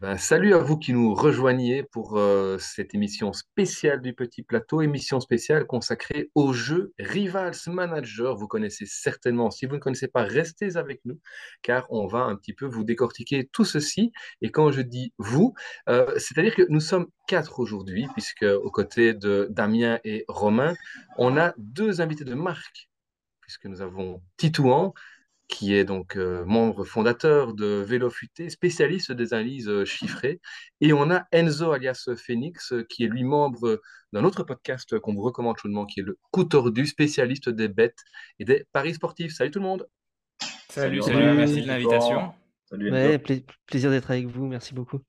[0.00, 4.80] Ben, salut à vous qui nous rejoignez pour euh, cette émission spéciale du Petit Plateau,
[4.80, 8.34] émission spéciale consacrée au jeu Rivals Manager.
[8.34, 9.50] Vous connaissez certainement.
[9.50, 11.20] Si vous ne connaissez pas, restez avec nous
[11.60, 14.10] car on va un petit peu vous décortiquer tout ceci.
[14.40, 15.52] Et quand je dis vous,
[15.90, 20.76] euh, c'est-à-dire que nous sommes quatre aujourd'hui, puisque aux côtés de Damien et Romain,
[21.18, 22.88] on a deux invités de marque,
[23.42, 24.94] puisque nous avons Titouan
[25.50, 30.40] qui est donc euh, membre fondateur de Vélo Futé, spécialiste des analyses euh, chiffrées.
[30.80, 33.80] Et on a Enzo alias Phoenix, euh, qui est lui membre
[34.12, 37.98] d'un autre podcast qu'on vous recommande chaudement, qui est le Coup tordu, spécialiste des bêtes
[38.38, 39.34] et des paris sportifs.
[39.34, 39.88] Salut tout le monde.
[40.68, 42.32] Salut, salut, merci de l'invitation.
[42.64, 42.92] Salut.
[43.66, 45.00] plaisir d'être avec vous, merci beaucoup.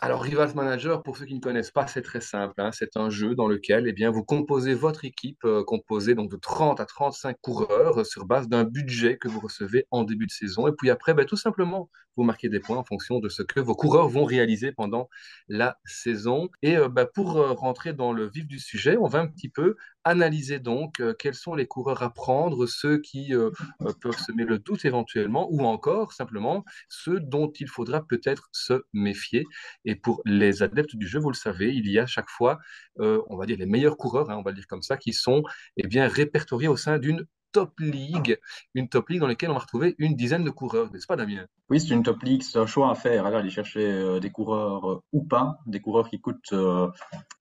[0.00, 2.54] Alors, Rivals Manager, pour ceux qui ne connaissent pas, c'est très simple.
[2.60, 2.70] hein.
[2.72, 6.80] C'est un jeu dans lequel eh vous composez votre équipe, euh, composée donc de 30
[6.80, 10.66] à 35 coureurs euh, sur base d'un budget que vous recevez en début de saison.
[10.68, 13.60] Et puis après, ben, tout simplement, vous marquez des points en fonction de ce que
[13.60, 15.08] vos coureurs vont réaliser pendant
[15.48, 16.50] la saison.
[16.62, 19.76] Et euh, ben, pour rentrer dans le vif du sujet, on va un petit peu
[20.04, 23.50] analyser donc euh, quels sont les coureurs à prendre, ceux qui euh,
[23.82, 28.84] euh, peuvent semer le doute éventuellement, ou encore simplement ceux dont il faudra peut-être se
[28.92, 29.44] méfier.
[29.84, 32.58] Et pour les adeptes du jeu, vous le savez, il y a chaque fois,
[32.98, 35.42] on va dire, les meilleurs coureurs, hein, on va le dire comme ça, qui sont
[35.76, 38.38] eh bien, répertoriés au sein d'une top league,
[38.74, 41.46] une top league dans laquelle on va retrouver une dizaine de coureurs, n'est-ce pas Damien?
[41.70, 43.26] Oui, c'est une top league, c'est un choix à faire.
[43.26, 46.54] Aller chercher des coureurs ou pas, des coureurs qui coûtent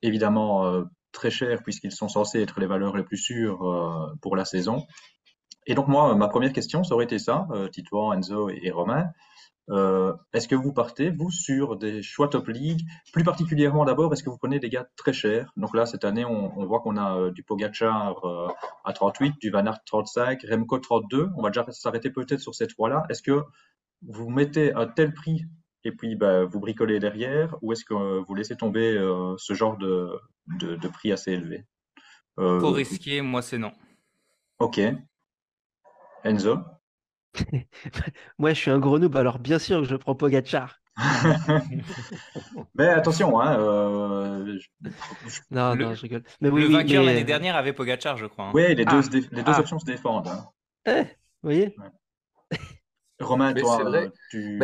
[0.01, 4.43] évidemment très cher puisqu'ils sont censés être les valeurs les plus sûres euh, pour la
[4.43, 4.85] saison.
[5.65, 9.07] Et donc moi, ma première question, ça aurait été ça, euh, Titouan, Enzo et, Romain.
[9.69, 12.81] Euh, est-ce que vous partez, vous, sur des choix top league?
[13.13, 15.53] Plus particulièrement d'abord, est-ce que vous prenez des gars très chers?
[15.55, 18.21] Donc là, cette année, on, voit qu'on a du Pogacar
[18.83, 21.29] à 38, du Van Aert 35, Remco 32.
[21.37, 23.05] On va déjà s'arrêter peut-être sur ces trois-là.
[23.09, 23.41] Est-ce que
[24.05, 25.45] vous mettez un tel prix
[25.83, 29.53] et puis bah, vous bricolez derrière, ou est-ce que euh, vous laissez tomber euh, ce
[29.53, 30.09] genre de,
[30.59, 31.65] de, de prix assez élevé?
[32.39, 33.71] Euh, Trop risqué, moi c'est non.
[34.59, 34.79] ok.
[36.23, 36.57] Enzo?
[38.37, 40.79] Moi, je suis un gros noob, alors bien sûr que je prends Pogacar.
[42.75, 44.89] Mais attention, hein, euh, je-
[45.49, 46.23] Non, Le- non, je rigole.
[46.41, 48.45] Mais oui, le oui, vainqueur mais, l'année dernière avait Pogacar, je crois.
[48.45, 48.51] hein.
[48.53, 49.01] ouais, les deux, Ah.
[49.09, 49.59] deux Ah.
[49.59, 50.27] options se défendent.
[50.27, 50.45] hein.
[50.85, 51.07] eh, vous
[51.49, 51.75] voyez?
[53.19, 54.11] Romain, Mais toi, c'est vrai.
[54.29, 54.59] tu...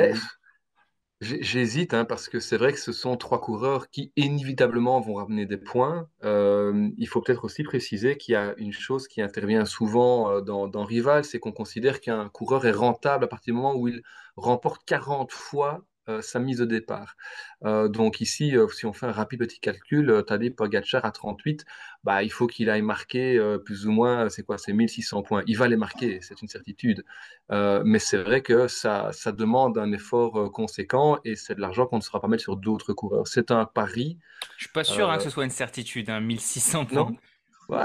[1.21, 5.45] J'hésite hein, parce que c'est vrai que ce sont trois coureurs qui inévitablement vont ramener
[5.45, 6.09] des points.
[6.23, 10.39] Euh, il faut peut-être aussi préciser qu'il y a une chose qui intervient souvent euh,
[10.39, 13.89] dans, dans Rival, c'est qu'on considère qu'un coureur est rentable à partir du moment où
[13.89, 14.01] il
[14.37, 15.83] remporte 40 fois
[16.21, 17.15] sa mise de départ.
[17.65, 21.11] Euh, donc ici, euh, si on fait un rapide petit calcul, euh, Tadej Pogacar à
[21.11, 21.65] 38,
[22.03, 25.43] bah, il faut qu'il aille marquer euh, plus ou moins, c'est quoi, c'est 1600 points.
[25.47, 27.03] Il va les marquer, c'est une certitude.
[27.51, 31.61] Euh, mais c'est vrai que ça, ça demande un effort euh, conséquent et c'est de
[31.61, 33.27] l'argent qu'on ne saura pas mettre sur d'autres coureurs.
[33.27, 34.17] C'est un pari,
[34.57, 36.97] Je suis pas sûr hein, que euh, ce soit une certitude, hein, 1600 points.
[36.97, 37.17] non?
[37.67, 37.83] Ouais.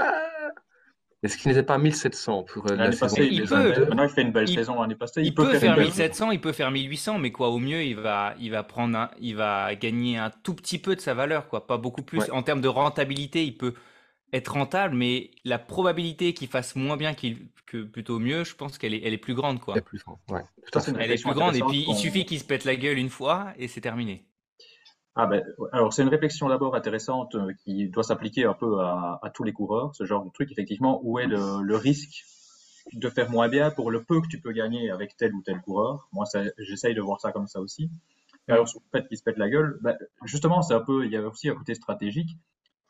[1.25, 3.85] Est-ce qu'il n'était pas 1700 pour euh, la L'année saison passée, il, peut.
[3.87, 5.21] Maintenant, il fait une belle Il, saison l'année passée.
[5.21, 7.49] Il, il peut peut faire une faire belle 1700, il peut faire 1800, mais quoi,
[7.49, 10.95] au mieux, il va, il va prendre un- il va gagner un tout petit peu
[10.95, 12.19] de sa valeur, quoi, pas beaucoup plus.
[12.19, 12.31] Ouais.
[12.31, 13.73] En termes de rentabilité, il peut
[14.33, 18.77] être rentable, mais la probabilité qu'il fasse moins bien qu'il, que plutôt mieux, je pense
[18.77, 19.75] qu'elle est, elle est plus grande, quoi.
[19.81, 20.03] plus.
[20.29, 20.93] Ouais, tout à fait.
[20.99, 23.53] Elle est plus grande, et puis il suffit qu'il se pète la gueule une fois,
[23.57, 24.25] et c'est terminé.
[25.17, 29.31] Ah ben, alors c'est une réflexion d'abord intéressante euh, qui doit s'appliquer un peu à,
[29.33, 32.25] tous les coureurs, ce genre de truc, effectivement, où est le, risque
[32.93, 35.61] de faire moins bien pour le peu que tu peux gagner avec tel ou tel
[35.61, 36.09] coureur.
[36.11, 36.25] Moi,
[36.57, 37.89] j'essaye de voir ça comme ça aussi.
[38.47, 41.11] Alors, sur le fait qu'il se pète la gueule, ben, justement, c'est un peu, il
[41.11, 42.37] y a aussi un côté stratégique.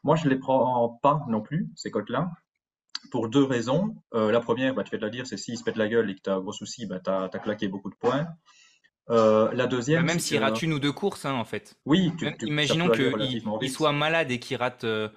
[0.04, 2.32] Moi, je les prends pas non plus, ces cotes-là,
[3.12, 3.96] pour deux raisons.
[4.14, 6.10] Euh, la première, bah, tu fais de la dire, c'est s'il se pète la gueule
[6.10, 8.28] et que tu as un gros souci, bah, tu as, claqué beaucoup de points.
[9.10, 11.76] Euh, la Bah, deuxième, même c'est s'il rate une ou deux courses, hein, en fait.
[11.86, 15.10] oui, tu, Même, imaginons qu'il soit malade et qu'il rate euh,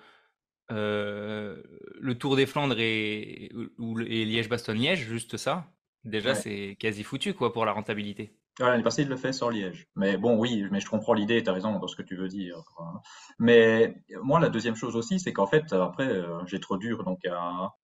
[0.70, 1.62] euh,
[1.98, 5.66] le Tour des Flandres et, Liège-Bastogne-Liège, juste ça.
[6.04, 6.34] Déjà, Ouais.
[6.34, 8.34] c'est quasi foutu, quoi, pour la rentabilité.
[8.60, 9.86] Ouais, L'année passée, il le fait sur Liège.
[9.96, 12.28] Mais bon, oui, mais je comprends l'idée, tu as raison dans ce que tu veux
[12.28, 12.60] dire.
[12.76, 13.00] quoi.
[13.38, 17.20] Mais moi, la deuxième chose aussi, c'est qu'en fait, après, j'ai trop dur, donc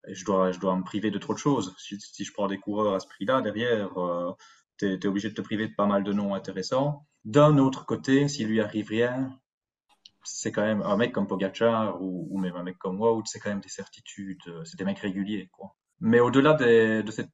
[0.09, 1.75] je dois, je dois me priver de trop de choses.
[1.79, 4.33] Si, si je prends des coureurs à ce prix-là, derrière, euh,
[4.79, 7.07] t'es, t'es obligé de te priver de pas mal de noms intéressants.
[7.25, 9.39] D'un autre côté, s'il lui arrive rien,
[10.25, 13.51] c'est quand même un mec comme Pogacar ou, même un mec comme Wout, c'est quand
[13.51, 15.75] même des certitudes, euh, c'est des mecs réguliers, quoi.
[16.01, 17.27] Mais au-delà de ces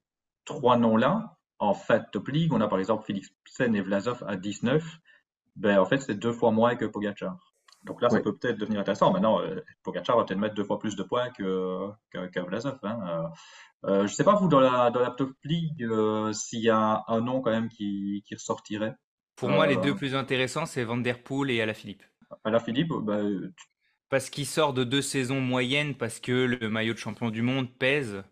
[0.44, 4.84] trois noms-là, en fait, Top League, on a par exemple Philipsen et Vlasov à 19.
[5.56, 7.49] Ben, en fait, c'est deux fois moins que Pogacar.
[7.84, 8.22] Donc là, ça Oui.
[8.22, 9.12] peut peut-être devenir intéressant.
[9.12, 12.78] Maintenant, euh, Pogacar va peut-être mettre deux fois plus de points que, que, que Vlasov.
[12.82, 13.32] Hein.
[13.84, 16.68] Euh, euh, je sais pas, vous, dans la, dans la Top League, euh, s'il y
[16.70, 18.94] a un nom quand même qui, qui ressortirait.
[19.36, 22.02] Pour moi, les deux plus intéressants, c'est Van Der Poel et Alaphilippe.
[22.44, 23.66] À la Philippe, bah, tu-
[24.10, 27.72] Parce qu'il sort de deux saisons moyennes, parce que le maillot de champion du monde
[27.78, 28.22] pèse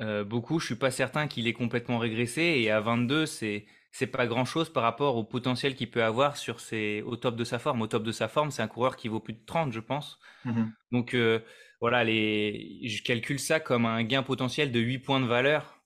[0.00, 0.58] euh, beaucoup.
[0.60, 2.42] Je suis pas certain qu'il ait complètement régressé.
[2.42, 6.60] Et à 22, c'est c'est pas grand-chose par rapport au potentiel qu'il peut avoir sur
[6.60, 7.82] ses, au top de sa forme.
[7.82, 10.18] Au top de sa forme, c'est un coureur qui vaut plus de 30, je pense.
[10.44, 10.72] Mhm.
[10.92, 11.40] Donc euh,
[11.80, 15.76] voilà, les, je calcule ça comme un gain potentiel de 8 points de valeur.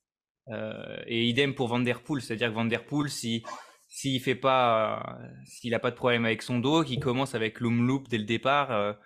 [0.49, 3.43] Euh, et idem pour Van Der Poel, c'est-à-dire que Van Der Poel, si
[3.89, 7.61] s'il fait pas, euh, s'il a pas de problème avec son dos, qu'il commence avec
[7.61, 8.97] l'Umloop dès le départ,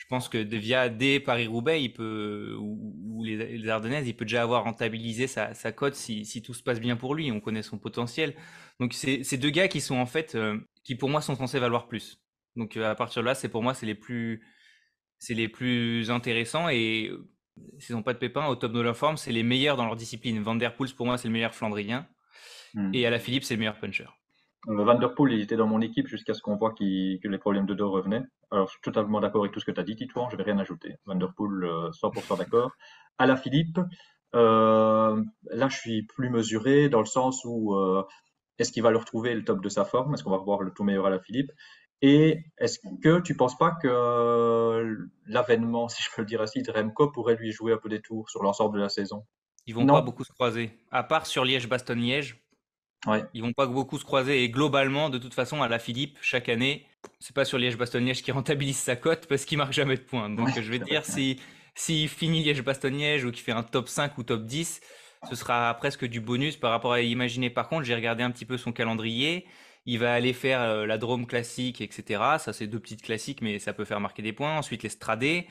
[0.00, 4.16] je pense que de- via des Paris-Roubaix, il peut ou, ou les, les Ardennaises, il
[4.16, 7.30] peut déjà avoir rentabilisé sa, sa cote si, si tout se passe bien pour lui.
[7.30, 8.34] On connaît son potentiel.
[8.80, 11.86] Donc c'est deux gars qui sont en fait, euh, qui pour moi sont censés valoir
[11.86, 12.22] plus.
[12.56, 14.42] Donc euh, à partir de là, c'est pour moi c'est les plus,
[15.18, 17.28] c'est les plus intéressants et euh,
[17.78, 19.96] s'ils n'ont pas de pépins au top de leur forme, c'est les meilleurs dans leur
[19.96, 20.40] discipline.
[20.40, 22.08] Van der Poel pour moi c'est le meilleur Flandrien
[22.72, 22.94] Mhm.
[22.94, 24.06] et Alaphilippe c'est le meilleur puncher.
[24.68, 27.38] Euh, Van Der Poel, il était dans mon équipe jusqu'à ce qu'on voit que les
[27.38, 28.22] problèmes de dos revenaient.
[28.50, 30.42] Alors, je suis totalement d'accord avec tout ce que tu as dit, Titouan, je vais
[30.42, 30.96] rien ajouter.
[31.06, 32.72] Van Der Poel, euh, 100% d'accord.
[33.18, 33.78] À la Philippe,
[34.34, 38.04] euh, là, je suis plus mesuré dans le sens où euh,
[38.58, 40.14] est-ce qu'il va le retrouver le top de sa forme?
[40.14, 41.50] Est-ce qu'on va revoir le tout meilleur à la Philippe?
[42.02, 44.96] Et est-ce que tu penses pas que
[45.26, 48.00] l'avènement, si je peux le dire ainsi, de Remco pourrait lui jouer un peu des
[48.00, 49.24] tours sur l'ensemble de la saison?
[49.66, 49.94] Ils vont Non.
[49.94, 52.42] pas beaucoup se croiser, à part sur Liège-Bastogne-Liège.
[53.06, 53.24] Ouais.
[53.32, 56.48] Ils vont pas beaucoup se croiser et globalement, de toute façon, à la Philippe, chaque
[56.48, 56.86] année,
[57.20, 60.28] c'est pas sur Liège-Bastogne-Liège qui rentabilise sa cote parce qu'il marque jamais de points.
[60.30, 61.12] Donc Ouais, je vais dire vrai.
[61.12, 61.40] si
[61.74, 64.80] s'il finit Liège-Bastogne-Liège ou qu'il fait un top 5 ou top 10,
[65.22, 67.48] ce sera presque du bonus par rapport à imaginer.
[67.50, 69.46] Par contre, j'ai regardé un petit peu son calendrier.
[69.86, 72.22] Il va aller faire euh, la Drôme classique, etc.
[72.38, 74.56] Ça, c'est deux petites classiques, mais ça peut faire marquer des points.
[74.58, 75.46] Ensuite, les Stradés.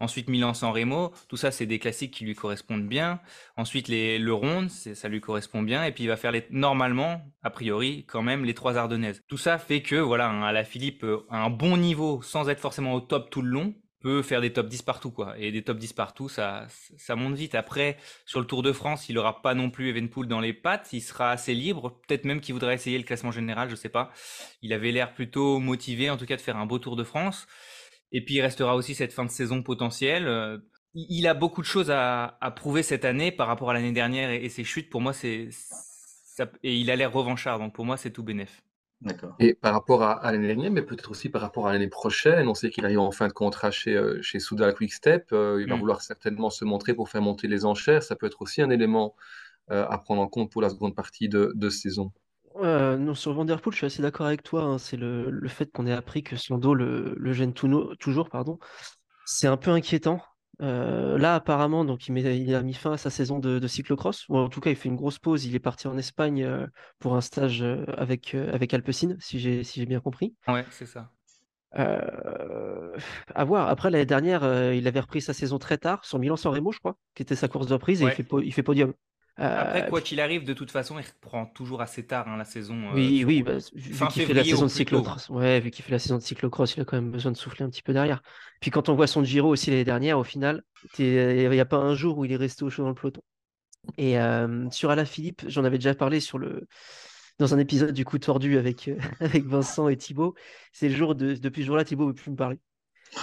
[0.00, 1.12] Ensuite, Milan-San Remo.
[1.28, 3.20] Tout ça, c'est des classiques qui lui correspondent bien.
[3.56, 5.84] Ensuite, les, le Ronde, ça lui correspond bien.
[5.84, 9.22] Et puis, il va faire les, normalement, a priori, quand même, les trois Ardennaises.
[9.28, 12.60] Tout ça fait que, voilà, un, à la Philippe, euh, un bon niveau, sans être
[12.60, 15.38] forcément au top tout le long, peut faire des top 10 partout, quoi.
[15.38, 16.66] Et des top 10 partout, ça,
[16.96, 17.54] ça monte vite.
[17.54, 17.96] Après,
[18.26, 20.92] sur le Tour de France, il aura pas non plus Evenpool dans les pattes.
[20.92, 22.00] Il sera assez libre.
[22.06, 24.12] Peut-être même qu'il voudra essayer le classement général, je sais pas.
[24.62, 27.46] Il avait l'air plutôt motivé, en tout cas, de faire un beau Tour de France.
[28.12, 30.26] Et puis, il restera aussi cette fin de saison potentielle.
[30.28, 30.58] Euh,
[30.94, 34.30] il a beaucoup de choses à, à prouver cette année par rapport à l'année dernière
[34.30, 34.90] et, et ses chutes.
[34.90, 35.50] Pour moi, c'est,
[36.62, 37.58] et il a l'air revanchard.
[37.58, 38.62] Donc, pour moi, c'est tout bénef.
[39.38, 42.48] Et par rapport à, à l'année dernière, mais peut-être aussi par rapport à l'année prochaine,
[42.48, 45.32] on sait qu'il arrive en fin de contrat chez, euh, chez Soudal Quickstep.
[45.32, 45.80] euh, il va Mm.
[45.80, 48.02] vouloir certainement se montrer pour faire monter les enchères.
[48.02, 49.14] Ça peut être aussi un élément
[49.72, 52.12] euh, à prendre en compte pour la seconde partie de, de saison.
[52.56, 54.62] Euh, non, sur Van Der Poel, je suis assez d'accord avec toi.
[54.64, 54.78] hein.
[54.78, 57.94] C'est le, le fait qu'on ait appris que son dos le, le gêne tout no-
[57.96, 58.58] toujours, pardon.
[59.24, 60.20] C'est un peu inquiétant.
[60.60, 63.66] Euh, là, apparemment, donc il, met- il a mis fin à sa saison de, de
[63.68, 64.28] cyclocross.
[64.28, 65.44] Ou en tout cas, il fait une grosse pause.
[65.44, 66.66] Il est parti en Espagne euh,
[66.98, 70.34] pour un stage euh, avec, avec Alpecin, si j'ai si bien compris.
[70.48, 71.10] Ouais, c'est ça.
[71.72, 73.68] À voir.
[73.68, 76.96] Après, l'année dernière, il avait repris sa saison très tard, sur Milan-San Remo, je crois,
[77.14, 78.12] qui était sa course de reprise, et Ouais.
[78.12, 78.94] il fait, po- il fait podium.
[79.38, 82.44] Après, Euh, quoi qu'il arrive, de toute façon, il reprend toujours assez tard hein, la
[82.44, 82.90] saison.
[82.90, 85.92] euh, Oui, oui, bah, vu qu'il fait la saison de cyclocross, ouais, vu qu'il fait
[85.92, 88.22] la saison de cyclocross, il a quand même besoin de souffler un petit peu derrière.
[88.60, 90.62] Puis quand on voit son Giro aussi l'année dernière, au final,
[90.98, 93.20] il n'y a pas un jour où il est resté au chaud dans le peloton.
[93.98, 96.66] Et euh, sur Alaphilippe, j'en avais déjà parlé sur le
[97.38, 100.34] dans un épisode du coup tordu avec, euh, avec Vincent et Thibaut.
[100.72, 102.58] C'est le jour de depuis ce jour-là, Thibaut ne veut plus me parler.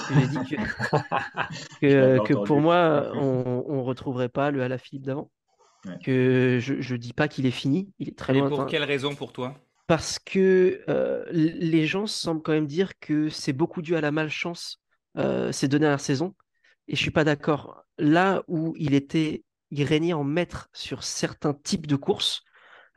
[0.10, 0.56] J'ai dit que,
[1.82, 5.32] que, que pour moi, on ne retrouverait pas le Alaphilippe d'avant.
[5.86, 5.98] Ouais.
[6.04, 8.50] Que je ne dis pas qu'il est fini, il est très Et loin.
[8.50, 9.56] pour quelle raison pour toi?
[9.88, 14.12] parce que euh, les gens semblent quand même dire que c'est beaucoup dû à la
[14.12, 14.82] malchance
[15.18, 16.34] euh, ces deux dernières saisons.
[16.88, 17.84] Et je suis pas d'accord.
[18.00, 22.44] Là où il était, il régnait en maître sur certains types de courses,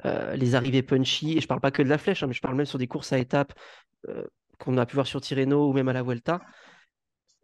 [0.07, 2.41] euh, les arrivées punchy, et je parle pas que de la flèche, hein, mais je
[2.41, 3.53] parle même sur des courses à étapes
[4.09, 4.25] euh,
[4.59, 6.41] qu'on a pu voir sur Tirreno ou même à la Vuelta.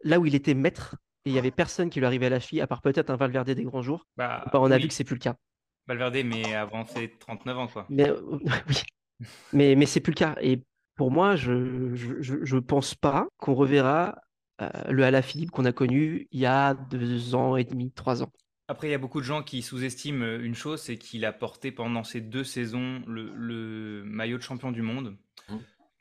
[0.03, 2.61] Là où il était maître, il y avait personne qui lui arrivait à la cheville,
[2.61, 4.93] à part peut-être un Valverde des grands jours, bah, bah, on a oui, vu que
[4.93, 5.35] c'est plus le cas.
[5.87, 7.85] Valverde, mais avant ses 39 ans, quoi.
[7.89, 8.21] Mais, euh,
[8.69, 8.75] oui.
[9.53, 10.35] mais, mais c'est plus le cas.
[10.41, 10.61] Et
[10.95, 14.15] pour moi, je je pense pas qu'on reverra
[14.61, 18.31] euh, le Alaphilippe qu'on a connu il y a deux ans et demi, trois ans.
[18.67, 21.33] Après, il y a beaucoup de gens qui sous-estiment euh, une chose, c'est qu'il a
[21.33, 25.17] porté pendant ces deux saisons le, le maillot de champion du monde.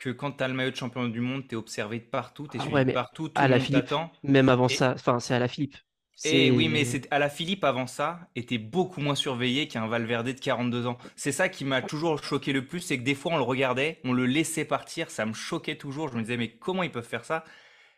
[0.05, 2.47] Que quand tu as le maillot de champion du monde, tu es observé de partout,
[2.47, 4.13] tu es Ah suivi ouais, de mais partout, tout le monde Alaphilippe, t'attend.
[4.23, 5.77] même avant Et- ça, enfin, c'est Alaphilippe.
[6.25, 9.87] Et C'est- oui, mais c'est à la Philippe avant ça était beaucoup moins surveillé qu'un
[9.89, 10.99] Valverde de 42 ans.
[11.17, 13.99] C'est ça qui m'a toujours choqué le plus, c'est que des fois on le regardait,
[14.05, 16.09] on le laissait partir, ça me choquait toujours.
[16.09, 17.45] Je me disais mais comment ils peuvent faire ça?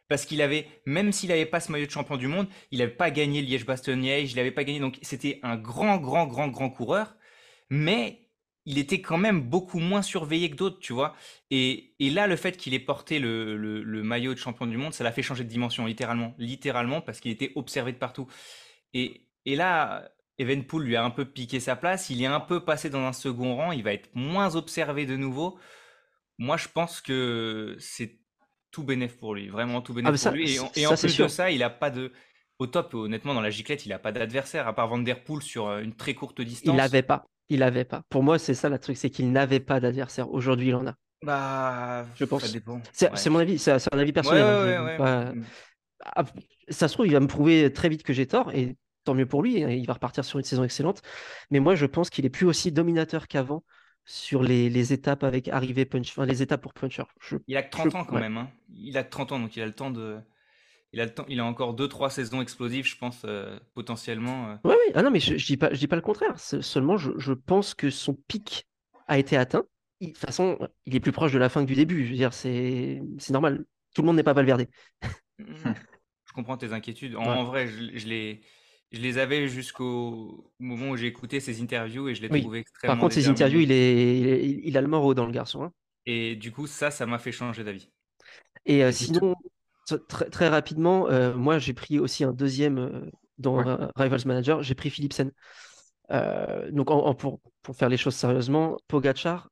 [0.09, 2.93] Parce qu'il avait, même s'il n'avait pas ce maillot de champion du monde, il n'avait
[2.93, 6.71] pas gagné le Liège-Bastogne-Liège, il n'avait pas gagné, donc c'était un grand, grand, grand, grand
[6.71, 7.17] coureur.
[7.71, 8.25] Mais
[8.67, 11.15] il était quand même beaucoup moins surveillé que d'autres, tu vois.
[11.51, 15.13] Et, là, le fait qu'il ait porté le, maillot de champion du monde, ça l'a
[15.13, 16.35] fait changer de dimension, littéralement.
[16.37, 18.27] Littéralement, parce qu'il était observé de partout.
[18.93, 22.11] Et, et là, Evenpool lui a un peu piqué sa place.
[22.11, 23.71] Il est un peu passé dans un second rang.
[23.71, 25.59] Il va être moins observé de nouveau.
[26.39, 28.19] Moi, je pense que c'est
[28.73, 29.49] tout bénéf pour lui.
[29.49, 30.59] Vraiment tout bénéf ah, pour lui.
[30.75, 32.13] Et, en plus de ça, il a pas de.
[32.59, 35.43] Au top, honnêtement, dans la giclette, il n'a pas d'adversaire, à part Van Der Poel
[35.43, 36.73] sur euh, une très courte distance.
[36.73, 37.27] Il n'avait pas.
[37.49, 38.03] Il n'avait pas.
[38.09, 40.31] Pour moi, c'est ça le truc, c'est qu'il n'avait pas d'adversaire.
[40.31, 40.95] Aujourd'hui, il en a.
[41.23, 42.55] Bah, je pense.
[42.93, 45.45] C'est mon avis, c'est un avis personnel.
[46.69, 49.26] Ça se trouve, il va me prouver très vite que j'ai tort, et tant mieux
[49.26, 49.62] pour lui.
[49.62, 51.00] Hein, il va repartir sur une saison excellente.
[51.50, 53.65] Mais moi, je pense qu'il est plus aussi dominateur qu'avant
[54.05, 57.03] sur les, étapes avec arrivée punch, enfin, les étapes pour puncher.
[57.49, 58.37] il a que 30 ans quand même.
[58.37, 58.50] Hein.
[58.69, 60.19] Il a que 30 ans, donc il a le temps de.
[60.93, 64.59] Il a, le temps, il a encore 2-3 saisons explosives, je pense, euh, potentiellement.
[64.64, 64.76] Oui, euh.
[64.87, 64.93] oui.
[64.95, 66.38] Ah non, mais je ne dis, pas, je dis pas le contraire.
[66.38, 68.66] Seulement, je, pense que son pic
[69.09, 69.64] a été atteint.
[70.00, 72.05] de toute façon, il est plus proche de la fin que du début.
[72.05, 73.64] Je veux dire, c'est normal.
[73.95, 74.66] Tout le monde n'est pas Valverde.
[75.38, 77.16] je comprends tes inquiétudes.
[77.16, 78.43] En, vrai, je, je les
[78.93, 82.95] je les avais jusqu'au moment où j'ai écouté ses interviews et je l'ai trouvé extrêmement.
[82.95, 85.64] Par contre, ses interviews, il, est, il, a le morceau dans le garçon.
[85.64, 85.73] Hein.
[86.07, 87.90] Et du coup, ça, ça m'a fait changer d'avis.
[88.64, 89.35] Et euh, sinon,
[90.09, 93.57] très, très rapidement, euh, moi, j'ai pris aussi un deuxième euh, dans
[93.97, 94.62] Rivals Manager.
[94.62, 95.31] J'ai pris Philipsen.
[96.71, 96.87] donc,
[97.19, 99.50] pour, pour, faire les choses sérieusement, Pogachar,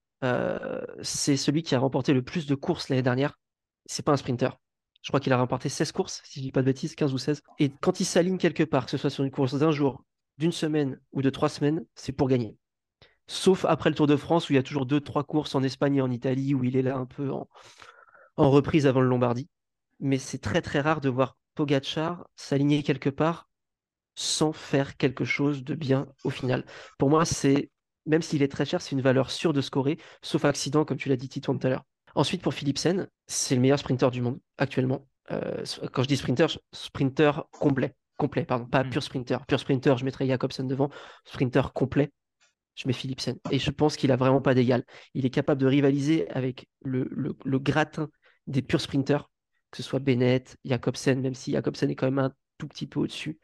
[1.02, 3.38] c'est celui qui a remporté le plus de courses l'année dernière.
[3.86, 4.58] C'est pas un sprinter.
[5.02, 7.18] Je crois qu'il a remporté 16 courses, si je dis pas de bêtises, 15 ou
[7.18, 7.42] 16.
[7.58, 10.02] Et quand il s'aligne quelque part, que ce soit sur une course d'un jour,
[10.38, 12.56] d'une semaine ou de trois semaines, c'est pour gagner.
[13.26, 15.62] Sauf après le Tour de France où il y a toujours deux, trois courses en
[15.62, 17.46] Espagne et en Italie où il est là un peu en,
[18.36, 19.48] reprise avant le Lombardie.
[20.00, 23.48] Mais c'est très très rare de voir Pogachar s'aligner quelque part
[24.16, 26.64] sans faire quelque chose de bien au final.
[26.98, 27.70] Pour moi, c'est
[28.06, 31.08] même s'il est très cher, c'est une valeur sûre de scorer, sauf accident, comme tu
[31.08, 31.84] l'as dit Tito tout à l'heure.
[32.14, 35.06] Ensuite, pour Philipsen, c'est le meilleur sprinter du monde actuellement.
[35.30, 37.94] Euh, quand je dis sprinter, sprinter complet.
[38.16, 38.90] Complet, pardon, pas hmm.
[38.90, 39.44] pur sprinter.
[39.46, 40.90] Pur sprinter, je mettrais Jacobsen devant.
[41.24, 42.12] Sprinter complet,
[42.76, 43.36] je mets Philipsen.
[43.50, 44.84] Et je pense qu'il a vraiment pas d'égal.
[45.14, 48.08] Il est capable de rivaliser avec le, le, gratin
[48.46, 49.28] des purs sprinters,
[49.74, 53.00] que ce soit Bennett, Jacobsen, même si Jacobsen est quand même un tout petit peu
[53.00, 53.40] au-dessus.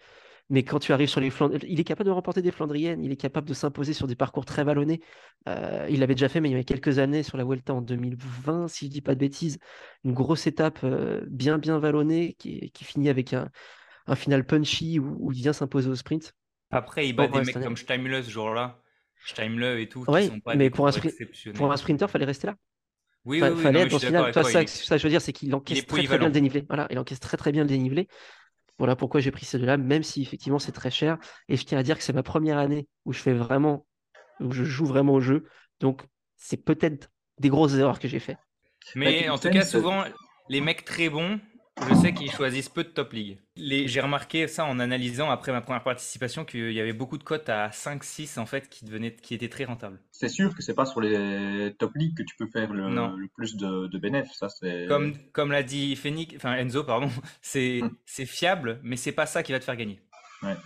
[0.49, 3.10] Mais quand tu arrives sur les Flandriennes, il est capable de remporter des Flandriennes, il
[3.10, 5.00] est capable de s'imposer sur des parcours très vallonnés.
[5.49, 7.82] Euh, il l'avait déjà fait, mais il y a quelques années sur la Vuelta en
[7.82, 9.58] 2020, si je ne dis pas de bêtises.
[10.04, 13.49] Une grosse étape euh, bien, bien vallonnée qui, finit avec un,
[14.14, 16.32] final punchy où, il vient s'imposer au sprint.
[16.70, 18.80] Après, il bat des mecs comme Steimle ce jour-là.
[19.25, 20.04] Steimle et tout.
[20.56, 20.92] Mais pour un,
[21.54, 22.56] pour un sprinter, il fallait rester là.
[23.25, 24.33] Oui, oui, fallait être final.
[24.33, 26.65] ça, ça, je veux dire, c'est qu'il encaisse très, très bien le dénivelé.
[26.69, 28.09] Voilà, il encaisse très très bien le dénivelé.
[28.79, 31.19] Voilà pourquoi j'ai pris celle-là, même si effectivement c'est très cher.
[31.49, 33.87] Et je tiens à dire que c'est ma première année où je fais vraiment,
[34.41, 35.47] où je joue vraiment au jeu.
[35.81, 36.03] Donc
[36.37, 38.39] c'est peut-être des grosses erreurs que j'ai fait.
[38.95, 40.05] Mais en tout cas, souvent,
[40.49, 41.39] les mecs très bons,
[41.88, 43.38] je sais qu'ils choisissent peu de top league.
[43.56, 47.49] J'ai remarqué ça en analysant après ma première participation qu'il y avait beaucoup de cotes
[47.49, 49.99] à 5-6 en fait qui, devenaient, qui étaient très rentables.
[50.12, 53.56] C'est sûr que c'est pas sur les top league que tu peux faire le, plus
[53.56, 54.38] de, de bénéfices.
[54.38, 54.49] Ça,
[54.88, 57.10] comme comme l'a dit Phoenix, enfin Enzo, pardon,
[57.42, 57.96] c'est hum.
[58.06, 60.00] fiable, mais c'est pas ça qui va te faire gagner.
[60.42, 60.56] Ouais.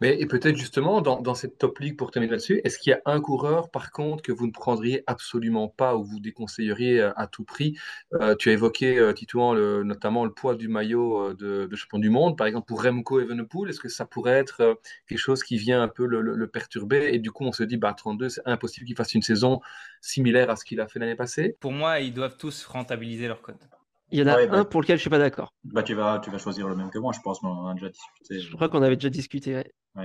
[0.00, 3.00] Mais et peut-être justement, dans, cette top league, pour terminer là-dessus, est-ce qu'il y a
[3.06, 7.44] un coureur, par contre, que vous ne prendriez absolument pas ou vous déconseilleriez à, tout
[7.44, 7.76] prix?
[8.14, 9.54] Euh, Tu as évoqué, euh, Titouan,
[9.84, 12.36] notamment le poids du maillot euh, de, champion du monde.
[12.36, 14.78] Par exemple, pour Remco Evenepoel, est-ce que ça pourrait être
[15.08, 17.10] quelque chose qui vient un peu le, perturber?
[17.12, 19.60] Et du coup, on se dit, bah, 32, c'est impossible qu'il fasse une saison
[20.00, 23.42] similaire à ce qu'il a fait l'année passée Pour moi, ils doivent tous rentabiliser leur
[23.42, 23.68] cote.
[24.10, 25.52] Il y en a un bah, pour lequel je suis pas d'accord.
[25.64, 27.74] Bah, tu, vas, tu vas choisir le même que moi, je pense, mais on a
[27.74, 28.40] déjà discuté.
[28.40, 29.64] Je crois qu'on avait déjà discuté.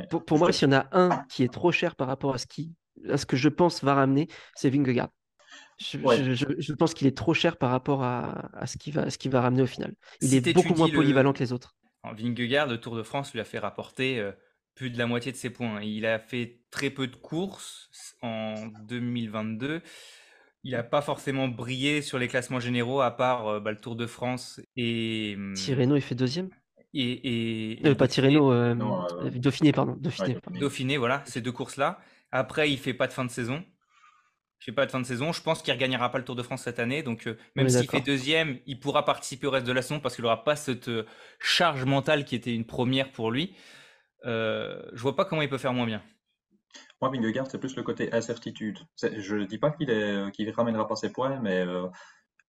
[0.10, 2.48] Pour, moi, s'il y en a un qui est trop cher par rapport à ce,
[2.48, 2.74] qui,
[3.10, 5.10] à ce que je pense va ramener, c'est Vingegaard.
[5.78, 5.98] Je,
[6.60, 9.42] je, pense qu'il est trop cher par rapport à, à ce qu'il va, ce va
[9.42, 9.94] ramener au final.
[10.22, 11.76] Il est beaucoup moins polyvalent que les autres.
[12.04, 14.32] Vingegaard, le Tour de France, lui a fait rapporter euh,
[14.76, 15.82] plus de la moitié de ses points.
[15.82, 17.90] Il a fait très peu de courses
[18.22, 19.82] en 2022
[20.64, 23.96] il n'a pas forcément brillé sur les classements généraux, à part euh, bah, le Tour
[23.96, 25.34] de France et.
[25.36, 26.50] Hum, Tirreno, il fait deuxième
[26.94, 27.80] Et.
[27.82, 28.76] et, euh, pas Tirreno, euh,
[29.36, 29.96] Dauphiné, pardon.
[30.00, 30.98] Dauphiné, Dauphiné.
[30.98, 32.00] voilà, ces deux courses-là.
[32.32, 33.64] Après, il fait pas de fin de saison.
[34.62, 35.34] Il fait pas de fin de saison.
[35.34, 37.02] Je pense qu'il ne regagnera pas le Tour de France cette année.
[37.02, 40.22] Donc, même s'il fait deuxième, il pourra participer au reste de la saison parce qu'il
[40.22, 40.90] n'aura pas cette
[41.40, 43.56] charge mentale qui était une première pour lui.
[44.24, 46.04] je vois pas comment il peut faire moins bien.
[47.02, 48.80] Moi, Vingegaard, c'est plus le côté incertitude.
[49.02, 51.88] Je ne dis pas qu'il ne ramènera pas ses points, mais euh,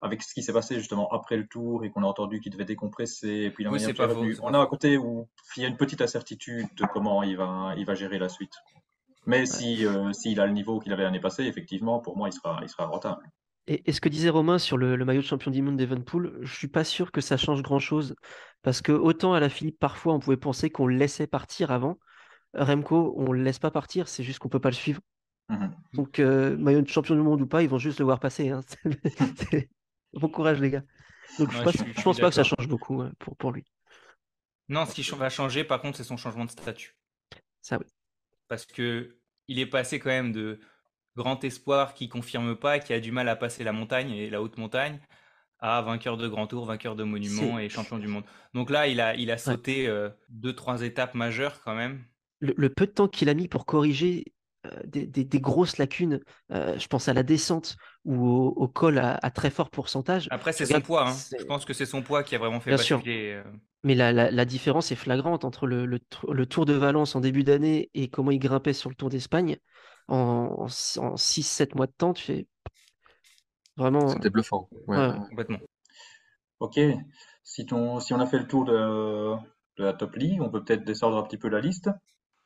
[0.00, 2.64] avec ce qui s'est passé justement après le tour et qu'on a entendu qu'il devait
[2.64, 3.90] décompresser, et puis la manière
[4.42, 7.74] on a un côté où il y a une petite incertitude de comment il va,
[7.76, 8.54] il va gérer la suite.
[9.24, 12.32] Mais si, euh, s'il a le niveau qu'il avait l'année passée, effectivement, pour moi, il
[12.32, 13.22] sera, il sera rentable.
[13.68, 16.38] Et, et ce que disait Romain sur le, le maillot de champion du monde d'Evenpool,
[16.42, 18.16] je suis pas sûr que ça change grand-chose.
[18.62, 21.98] Parce que autant à la Philippe, parfois, on pouvait penser qu'on le laissait partir avant.
[22.54, 25.00] Remco, on le laisse pas partir, c'est juste qu'on peut pas le suivre.
[25.48, 25.74] Mhm.
[25.94, 28.50] Donc, euh, maillot de champion du monde ou pas, ils vont juste le voir passer.
[28.50, 28.60] hein.
[30.14, 30.82] Bon courage, les gars.
[31.38, 33.36] Donc, je, pense, je suis- je je suis pense pas que ça change beaucoup pour,
[33.36, 33.64] pour lui.
[34.68, 36.96] Non, ce qui va changer, par contre, c'est son changement de statut.
[37.62, 37.86] Ça, oui.
[38.48, 39.16] Parce que
[39.48, 40.60] il est passé quand même de
[41.16, 44.42] grand espoir qui confirme pas, qui a du mal à passer la montagne et la
[44.42, 45.00] haute montagne,
[45.58, 48.24] à vainqueur de grand tour, vainqueur de monument et champion du monde.
[48.54, 52.04] Donc là, il a, il a sauté euh, deux, trois étapes majeures quand même.
[52.42, 54.34] Le, le peu de temps qu'il a mis pour corriger
[54.66, 56.20] euh, des, des- des grosses lacunes,
[56.52, 60.28] euh, je pense à la descente ou au, au col à, à très fort pourcentage.
[60.30, 61.08] Après, c'est Regarde, son poids.
[61.08, 61.16] hein.
[61.38, 63.02] Je pense que c'est son poids qui a vraiment fait Bien sûr.
[63.06, 63.42] euh,
[63.84, 67.16] Mais la, la- la différence est flagrante entre le, le tour- le Tour de Valence
[67.16, 69.56] en début d'année et comment il grimpait sur le Tour d'Espagne.
[70.08, 70.66] En,
[70.98, 72.46] en 6-7 mois de temps, tu fais
[73.76, 74.08] vraiment.
[74.08, 74.68] C'était bluffant.
[74.86, 75.08] Ouais, Ouais.
[75.12, 75.28] ouais.
[75.28, 75.58] complètement.
[76.60, 76.78] Ok,
[77.42, 79.34] si, ton, si on a fait le tour de,
[79.76, 81.90] de la top league, on peut peut-être descendre un petit peu la liste.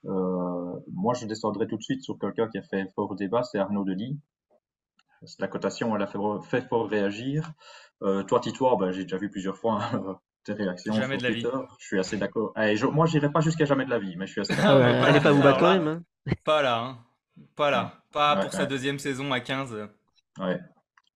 [0.05, 3.59] Euh, moi, je descendrai tout de suite sur quelqu'un qui a fait fort débat, c'est
[3.59, 4.19] Arnaud Delis.
[5.39, 7.53] La cotation, elle a fait, fait fort réagir.
[8.03, 11.23] Euh, toi, Titoir, ben, j'ai déjà vu plusieurs fois hein, tes réactions Jamais sur de
[11.23, 11.47] la vie.
[11.81, 12.53] Je suis assez d'accord.
[12.55, 14.79] Allez, je- moi, j'irai pas jusqu'à jamais de la vie, mais je suis assez Ah
[14.79, 15.05] d'accord.
[15.05, 15.89] Allez pas vous battre quand même.
[15.89, 16.03] hein.
[16.45, 16.79] Pas là.
[16.79, 16.99] hein.
[17.57, 18.03] Pas là.
[18.13, 19.75] Pas Ouais, pour sa deuxième saison à 15.
[20.39, 20.61] Ouais.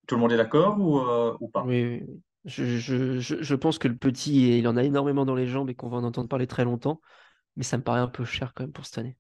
[0.06, 1.62] Tout le monde est d'accord ou, euh, ou pas?
[1.64, 2.20] Oui, oui, oui.
[2.46, 5.68] Je, je- je- je pense que le petit, il en a énormément dans les jambes
[5.68, 7.00] et qu'on va en entendre parler très longtemps.
[7.57, 9.16] Mais ça me paraît un peu cher quand même pour cette année.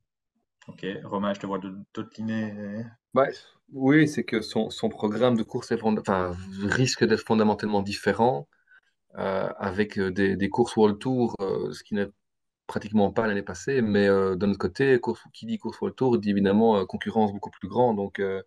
[0.68, 2.84] Ok, Romain, je te vois de- doteliner.
[3.14, 3.30] Ouais,
[3.72, 6.32] oui, c'est que son, son programme de course est fond- enfin,
[6.62, 8.48] risque d'être fondamentalement différent
[9.18, 12.08] euh, avec euh, des, des courses World Tour, euh, ce qui n'est
[12.66, 13.82] pratiquement pas l'année passée.
[13.82, 17.32] Mais euh, d'un autre côté, course, qui dit course World Tour dit évidemment euh, concurrence
[17.32, 17.96] beaucoup plus grande.
[17.96, 18.42] Donc, euh,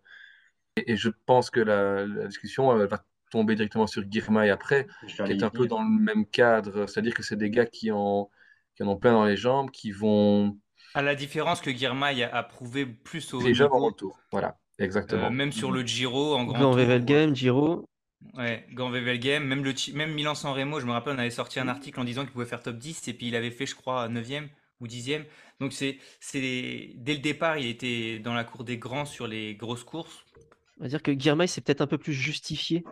[0.76, 4.86] et, et je pense que la, la discussion elle va tomber directement sur Girmay après,
[5.24, 6.86] qui est un peu dans le même cadre.
[6.88, 8.30] C'est-à-dire que c'est des gars qui en,
[8.76, 10.58] qui en ont plein dans les jambes, qui vont
[10.94, 14.18] À la différence que Girmay a, prouvé plus au déjà le tour.
[14.32, 15.26] Voilà, exactement.
[15.26, 16.76] euh, même sur le Giro en grand Gant tour.
[16.76, 17.88] Wevelgem, Giro.
[18.34, 21.68] Ouais, Gant Wevelgem, même, le, même Milan-San Remo, je me rappelle, on avait sorti un
[21.68, 24.08] article en disant qu'il pouvait faire top 10 et puis il avait fait, je crois,
[24.08, 24.48] 9e
[24.80, 25.24] ou 10e.
[25.60, 29.54] Donc c'est, c'est, dès le départ, il était dans la cour des grands sur les
[29.54, 30.24] grosses courses.
[30.80, 32.84] On va dire que Girmay, c'est peut-être un peu plus justifié.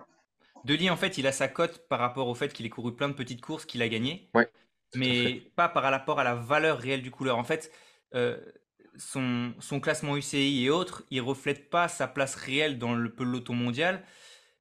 [0.64, 3.08] Deli, en fait, il a sa cote par rapport au fait qu'il ait couru plein
[3.08, 4.48] de petites courses qu'il a gagnées, Ouais,
[4.94, 7.38] mais pas par rapport à la valeur réelle du couleur.
[7.38, 7.72] En fait,
[8.14, 8.38] euh,
[8.96, 13.54] son, son classement UCI et autres, il reflète pas sa place réelle dans le peloton
[13.54, 14.04] mondial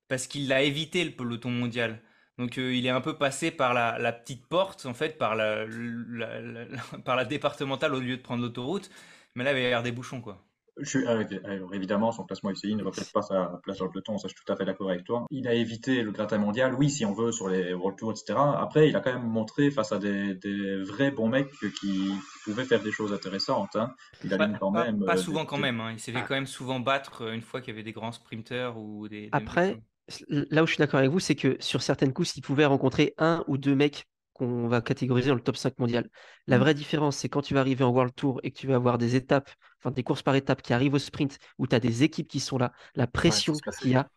[0.07, 2.01] parce qu'il a évité le peloton mondial.
[2.37, 5.35] Donc euh, il est un peu passé par la, la petite porte, en fait, par
[5.35, 8.89] la, la- la- la- par la départementale au lieu de prendre l'autoroute.
[9.35, 10.45] Mais là, il va y avoir des bouchons, quoi.
[10.77, 13.91] Je suis, alors, alors, évidemment, son classement UCI ne reflète pas sa place dans le
[13.91, 15.25] peloton, ça je suis tout à fait d'accord avec toi.
[15.29, 18.39] Il a évité le gratin mondial, oui, si on veut, sur les World Tours, etc.
[18.57, 22.09] Après, il a quand même montré face à des, des vrais bons mecs qui
[22.45, 23.75] pouvaient faire des choses intéressantes.
[23.75, 23.93] hein.
[24.23, 25.05] Il a Pas, quand pas- même.
[25.05, 25.81] pas euh, souvent des- quand même.
[25.81, 25.91] hein.
[25.91, 28.13] Il s'est fait quand même souvent battre euh, une fois qu'il y avait des grands
[28.13, 29.23] sprinteurs ou des.
[29.23, 29.81] des- Après,
[30.29, 33.13] là où je suis d'accord avec vous, c'est que sur certaines courses, il pouvait rencontrer
[33.17, 34.05] un ou deux mecs
[34.45, 36.09] qu'on va catégoriser dans le top 5 mondial.
[36.47, 36.59] La Mm.
[36.59, 38.97] vraie différence, c'est quand tu vas arriver en World Tour et que tu vas avoir
[38.97, 39.49] des étapes,
[39.79, 42.39] enfin des courses par étapes qui arrivent au sprint, où tu as des équipes qui
[42.39, 44.09] sont là, la pression qu'il y a.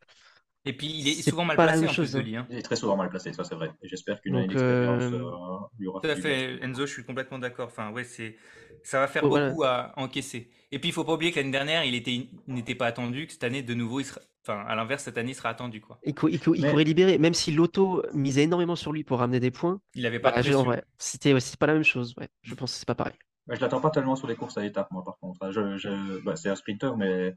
[0.66, 2.24] Et puis il est souvent mal pas la placé même en chose, plus de hein.
[2.26, 2.36] lui.
[2.36, 2.46] hein.
[2.50, 3.70] Il est très souvent mal placé, ça c'est vrai.
[3.82, 6.68] Et j'espère qu'une année d'expérience euh, euh, lui aura Tout à fait, bien.
[6.70, 7.66] Enzo, je suis complètement d'accord.
[7.66, 8.36] Enfin, ouais, c'est,
[8.82, 9.50] ça va faire Oh, voilà.
[9.50, 10.50] beaucoup à encaisser.
[10.72, 13.26] Et puis, il faut pas oublier que l'année dernière, il était, il n'était pas attendu,
[13.26, 15.80] que cette année, de nouveau, il sera, enfin, à l'inverse, cette année, il sera attendu,
[15.82, 15.98] quoi.
[16.02, 19.04] Il, cou- il cou- il Mais- courait libéré, même si l'auto misait énormément sur lui
[19.04, 19.80] pour ramener des points.
[19.94, 22.14] Il avait pas bah, de c'était ouais, c'est pas la même chose.
[22.18, 22.28] Ouais.
[22.42, 23.14] Je pense que c'est pas pareil.
[23.50, 25.50] Je l'attends pas tellement sur les courses à étapes, moi, par contre.
[25.52, 27.34] Je, je- bah, c'est un sprinter, mais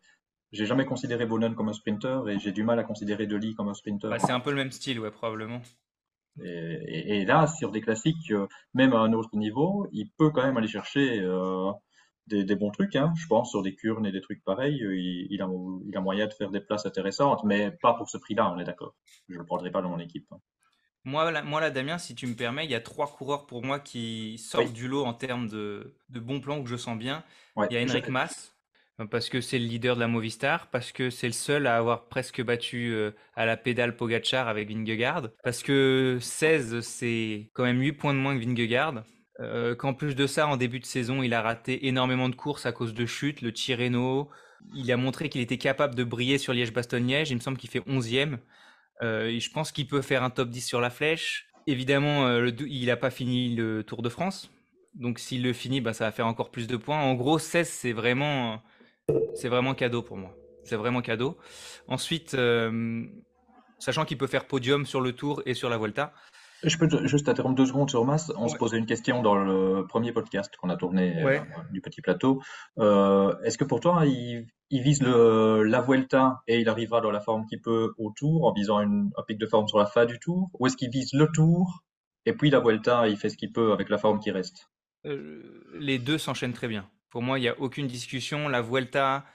[0.52, 3.68] j'ai jamais considéré Bonnen comme un sprinter et j'ai du mal à considérer Deli comme
[3.70, 4.10] un sprinter.
[4.10, 5.62] Bah, c'est un peu le même style, ouais, probablement.
[6.44, 6.48] Et,
[6.88, 10.44] et- et là, sur des classiques, euh, même à un autre niveau, il peut quand
[10.44, 11.72] même aller chercher euh,
[12.28, 12.96] des, des bons trucs.
[12.96, 13.12] Hein.
[13.18, 15.50] Je pense sur des curnes et des trucs pareils, euh, il, il a,
[15.88, 18.66] il a moyen de faire des places intéressantes, mais pas pour ce prix-là, on est
[18.66, 18.94] d'accord.
[19.30, 20.28] Je ne le prendrai pas dans mon équipe.
[20.32, 20.40] hein.
[21.06, 23.64] Moi, là, moi, là, Damien, si tu me permets, il y a trois coureurs pour
[23.64, 24.74] moi qui sortent Oui.
[24.74, 27.24] du lot en termes de, de bons plans que je sens bien.
[27.56, 28.57] Ouais, Il y a Henrik je- Mas, euh,
[29.12, 32.08] parce que c'est le leader de la Movistar, parce que c'est le seul à avoir
[32.08, 37.80] presque battu euh, à la pédale Pogacar avec Vingegaard, parce que 16, c'est quand même
[37.80, 39.04] 8 points de moins que Vingegaard.
[39.40, 42.66] Euh, qu'en plus de ça, en début de saison, il a raté énormément de courses
[42.66, 44.30] à cause de chutes, le Tirreno.
[44.76, 47.30] Il a montré qu'il était capable de briller sur Liège-Bastogne-Liège.
[47.30, 48.40] Il me semble qu'il fait 11e.
[49.04, 51.48] Euh, et je pense qu'il peut faire un top 10 sur la flèche.
[51.68, 54.50] Évidemment, euh, il n'a pas fini le Tour de France.
[54.96, 57.00] Donc s'il le finit, bah, ça va faire encore plus de points.
[57.00, 58.64] En gros, 16, c'est vraiment
[59.36, 60.36] C'est vraiment cadeau pour moi.
[60.64, 61.38] C'est vraiment cadeau.
[61.88, 63.06] Ensuite, euh,
[63.80, 66.14] sachant qu'il peut faire podium sur le Tour et sur la Volta.
[66.64, 68.34] Je peux juste interrompre deux secondes sur Mas.
[68.36, 71.40] On se posait une question dans le premier podcast qu'on a tourné euh,
[71.72, 72.42] du petit plateau.
[72.80, 77.20] Euh, est-ce que pour toi, il, vise le, la Vuelta et il arrivera dans la
[77.20, 80.06] forme qu'il peut au Tour en visant une, un pic de forme sur la fin
[80.06, 80.50] du Tour?
[80.60, 81.84] Ou est-ce qu'il vise le Tour
[82.26, 84.70] et puis la Vuelta, il fait ce qu'il peut avec la forme qui reste?
[85.06, 86.90] Les deux s'enchaînent très bien.
[87.10, 88.48] Pour moi, il n'y a aucune discussion.
[88.50, 89.26] La Vuelta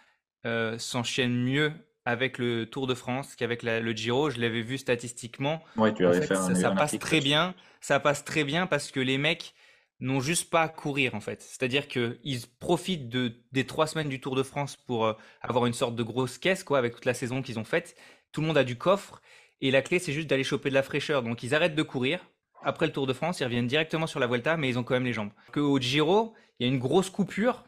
[0.47, 1.73] euh, s'enchaîne mieux
[2.05, 4.31] avec le Tour de France qu'avec le Giro.
[4.31, 5.63] Je l'avais vu statistiquement.
[5.77, 7.55] Ouais, tu avais fait, un, ça, passe très bien.
[7.81, 9.55] Ça passe très bien parce que les mecs
[10.01, 11.41] n'ont juste pas à courir en fait.
[11.43, 15.73] C'est-à-dire qu'ils profitent de, des trois semaines du Tour de France pour euh, avoir une
[15.73, 17.97] sorte de grosse caisse quoi, avec toute la saison qu'ils ont faite.
[18.33, 19.23] Tout le monde a du coffre
[19.61, 21.23] et la clé c'est juste d'aller choper de la fraîcheur.
[21.23, 22.19] Donc ils arrêtent de courir.
[22.65, 24.95] Après le Tour de France, ils reviennent directement sur la Vuelta, mais ils ont quand
[24.95, 25.31] même les jambes.
[25.51, 27.65] Que au Giro, il y a une grosse coupure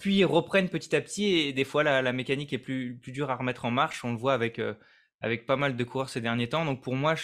[0.00, 3.30] puis ils reprennent petit à petit et des fois la, mécanique est plus, plus dure
[3.30, 4.04] à remettre en marche.
[4.04, 4.74] On le voit avec, euh,
[5.20, 6.64] avec pas mal de coureurs ces derniers temps.
[6.64, 7.14] Donc pour moi,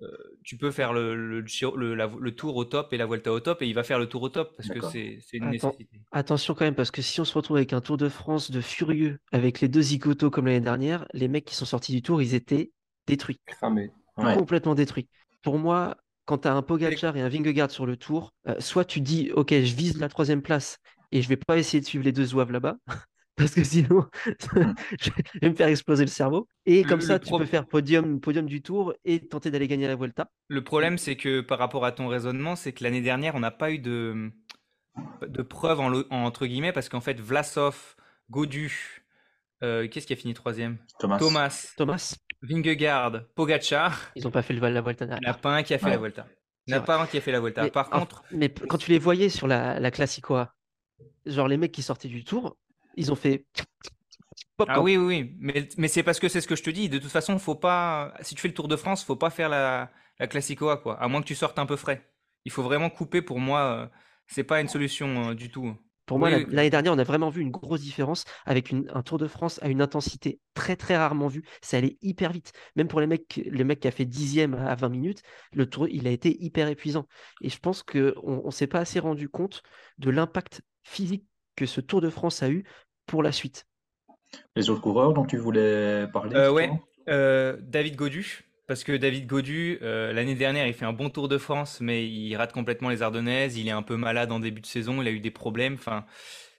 [0.00, 0.06] euh,
[0.44, 3.66] tu peux faire le, le, le, tour au top et la Vuelta au top et
[3.66, 6.00] il va faire le tour au top parce que c'est une nécessité.
[6.12, 8.60] Attention quand même parce que si on se retrouve avec un Tour de France de
[8.60, 12.22] furieux avec les deux zigotos comme l'année dernière, les mecs qui sont sortis du tour,
[12.22, 12.70] ils étaient
[13.08, 13.40] détruits.
[14.14, 15.08] Complètement détruits.
[15.42, 15.96] Pour moi,
[16.28, 19.30] quand tu as un Pogacar et un Vingegaard sur le tour, euh, soit tu dis
[19.34, 20.78] ok je vise la troisième place
[21.10, 22.76] et je vais pas essayer de suivre les deux zouaves là-bas
[23.36, 24.04] parce que sinon
[25.00, 25.10] je
[25.40, 26.46] vais me faire exploser le cerveau.
[26.66, 29.96] Et comme ça, tu peux faire podium, podium du tour et tenter d'aller gagner la
[29.96, 30.28] Vuelta.
[30.48, 33.50] Le problème, c'est que par rapport à ton raisonnement, c'est que l'année dernière, on n'a
[33.50, 34.30] pas eu de,
[35.22, 37.94] de preuves en, entre guillemets parce qu'en fait, Vlasov,
[38.28, 39.06] Godu,
[39.62, 40.76] euh, qu'est-ce qui a fini troisième?
[40.98, 41.18] Thomas.
[41.18, 41.72] Thomas.
[41.76, 42.16] Thomas.
[42.42, 44.10] Vingegaard, Pogacar.
[44.14, 45.04] Ils n'ont pas fait la Vuelta.
[45.04, 46.26] Il n'y en a pas un qui a fait la Vuelta.
[46.66, 47.68] Il n'y en a pas un qui a fait la Vuelta.
[47.70, 48.22] Par contre.
[48.30, 50.54] Mais quand tu les voyais sur la, la Classicoa,
[51.26, 52.56] genre les mecs qui sortaient du tour,
[52.96, 53.46] ils ont fait.
[54.66, 56.88] ah oui, oui, mais, mais c'est parce que c'est ce que je te dis.
[56.88, 58.14] De toute façon, faut pas.
[58.20, 61.00] Si tu fais le Tour de France, faut pas faire la, la Classicoa, quoi.
[61.00, 62.08] À moins que tu sortes un peu frais.
[62.44, 63.22] Il faut vraiment couper.
[63.22, 63.86] Pour moi, euh,
[64.26, 65.76] c'est pas une solution euh, du tout.
[66.08, 69.26] Pour moi, l'année dernière, on a vraiment vu une grosse différence avec un Tour de
[69.26, 71.44] France à une intensité très très rarement vue.
[71.60, 72.52] Ça allait hyper vite.
[72.76, 75.86] Même pour les mecs, le mec qui a fait dixième à 20 minutes, le tour,
[75.86, 77.06] il a été hyper épuisant.
[77.42, 79.62] Et je pense qu'on ne s'est pas assez rendu compte
[79.98, 82.64] de l'impact physique que ce Tour de France a eu
[83.04, 83.66] pour la suite.
[84.56, 86.70] Les autres coureurs dont tu voulais parler euh, Ouais,
[87.10, 88.47] euh, David Godu.
[88.68, 92.06] Parce que David Godu, euh, l'année dernière, il fait un bon Tour de France, mais
[92.06, 93.56] il rate complètement les Ardennaises.
[93.56, 95.00] Il est un peu malade en début de saison.
[95.00, 95.72] Il a eu des problèmes.
[95.72, 96.04] Enfin,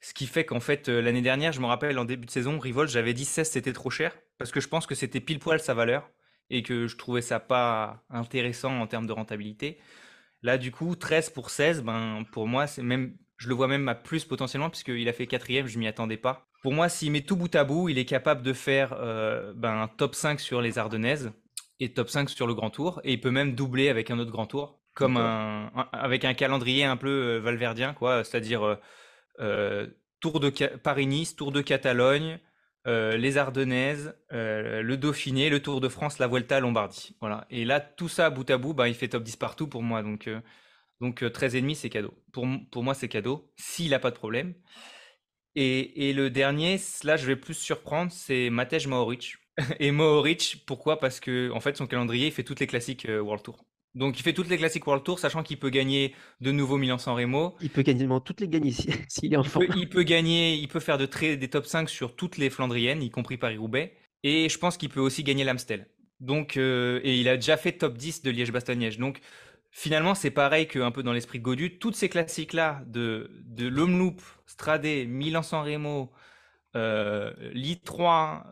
[0.01, 2.87] ce qui fait qu'en fait, l'année dernière, je me rappelle, en début de saison, Rivol,
[2.89, 4.17] j'avais dit 16, c'était trop cher.
[4.39, 6.09] Parce que je pense que c'était pile poil sa valeur.
[6.49, 9.77] Et que je trouvais ça pas intéressant en termes de rentabilité.
[10.41, 13.87] Là, du coup, 13 pour 16, ben, pour moi, c'est même je le vois même
[13.87, 16.49] à plus potentiellement, puisqu'il a fait quatrième, je m'y attendais pas.
[16.61, 19.81] Pour moi, s'il met tout bout à bout, il est capable de faire euh, ben,
[19.81, 21.31] un top 5 sur les Ardennaises
[21.79, 23.01] et top 5 sur le Grand Tour.
[23.03, 26.83] Et il peut même doubler avec un autre Grand Tour, comme un, avec un calendrier
[26.83, 28.23] un peu euh, valverdien, quoi.
[28.23, 28.77] C'est-à-dire
[29.39, 29.87] euh,
[30.19, 32.39] Tour de Paris-Nice, Tour de Catalogne,
[32.85, 37.15] les Ardennaises, le Dauphiné, le Tour de France, la Vuelta, Lombardie.
[37.21, 37.45] Voilà.
[37.51, 40.01] Et là, tout ça bout à bout, ben, il fait top 10 partout pour moi.
[40.01, 40.27] Donc
[41.01, 42.13] donc 13,5, c'est cadeau.
[42.31, 44.53] Pour, pour moi, c'est cadeau, s'il n'a pas de problème.
[45.55, 49.37] Et, et, le dernier, là, je vais plus surprendre, c'est Matej Mohoric.
[49.79, 50.99] et Mohoric, pourquoi?
[50.99, 53.63] Parce que en fait, son calendrier, il fait toutes les classiques World Tour.
[53.95, 57.15] Donc, il fait toutes les classiques World Tour, sachant qu'il peut gagner de nouveau Milan-San
[57.15, 57.55] Remo.
[57.61, 58.71] Il peut gagner toutes les gagner
[59.07, 59.65] s'il est en forme.
[59.75, 63.01] Il peut, gagner, il peut faire de très, des top 5 sur toutes les Flandriennes,
[63.01, 63.93] y compris Paris-Roubaix.
[64.23, 65.87] Et je pense qu'il peut aussi gagner l'Amstel.
[66.19, 68.99] Donc, euh, et il a déjà fait top 10 de Liège-Bastogne-Liège.
[68.99, 69.21] Donc,
[69.71, 71.79] finalement, c'est pareil qu'un peu dans l'esprit de Godu.
[71.79, 76.11] Toutes ces classiques-là, de, de l'Omloop, Stradé, Milan-San Remo,
[76.75, 78.43] euh, l'I3,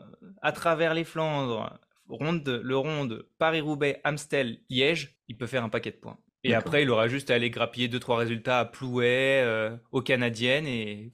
[0.41, 5.91] à travers les Flandres, Ronde, le Ronde, Paris-Roubaix, Amstel, Liège, il peut faire un paquet
[5.91, 6.17] de points.
[6.43, 10.65] Et après, il aura juste à aller grappiller 2-3 résultats à Plouet, euh, aux Canadiennes,
[10.65, 11.11] et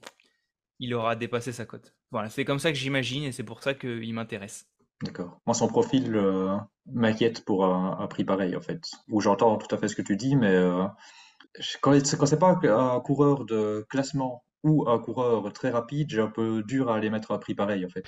[0.80, 1.96] il aura dépassé sa cote.
[2.12, 4.68] Voilà, c'est comme ça que j'imagine, et c'est pour ça qu'il m'intéresse.
[5.02, 5.40] D'accord.
[5.48, 8.82] Moi, son profil euh, m'inquiète pour un, prix pareil, en fait.
[9.10, 10.86] Où j'entends tout à fait ce que tu dis, mais euh,
[11.82, 16.30] quand, quand c'est pas un coureur de classement ou un coureur très rapide, j'ai un
[16.30, 18.06] peu dur à aller mettre un prix pareil, en fait.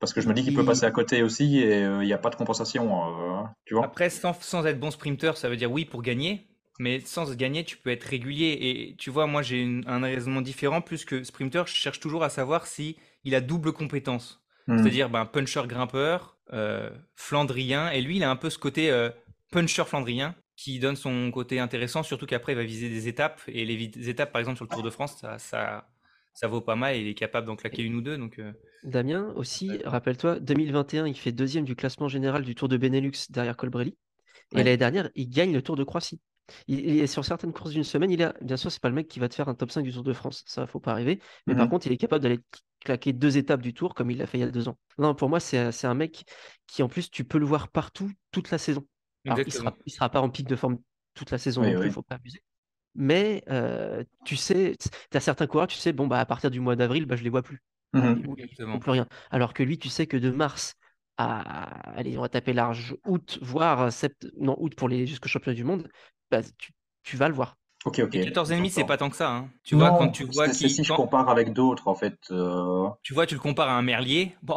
[0.00, 2.12] Parce que je me dis qu'il peut passer à côté aussi et euh, il n'y
[2.12, 2.88] a pas de compensation,
[3.64, 3.84] tu vois.
[3.84, 7.64] Après, sans, sans être bon sprinter, ça veut dire oui pour gagner, mais sans gagner,
[7.64, 8.56] tu peux être régulier.
[8.60, 10.80] Et tu vois, moi, j'ai un raisonnement différent.
[10.80, 14.40] Plus que sprinter, je cherche toujours à savoir si il a double compétence.
[14.68, 14.78] Hmm.
[14.78, 17.90] C'est-à-dire ben, puncher grimpeur, euh, flandrien.
[17.90, 19.10] Et lui, il a un peu ce côté euh,
[19.50, 23.40] puncher flandrien qui donne son côté intéressant, surtout qu'après, il va viser des étapes.
[23.48, 25.88] Et les, étapes, par exemple, sur le Tour de France, ça, ça
[26.46, 26.96] vaut pas mal.
[26.96, 28.16] Il est capable d'en claquer une ou deux.
[28.18, 28.52] Donc, euh,
[28.84, 33.56] Damien, aussi, rappelle-toi, 2021, il fait deuxième du classement général du Tour de Benelux derrière
[33.56, 33.98] Colbrelli.
[34.54, 34.64] Et Ouais.
[34.64, 36.20] l'année dernière, il gagne le Tour de Croatie.
[36.68, 38.96] Il, il est sur certaines courses d'une semaine, il a, bien sûr, c'est pas le
[38.96, 40.92] mec qui va te faire un top 5 du Tour de France, ça faut pas
[40.92, 41.20] arriver.
[41.46, 41.70] Mais par Mhm.
[41.70, 42.40] contre, il est capable d'aller
[42.80, 44.78] claquer deux étapes du Tour comme il l'a fait il y a deux ans.
[44.98, 46.24] Non, pour moi, c'est un mec
[46.66, 48.86] qui, en plus, tu peux le voir partout toute la saison.
[49.26, 50.78] Alors, il sera, il sera pas en pic de forme
[51.14, 51.92] toute la saison Oui, non plus, oui.
[51.92, 52.42] faut pas abuser.
[52.98, 54.76] Mais euh, tu sais,
[55.10, 57.22] tu as certains coureurs, tu sais, bon, bah, à partir du mois d'avril, bah, je
[57.24, 58.28] les vois plus Mhm.
[58.28, 59.06] ou, plus rien.
[59.30, 60.74] Alors que lui, tu sais que de mars
[61.16, 61.62] à,
[61.96, 65.64] allez, on va taper large, août, voire sept, non, août pour les jusqu'au championnat du
[65.64, 65.88] monde,
[66.30, 66.72] bah, tu,
[67.04, 67.56] tu vas le voir.
[67.84, 68.16] Ok, ok.
[68.16, 69.30] Et 14,5, c'est pas tant que ça.
[69.30, 69.50] hein.
[69.64, 72.18] Tu vois, quand tu vois qui, si je compare avec d'autres, en fait.
[72.32, 74.36] euh, tu vois, tu le compares à un merlier.
[74.42, 74.56] Bon,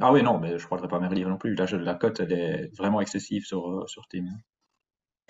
[0.00, 1.54] Ah oui, non, mais je ne croirais pas Merlier non plus.
[1.54, 4.28] Là, je- la cote, elle est vraiment excessive sur, sur Team.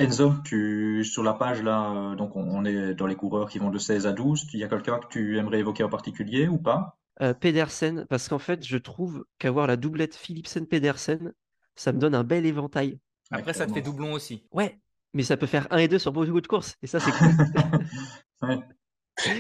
[0.01, 3.59] Enzo, tu, sur la page là, euh, donc on, on est dans les coureurs qui
[3.59, 4.47] vont de 16 à 12.
[4.55, 6.97] Il y a quelqu'un que tu aimerais évoquer en particulier ou pas?
[7.23, 11.33] Euh, Pedersen, parce qu'en fait, je trouve qu'avoir la doublette Philipsen-Pedersen,
[11.77, 12.99] ça me donne un bel éventail.
[13.31, 14.43] Après, ça te fait doublon aussi.
[14.53, 14.81] Ouais,
[15.13, 17.29] mais ça peut faire 1 et 2 sur beaucoup de courses, et ça, c'est cool.
[18.43, 18.59] Ouais.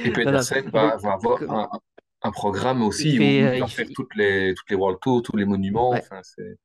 [0.04, 1.70] Et Pedersen va, avoir un,
[2.22, 4.76] un programme aussi Il où il euh, va il faire fait- toutes les, toutes les
[4.76, 5.90] World Tours, tous les monuments.
[5.92, 6.00] Ouais.
[6.00, 6.58] Enfin, c'est...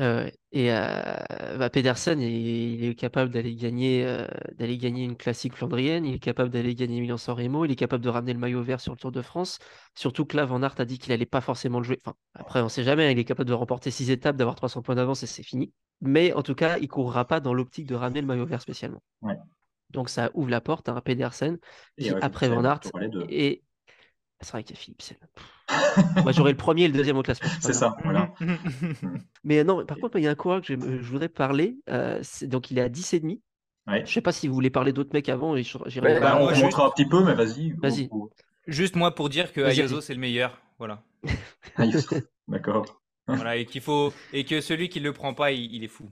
[0.00, 5.16] Euh, et euh, bah, Pedersen, il, il est capable d'aller gagner, euh, d'aller gagner une
[5.16, 8.40] classique flandrienne, il est capable d'aller gagner Milan-San Remo, il est capable de ramener le
[8.40, 9.58] maillot vert sur le Tour de France.
[9.94, 11.98] Surtout que là, Van Aert a dit qu'il allait pas forcément le jouer.
[12.04, 14.82] Enfin, après, on sait jamais, hein, il est capable de remporter six étapes, d'avoir 300
[14.82, 15.72] points d'avance et c'est fini.
[16.00, 19.02] Mais en tout cas, il courra pas dans l'optique de ramener le maillot vert spécialement.
[19.22, 19.36] Ouais.
[19.90, 21.58] Donc ça ouvre la porte à un Pedersen
[21.98, 23.24] qui, après Van Aert, auras les deux.
[23.28, 23.62] et
[24.44, 25.16] c'est vrai qu'il y a Philipsen.
[26.22, 27.48] Moi, j'aurais le premier et le deuxième au classement.
[27.60, 28.32] C'est ça, voilà.
[29.44, 31.78] Mais non, par contre, il y a un coureur que je voudrais parler.
[31.90, 33.40] euh, c'est- donc, il est à 10,5.
[33.86, 34.04] Ouais.
[34.06, 35.56] Je sais pas si vous voulez parler d'autres mecs avant.
[35.56, 35.62] et.
[36.00, 37.72] Bah, Bah, on juste- montrera un petit peu, mais vas-y.
[37.82, 38.08] Vas-y.
[38.66, 40.02] Juste moi pour dire que vas-y.
[40.02, 40.58] c'est le meilleur.
[40.78, 41.02] Voilà.
[42.48, 42.86] D'accord.
[43.26, 43.56] voilà.
[43.56, 46.10] Et qu'il faut, et que celui qui le prend pas, il, il est fou.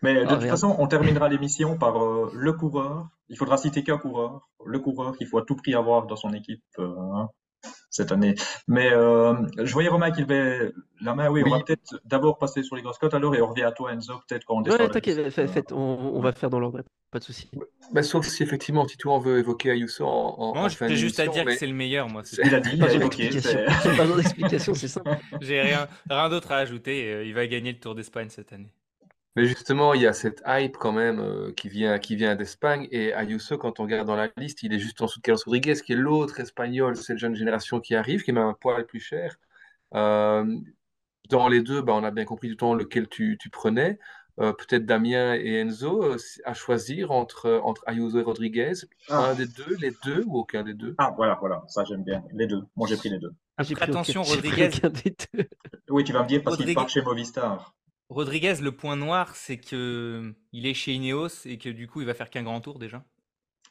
[0.00, 0.50] Mais de Ah, toute merde.
[0.50, 3.08] façon, on terminera l'émission par euh, le coureur.
[3.28, 4.48] Il faudra citer qu'un coureur.
[4.64, 7.28] Le coureur qu'il faut à tout prix avoir dans son équipe euh, hein,
[7.92, 8.34] cette année.
[8.66, 11.28] Mais euh, je voyais Romain qui levait la main.
[11.30, 11.50] Oui, on Oui.
[11.52, 14.14] va peut-être d'abord passer sur les grosses cotes alors et on revient à toi, Enzo,
[14.28, 15.76] peut-être quand on descend Ouais, t'inquiète, faites, on,
[16.16, 16.80] on va faire dans l'ordre.
[17.10, 17.50] Pas de souci.
[17.92, 21.44] Bah, sauf si effectivement Titouan veut évoquer Ayuso en, en, Moi, j'ai juste à dire
[21.44, 22.22] mais que c'est le meilleur, moi.
[22.24, 23.40] c'est Il a dit, Pas d'explication.
[23.82, 25.10] c'est- Pas besoin d'explication, c'est simple.
[25.42, 27.12] J'ai rien, rien d'autre à ajouter.
[27.12, 28.72] euh, Il va gagner le Tour d'Espagne cette année.
[29.34, 32.86] Mais justement, il y a cette hype quand même euh, qui vient, qui vient d'Espagne.
[32.90, 35.40] Et Ayuso, quand on regarde dans la liste, il est juste en dessous de Carlos
[35.46, 38.84] Rodriguez, qui est l'autre espagnol, cette jeune génération qui arrive, qui est même un poil
[38.84, 39.36] plus cher.
[39.94, 40.44] Euh,
[41.30, 43.98] dans les deux, bah, on a bien compris du temps lequel tu, tu prenais.
[44.40, 48.72] Euh, peut-être Damien et Enzo, euh, à choisir entre, entre Ayuso et Rodriguez.
[49.08, 49.30] Ah.
[49.30, 50.94] Un des deux, les deux ou aucun des deux?
[50.98, 52.22] Ah, voilà, voilà, ça j'aime bien.
[52.32, 52.62] Les deux.
[52.76, 53.32] Moi j'ai pris les deux.
[53.60, 54.70] J'ai pris attention, j'ai pris Rodriguez.
[54.78, 55.44] aucun des deux.
[55.90, 57.74] Oui, tu vas me dire parce qu'il Rodriguez- part chez Movistar.
[58.08, 62.06] Rodriguez, le point noir, c'est que il est chez Ineos et que du coup, il
[62.06, 63.04] va faire qu'un grand tour déjà.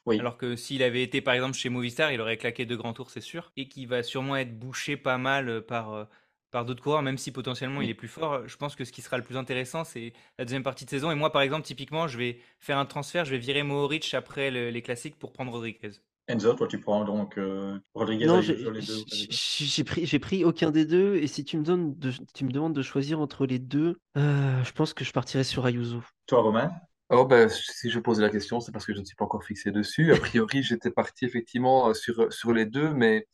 [0.05, 0.19] Oui.
[0.19, 3.11] Alors que s'il avait été par exemple chez Movistar, il aurait claqué deux grands tours,
[3.11, 3.53] c'est sûr.
[3.57, 6.05] Et qu'il va sûrement être bouché pas mal euh, par, euh,
[6.51, 8.47] par d'autres coureurs, même si potentiellement il est plus fort.
[8.47, 11.11] Je pense que ce qui sera le plus intéressant, c'est la deuxième partie de saison.
[11.11, 14.51] Et moi, par exemple, typiquement, je vais faire un transfert, je vais virer Mohoric après
[14.51, 15.91] le- les classiques pour prendre Rodriguez.
[16.27, 19.03] Enzo, toi tu prends donc euh, Rodriguez, Non, Ayuso, j'ai les deux.
[19.07, 21.15] j'ai- pris, j'ai pris aucun des deux.
[21.15, 24.63] Et si tu me, donnes de, tu me demandes de choisir entre les deux, euh,
[24.63, 26.01] je pense que je partirais sur Ayuso.
[26.27, 26.71] Toi, Romain?
[27.09, 29.43] Oh ben, si je pose la question, c'est parce que je ne suis pas encore
[29.43, 30.13] fixé dessus.
[30.13, 33.27] A priori, j'étais parti effectivement euh, sur, sur les deux, mais,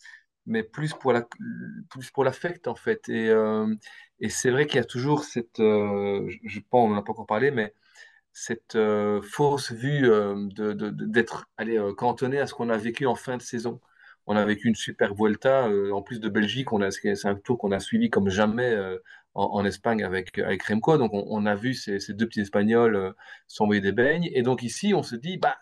[0.47, 1.27] mais plus pour la,
[1.89, 3.09] plus pour l'affect en fait.
[3.09, 3.73] Et, euh,
[4.19, 7.03] et c'est vrai qu'il y a toujours cette, euh, je, je pense, on n'en a
[7.03, 7.73] pas encore parlé, mais
[8.39, 13.15] cette euh, fausse vue euh, d'être allez, euh, cantonné à ce qu'on a vécu en
[13.15, 13.81] fin de saison.
[14.27, 17.71] On a vécu une super Vuelta, euh, en plus de Belgique, c'est un tour qu'on
[17.71, 18.77] a suivi comme jamais
[19.33, 20.99] en, Espagne avec, avec Remco.
[20.99, 23.15] Donc on, a vu ces, ces deux petits Espagnols
[23.47, 24.29] s'envoyer des beignes.
[24.33, 25.57] Et donc ici, on se dit, bah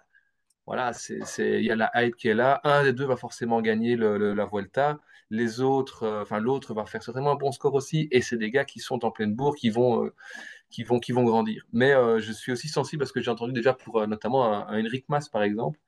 [0.65, 2.59] voilà, c'est, c'est, il y a la hype qui est là.
[2.65, 4.99] Un des deux va forcément gagner la Vuelta.
[5.29, 8.09] Les autres, enfin l'autre va faire certainement un bon score aussi.
[8.11, 10.09] Et c'est des gars qui sont en pleine bourre, qui vont,
[10.69, 11.65] qui vont, qui vont grandir.
[11.73, 14.67] Mais euh, je suis aussi sensible parce que j'ai entendu déjà pour euh, notamment un,
[14.67, 15.79] un Henrik Mas par exemple.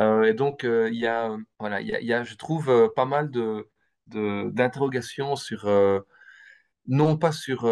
[0.00, 2.92] Euh, et donc il y a, voilà, il y a, il y a, je trouve,
[2.96, 3.68] pas mal de,
[4.08, 5.68] d'interrogations sur,
[6.86, 7.64] non pas sur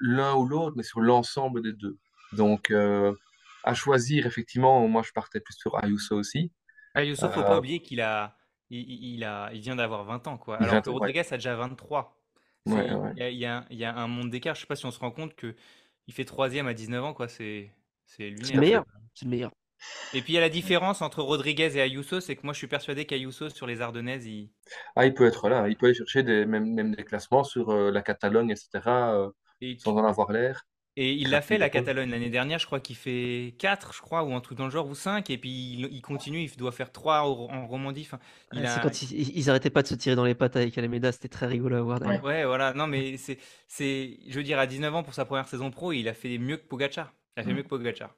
[0.00, 1.98] l'un ou l'autre, mais sur l'ensemble des deux.
[2.32, 2.72] Donc
[3.64, 6.52] à choisir, effectivement, moi je partais plus sur Ayuso aussi.
[6.94, 8.36] Ayuso, faut Euh, pas oublier qu'il a,
[8.70, 10.56] il, il- il a, il vient d'avoir 20 ans, quoi.
[10.60, 10.94] Il Alors que ouais.
[10.94, 12.16] Rodriguez a déjà 23.
[12.64, 13.12] C'est- Ouais, ouais.
[13.16, 14.54] Il y a, il y a- il y a un monde d'écart.
[14.54, 15.54] Je sais pas si on se rend compte que
[16.06, 17.28] il fait troisième à 19 ans, quoi.
[17.28, 17.70] C'est,
[18.06, 18.84] c'est C'est le meilleur.
[19.14, 19.52] C'est le meilleur.
[20.14, 22.58] Et puis il y a la différence entre Rodriguez et Ayuso, c'est que moi je
[22.58, 24.50] suis persuadé qu'Ayuso sur les Ardennaises, il...
[24.94, 27.70] Ah, il peut être là, il peut aller chercher des, même, même des classements sur
[27.70, 30.66] euh, la Catalogne, etc., euh, Et, sans en avoir l'air.
[30.96, 31.68] Et il l'a fait la.
[31.70, 34.70] Catalogne l'année dernière, je crois qu'il fait 4, je crois, ou un truc dans le
[34.70, 38.02] genre, ou 5, et puis il, il continue, il doit faire 3 en Romandie.
[38.06, 38.18] Enfin,
[38.52, 38.82] il Ouais, C'est a...
[38.82, 41.46] quand ils, ils arrêtaient pas de se tirer dans les pattes avec Alameda, c'était très
[41.46, 42.00] rigolo à voir.
[42.22, 45.48] Ouais, voilà, non mais c'est, c'est, je veux dire, à 19 ans pour sa première
[45.48, 47.12] saison pro, il a fait mieux que Pogacar.
[47.36, 47.56] Il a fait Mm.
[47.56, 48.14] mieux que Pogacar.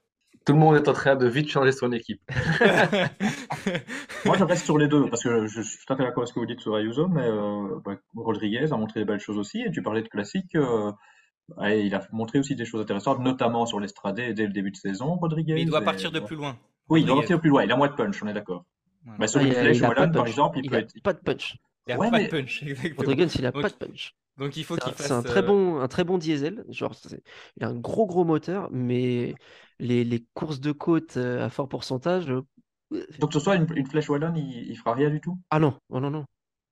[0.47, 2.23] Tout le monde est en train de vite changer son équipe.
[4.25, 6.29] Moi, je reste sur les deux, parce que je suis tout à fait d'accord avec
[6.29, 9.39] ce que vous dites sur Ayuso, mais euh, bah, Rodriguez a montré des belles choses
[9.39, 10.91] aussi, et tu parlais de classique, euh,
[11.71, 15.17] il a montré aussi des choses intéressantes, notamment sur l'Estradé dès le début de saison,
[15.17, 15.55] Rodriguez.
[15.55, 16.59] Mais il doit et- partir de plus loin.
[16.89, 18.65] Oui, il doit partir plus loin, il a moins de punch, on est d'accord.
[19.05, 19.19] Voilà.
[19.19, 20.29] Bah, sur Ah, une il flèche de par punch.
[20.29, 20.95] exemple, il Il peut a être.
[21.03, 21.57] pas de punch.
[21.87, 22.97] Il a Ouais, pas mais- de punch, exactement.
[22.97, 24.15] Rodriguez, il a Donc, pas de punch.
[24.37, 25.07] donc il faut C'est qu'il un, fasse.
[25.07, 26.65] c'est un très euh, bon, un très bon diesel.
[26.69, 26.95] Genre,
[27.57, 29.35] il a un gros gros moteur, mais
[29.79, 32.31] les, les courses de côte euh, à fort pourcentage.
[32.31, 32.43] euh,
[33.21, 35.39] Donc, ce soit une, une flèche wallonne, il, il fera rien du tout?
[35.51, 36.25] Ah non, oh non, non.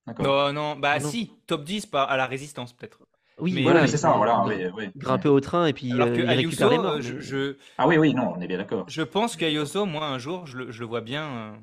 [0.07, 0.27] D'accord.
[0.27, 1.09] Non, non, bah Ah non.
[1.09, 3.01] si, top 10 par, à la résistance peut-être.
[3.39, 3.83] Oui, Mais- voilà.
[3.83, 4.91] Ouais, c'est ça, il- voilà, il- oui, oui.
[4.97, 7.01] Grimper au train et puis Alors euh, que Ayuso, les morts.
[7.03, 8.85] je, je, Ah oui, oui, non, on est bien d'accord.
[8.89, 11.57] je pense qu'Ayuso, moi un jour, je le, je le vois bien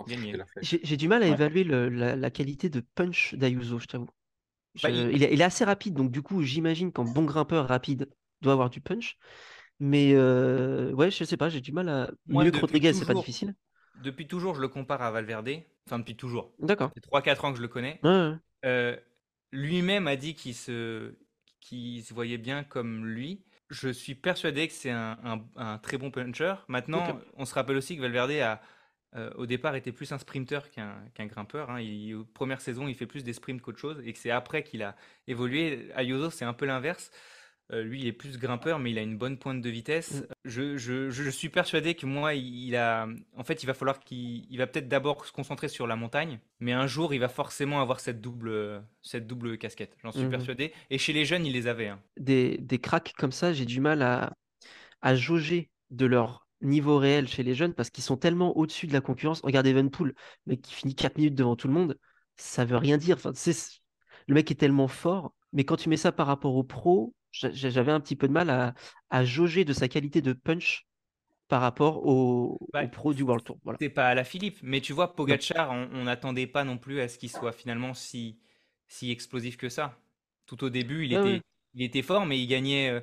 [0.00, 0.36] euh, gagner.
[0.62, 1.32] J'ai du mal à Ouais.
[1.32, 4.08] évaluer le- la, la qualité de punch d'Ayuso, je t'avoue.
[4.82, 5.22] Bah, il- il...
[5.22, 8.08] est, il est assez rapide, donc du coup, j'imagine qu'en bon grimpeur rapide,
[8.42, 9.16] doit avoir du punch.
[9.80, 12.10] Mais euh, ouais, je sais pas, j'ai du mal à.
[12.26, 13.54] Moi, Mieux que depuis Rodriguez, c'est pas toujours- difficile.
[14.02, 15.50] Depuis toujours, je le compare à Valverde.
[15.86, 16.52] Enfin, depuis toujours.
[16.58, 16.90] D'accord.
[16.94, 17.98] C'est 3-4 ans que je le connais.
[18.02, 18.30] Ouais,
[18.64, 19.02] ouais.
[19.52, 21.14] Lui-même a dit qu'il se,
[21.60, 23.44] se voyait bien comme lui.
[23.70, 26.54] Je suis persuadé que c'est un, un- un très bon puncher.
[26.68, 28.60] Maintenant, on se rappelle aussi que Valverde a,
[29.14, 31.70] euh, au départ, était plus un sprinter qu'un grimpeur.
[31.70, 31.80] hein.
[31.80, 34.82] Il, premières saisons, il fait plus des sprints qu'autre chose, et que c'est après qu'il
[34.82, 35.90] a évolué.
[35.94, 37.10] Ayuso, c'est un peu l'inverse.
[37.70, 40.14] Euh, lui, il est plus grimpeur, mais il a une bonne pointe de vitesse.
[40.22, 40.26] Mm.
[40.46, 43.06] Je, je- je suis persuadé que moi, il a.
[43.36, 44.46] En fait, il va falloir qu'il.
[44.50, 47.80] Il va peut-être d'abord se concentrer sur la montagne, mais un jour, il va forcément
[47.82, 49.96] avoir cette double, cette double casquette.
[50.02, 50.30] J'en suis Mhm.
[50.30, 50.72] persuadé.
[50.88, 51.88] Et chez les jeunes, il les avait.
[51.88, 52.00] hein.
[52.18, 54.32] Des, des cracks comme ça, j'ai du mal à,
[55.02, 58.92] à jauger de leur niveau réel chez les jeunes parce qu'ils sont tellement au-dessus de
[58.92, 59.40] la concurrence.
[59.42, 60.08] Regarde Evenpool,
[60.46, 61.98] le mec qui finit 4 minutes devant tout le monde,
[62.36, 63.16] ça veut rien dire.
[63.16, 63.32] Enfin,
[64.26, 67.17] le mec est tellement fort, mais quand tu mets ça par rapport au pro, j'a-
[67.32, 68.74] j'avais un petit peu de mal à,
[69.10, 70.86] à jauger de sa qualité de punch
[71.48, 73.58] par rapport au, Bah, au pro du World Tour.
[73.64, 73.80] Voilà.
[73.80, 77.08] C'est pas à la Philippe, mais tu vois, Pogacar, on n'attendait pas non plus à
[77.08, 78.40] ce qu'il soit finalement si,
[78.88, 79.98] si explosif que ça.
[80.46, 81.42] Tout au début, il Ouais, était, ouais.
[81.74, 82.90] il était fort, mais il gagnait.
[82.90, 83.00] euh,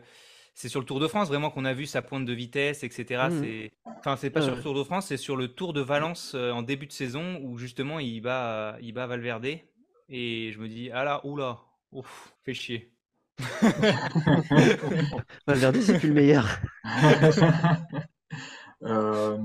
[0.54, 3.30] c'est sur le Tour de France vraiment qu'on a vu sa pointe de vitesse, etc.
[3.30, 3.32] Mhm.
[3.32, 3.72] C'est,
[4.04, 6.34] enfin, c'est pas Ouais, sur le Tour de France, c'est sur le Tour de Valence
[6.36, 9.48] euh, en début de saison où justement il bat, il bat Valverde.
[10.10, 11.62] Et je me dis, ah là, oula,
[11.92, 12.95] ouf, fait chier.
[15.48, 16.48] Valverde, c'est plus le meilleur.
[18.84, 19.38] Euh,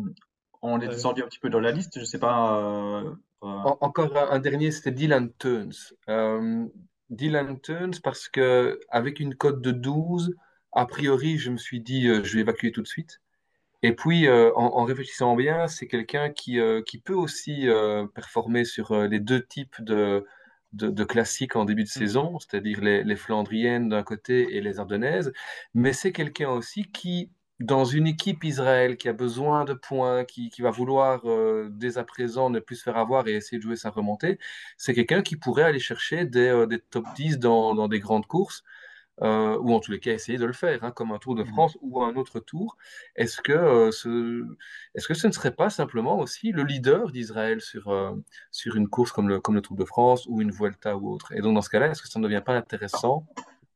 [0.60, 0.90] on est Euh.
[0.90, 2.58] descendu un petit peu dans la liste, je sais pas.
[2.58, 5.70] euh, euh, En- encore un, un dernier, c'était Dylan Teuns.
[6.10, 6.66] Euh,
[7.08, 10.34] Dylan Teuns, parce que avec une cote de 12,
[10.72, 13.20] a priori, je me suis dit, euh, je vais évacuer tout de suite.
[13.82, 18.06] Et puis, euh, en, en réfléchissant bien, c'est quelqu'un qui, euh, qui peut aussi euh,
[18.06, 20.26] performer sur euh, les deux types de,
[20.72, 24.78] de, de classiques en début de saison, c'est-à-dire les, les Flandriennes d'un côté et les
[24.78, 25.32] Ardennaises.
[25.74, 30.48] Mais c'est quelqu'un aussi qui, dans une équipe Israël qui a besoin de points, qui,
[30.50, 33.62] qui va vouloir euh, dès à présent ne plus se faire avoir et essayer de
[33.62, 34.38] jouer sa remontée,
[34.76, 38.26] c'est quelqu'un qui pourrait aller chercher des, euh, des top 10 dans, dans des grandes
[38.26, 38.62] courses
[39.22, 41.42] euh, ou en tous les cas essayer de le faire, hein, comme un Tour de
[41.42, 41.48] Mhm.
[41.48, 42.76] France ou un autre Tour.
[43.16, 44.44] Est-ce que, euh, ce,
[44.94, 48.12] est-ce que ce ne serait pas simplement aussi le leader d'Israël sur, euh,
[48.50, 51.32] sur une course comme le, comme le Tour de France ou une Vuelta ou autre?
[51.32, 53.26] Et donc dans ce cas-là, est-ce que ça ne devient pas intéressant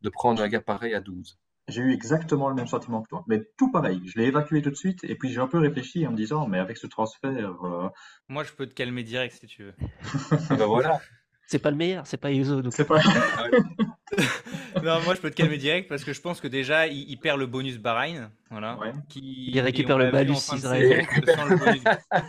[0.02, 1.38] de prendre un gars pareil à 12?
[1.66, 4.02] J'ai eu exactement le même sentiment que toi, mais tout pareil.
[4.04, 6.46] Je l'ai évacué tout de suite, et puis j'ai un peu réfléchi en me disant,
[6.46, 7.88] mais avec ce transfert, euh,
[8.28, 9.74] Moi, je peux te calmer direct si tu veux.
[10.50, 11.00] Ah ben voilà.
[11.46, 12.62] C'est pas le meilleur, c'est pas Yuzo.
[12.62, 12.72] Donc...
[12.74, 13.00] c'est pas.
[14.82, 17.16] Non, moi je peux te calmer direct parce que je pense que déjà il, il
[17.16, 18.76] perd le bonus Bahreïn, voilà.
[18.78, 18.92] Ouais.
[19.08, 20.34] Qui, Il récupère le malus
[21.56, 21.82] bonus-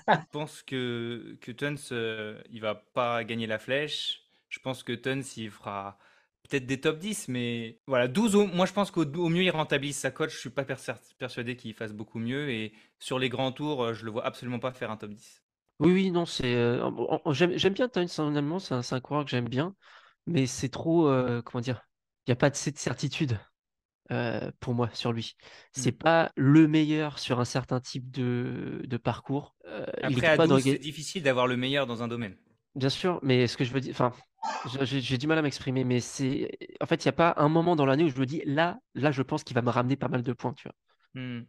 [0.07, 4.21] Je pense que, que Tuns, euh, il va pas gagner la flèche.
[4.49, 5.97] Je pense que Tuns, il fera
[6.47, 9.49] peut-être des top 10, mais voilà, 12 au, moi je pense qu'au au mieux il
[9.49, 10.29] rentabilise sa cote.
[10.29, 14.05] Je suis pas persuadé qu'il fasse beaucoup mieux et sur les grands tours, euh, je
[14.05, 15.41] le vois absolument pas faire un top 10.
[15.79, 16.55] Oui, oui, non, c'est.
[16.55, 19.31] euh, en- en- j'aime j'aime bien Tuns, en allemand, c'est un, c'est un coureur que
[19.31, 19.75] j'aime bien,
[20.25, 21.07] mais c'est trop.
[21.09, 21.83] euh, comment dire?
[22.27, 23.39] Il n'y a pas de cette certitude
[24.11, 25.35] euh, pour moi sur lui.
[25.73, 29.55] C'est pas le meilleur sur un certain type de, de parcours.
[29.67, 32.07] Euh, il est Après, à capable de 12, c'est difficile d'avoir le meilleur dans un
[32.07, 32.37] domaine.
[32.75, 34.11] Bien sûr, mais ce que je veux dire, enfin,
[34.65, 36.51] je- j'ai j'ai du mal à m'exprimer, mais c'est.
[36.81, 38.79] En fait, il n'y a pas un moment dans l'année où je me dis, là,
[38.95, 40.75] là, je pense qu'il va me ramener pas mal de points, tu vois.
[41.13, 41.47] Hmm.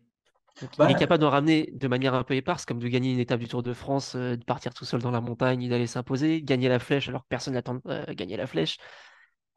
[0.63, 3.13] Donc, Bah, il est capable d'en ramener de manière un peu éparse, comme de gagner
[3.13, 5.69] une étape du Tour de France, euh, de partir tout seul dans la montagne et
[5.69, 8.79] d'aller s'imposer, gagner la flèche alors que personne n'attend euh, gagner la flèche.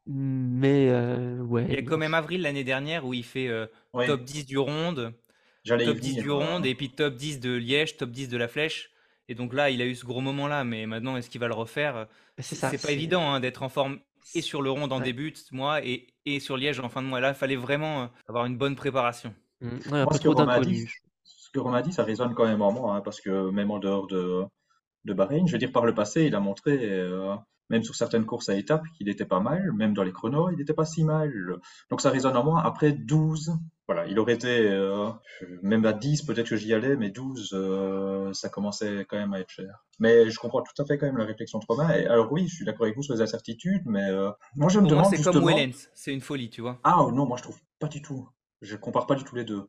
[0.08, 1.68] Mais euh, ouais.
[1.68, 3.68] Il y a quand même avril l'année dernière où il fait euh,
[4.04, 5.14] top 10 du ronde,
[5.84, 6.18] top 10 venir.
[6.18, 8.92] du ronde, et puis top 10 de Liège, top 10 de la flèche.
[9.28, 11.54] Et donc là, il a eu ce gros moment-là, mais maintenant, est-ce qu'il va le
[11.54, 12.08] refaire?
[12.40, 12.72] C'est C'est ça.
[12.72, 14.00] c'est pas c'est- évident hein, d'être en forme
[14.34, 15.04] et sur le ronde en Ouais.
[15.04, 17.20] début de mois et, et sur Liège en fin de mois.
[17.20, 19.36] Là, il fallait vraiment avoir une bonne préparation.
[19.62, 20.88] Mm, ouais, Moi, ce que Romain a dit,
[21.24, 23.72] ce que Romain a dit, ça résonne quand même en moi, hein, parce que même
[23.72, 24.44] en dehors de,
[25.06, 27.36] de Bahreïn, je veux dire, par le passé, il a montré, euh,
[27.70, 30.58] même sur certaines courses à étapes, qu'il était pas mal, même dans les chronos, il
[30.58, 31.32] n'était pas si mal.
[31.90, 32.62] Donc ça résonne en moi.
[32.64, 33.54] Après 12,
[33.90, 35.10] voilà, il aurait été, euh,
[35.64, 39.40] même à 10, peut-être que j'y allais, mais 12, euh, ça commençait quand même à
[39.40, 39.84] être cher.
[39.98, 41.90] Mais je comprends tout à fait quand même la réflexion de Romain.
[41.96, 44.78] Et alors oui, je suis d'accord avec vous sur les incertitudes, mais euh, moi je
[44.78, 45.48] me Pour demande c'est comme justement...
[45.48, 46.80] Wellens, c'est une folie, tu vois.
[46.84, 48.30] Ah non, moi je trouve pas du tout.
[48.62, 49.68] Je compare pas du tout les deux.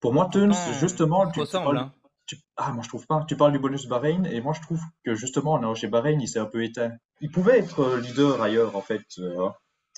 [0.00, 1.92] Pour moi, Teuns, Pourtant, justement, tu, parles, hein.
[2.26, 3.24] tu- ah, moi je trouve pas.
[3.26, 6.28] Tu parles du bonus Bahreïn et moi je trouve que justement, là, chez Bahreïn, il
[6.28, 6.92] s'est un peu éteint.
[7.20, 9.02] Il pouvait être euh, leader ailleurs en fait.
[9.18, 9.48] euh,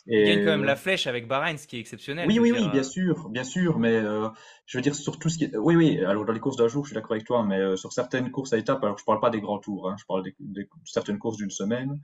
[0.07, 2.27] Il et gagne quand même la flèche avec Bahreïn, ce qui est exceptionnel.
[2.29, 4.29] oui, oui, dire, oui, bien euh, sûr, bien sûr, mais euh,
[4.65, 5.57] je veux dire sur tout ce qui est...
[5.57, 7.77] Oui, oui, alors dans les courses d'un jour, je suis d'accord avec toi, mais euh,
[7.77, 10.23] sur certaines courses à étapes, alors je parle pas des grands tours, hein, je parle
[10.39, 12.01] des- certaines courses d'une semaine,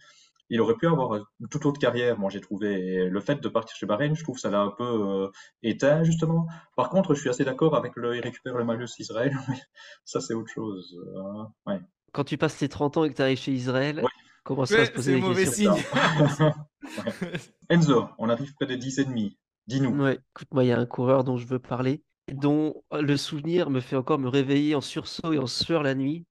[0.50, 2.72] il aurait pu avoir une toute autre carrière, moi j'ai trouvé.
[2.72, 5.28] Et le fait de partir chez Bahreïn, je trouve que ça l'a un peu euh,
[5.62, 6.46] éteint, justement.
[6.76, 9.58] Par contre, je suis assez d'accord avec le il récupère le malus Israël, mais
[10.04, 10.96] ça c'est autre chose.
[11.16, 11.80] euh, ouais.
[12.12, 14.10] Quand tu passes les 30 ans et que tu arrives chez Israël, Ouais.
[14.44, 15.74] commence à Ouais, se poser c'est des mauvais questions.
[17.68, 19.36] Enzo, on arrive près des 10 et demi.
[19.66, 20.00] Dis-nous.
[20.00, 23.70] Ouais, écoute, moi, il y a un coureur dont je veux parler, dont le souvenir
[23.70, 26.24] me fait encore me réveiller en sursaut et en sueur la nuit.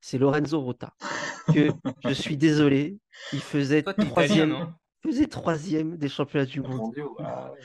[0.00, 0.92] C'est Lorenzo Rota.
[1.52, 1.68] Que
[2.04, 2.98] je suis désolé,
[3.32, 4.72] il faisait Toi, t'es italien, troisième, non
[5.02, 6.92] faisait troisième des championnats du monde.
[6.92, 7.04] Dieu,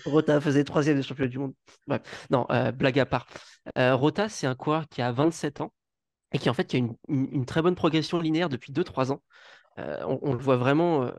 [0.06, 1.54] Rota faisait troisième des championnats du monde.
[2.30, 3.28] Non, euh, blague à part.
[3.78, 5.74] Euh, Rota, c'est un coureur qui a 27 ans
[6.32, 9.12] et qui en fait qui a une, une- une très bonne progression linéaire depuis 2-3
[9.12, 9.22] ans.
[9.80, 11.12] Euh, on, on le voit vraiment, euh,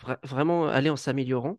[0.00, 1.58] vra- vraiment aller en s'améliorant.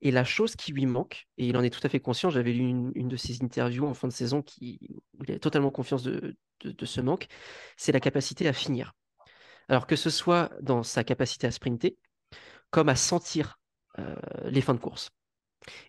[0.00, 2.52] Et la chose qui lui manque, et il en est tout à fait conscient, j'avais
[2.52, 4.78] lu une, de ses interviews en fin de saison qui,
[5.18, 7.26] où il avait totalement confiance de, de- ce manque,
[7.76, 8.94] c'est la capacité à finir.
[9.68, 11.96] Alors que ce soit dans sa capacité à sprinter,
[12.70, 13.60] comme à sentir
[13.98, 15.10] euh, les fins de course.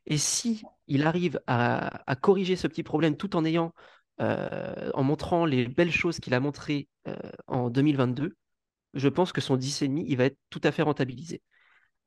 [0.06, 3.74] Et si il arrive à, corriger ce petit problème tout en ayant,
[4.22, 7.16] euh, en montrant les belles choses qu'il a montrées euh,
[7.48, 8.36] en 2022,
[8.94, 11.42] je pense que son 10,5, il va être tout à fait rentabilisé.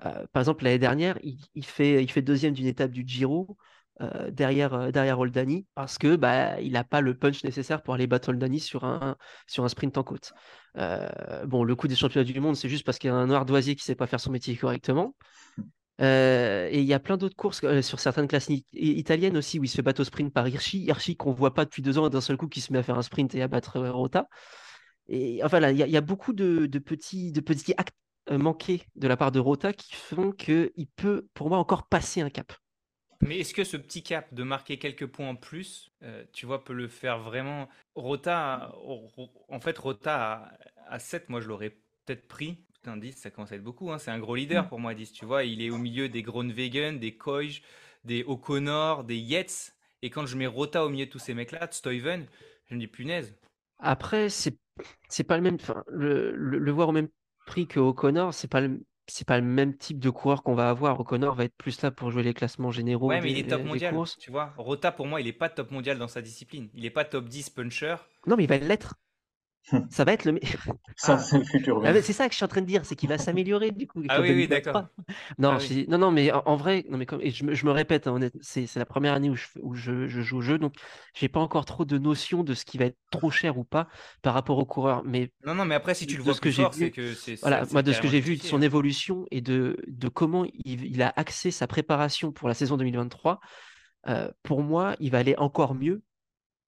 [0.04, 3.56] Euh, par exemple, l'année dernière, il, fait, il fait deuxième d'une étape du Giro
[4.02, 7.94] euh, derrière, euh, derrière Oldani parce que bah, il n'a pas le punch nécessaire pour
[7.94, 9.16] aller battre Oldani sur un,
[9.46, 10.32] sur un sprint en côte.
[10.74, 13.74] Bon, le coup des championnats du monde, c'est juste parce qu'il y a un ardoisier
[13.74, 15.14] qui ne sait pas faire son métier correctement.
[15.98, 19.76] Et il y a plein d'autres courses sur certaines classes italiennes aussi où il se
[19.76, 20.80] fait battre au sprint par Hirschi.
[20.84, 22.82] Hirschi qu'on voit pas depuis deux ans et d'un seul coup qui se met à
[22.82, 24.28] faire un sprint et à battre Rota.
[25.08, 27.94] Et enfin il y, a- beaucoup de, de petits, de petits actes
[28.30, 32.30] manqués de la part de Rota qui font qu'il peut, pour moi, encore passer un
[32.30, 32.52] cap.
[33.22, 36.64] Mais est-ce que ce petit cap de marquer quelques points en plus, euh, tu vois,
[36.64, 37.68] peut le faire vraiment?
[37.94, 39.10] Rota, Ro-
[39.48, 40.52] en fait, Rota
[40.86, 41.70] à, à 7, moi je l'aurais
[42.04, 42.64] peut-être pris.
[42.74, 43.90] Putain, 10, ça commence à être beaucoup.
[43.90, 43.98] hein.
[43.98, 45.12] C'est un gros leader pour moi, 10.
[45.12, 47.62] Tu vois, il est au milieu des Groenwegen, des Koij,
[48.04, 49.74] des O'Connor, des Yates.
[50.02, 52.26] Et quand je mets Rota au milieu de tous ces mecs-là, Stuyven,
[52.66, 53.34] je me dis punaise.
[53.78, 54.58] Après, c'est
[55.08, 55.54] c'est pas le même.
[55.56, 57.08] Enfin, le, le, le voir au même
[57.46, 60.68] prix que O'Connor, c'est pas le c'est pas le même type de coureur qu'on va
[60.68, 60.98] avoir.
[61.00, 63.62] O'Connor va être plus là pour jouer les classements généraux Ouais, mais il est top
[63.62, 63.94] des mondial.
[63.94, 64.18] courses.
[64.18, 66.68] Tu vois, Rota, pour moi, il est pas top mondial dans sa discipline.
[66.74, 67.96] Il est pas top 10 puncher.
[68.26, 68.96] Non, mais il va l'être.
[69.90, 70.32] Ça va être le.
[70.32, 70.40] me-
[70.96, 71.18] Ça, Ah.
[71.18, 71.82] c'est le futur.
[71.84, 73.86] Ah, c'est ça que je suis en train de dire, c'est qu'il va s'améliorer du
[73.86, 74.02] coup.
[74.08, 74.72] Ah oui, oui, 2023.
[74.72, 74.90] d'accord.
[75.38, 75.74] Non, Ah je oui.
[75.84, 77.70] dis- non, non, mais en, en vrai, non, mais comme, et je, me, je me
[77.72, 80.38] répète, hein, honnêtement, c'est c'est la première année où je, fais- où je, je joue
[80.38, 80.74] au jeu, donc
[81.14, 83.88] j'ai pas encore trop de notion de ce qui va être trop cher ou pas
[84.22, 85.02] par rapport aux coureurs.
[85.04, 86.72] Mais Non, non, mais après, si tu le De vois ce que plus j'ai fort,
[86.72, 89.26] vu- c'est que c'est voilà, c'est moi de ce que j'ai vu de son évolution
[89.30, 93.40] et de, de comment il, il a axé sa préparation pour la saison 2023,
[94.08, 96.02] euh, pour moi, il va aller encore mieux.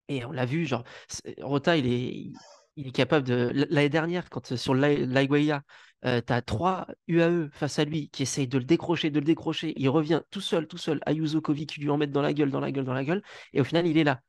[0.09, 2.31] Et on l'a vu, genre, c'est- Rota, il est,
[2.78, 3.51] il est capable de.
[3.69, 5.63] L'année dernière, quand euh, sur l'Aiguaya,
[6.03, 9.73] tu as trois UAE face à lui qui essayent de le décrocher, de le décrocher.
[9.78, 10.99] Il revient tout seul, tout seul.
[11.05, 13.23] Ayuso Kovi qui lui en met dans la gueule, dans la gueule, dans la gueule.
[13.53, 14.21] Et au final, il est là.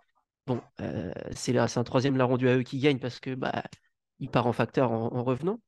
[0.47, 3.65] Bon, euh, c'est un troisième larron du AE qui gagne parce que bah,
[4.21, 5.61] il part en facteur en, en revenant.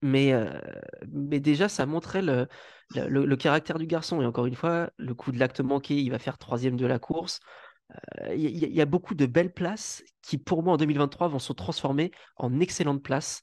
[0.00, 0.60] Mais, euh,
[1.06, 4.22] déjà, ça montrait le caractère du garçon.
[4.22, 6.98] Et encore une fois, le coup de l'acte manqué, il va faire troisième de la
[6.98, 7.40] course.
[8.20, 10.76] Euh, Il y, a- il y a beaucoup de belles places qui, pour moi, en
[10.76, 13.42] 2023, vont se transformer en excellentes places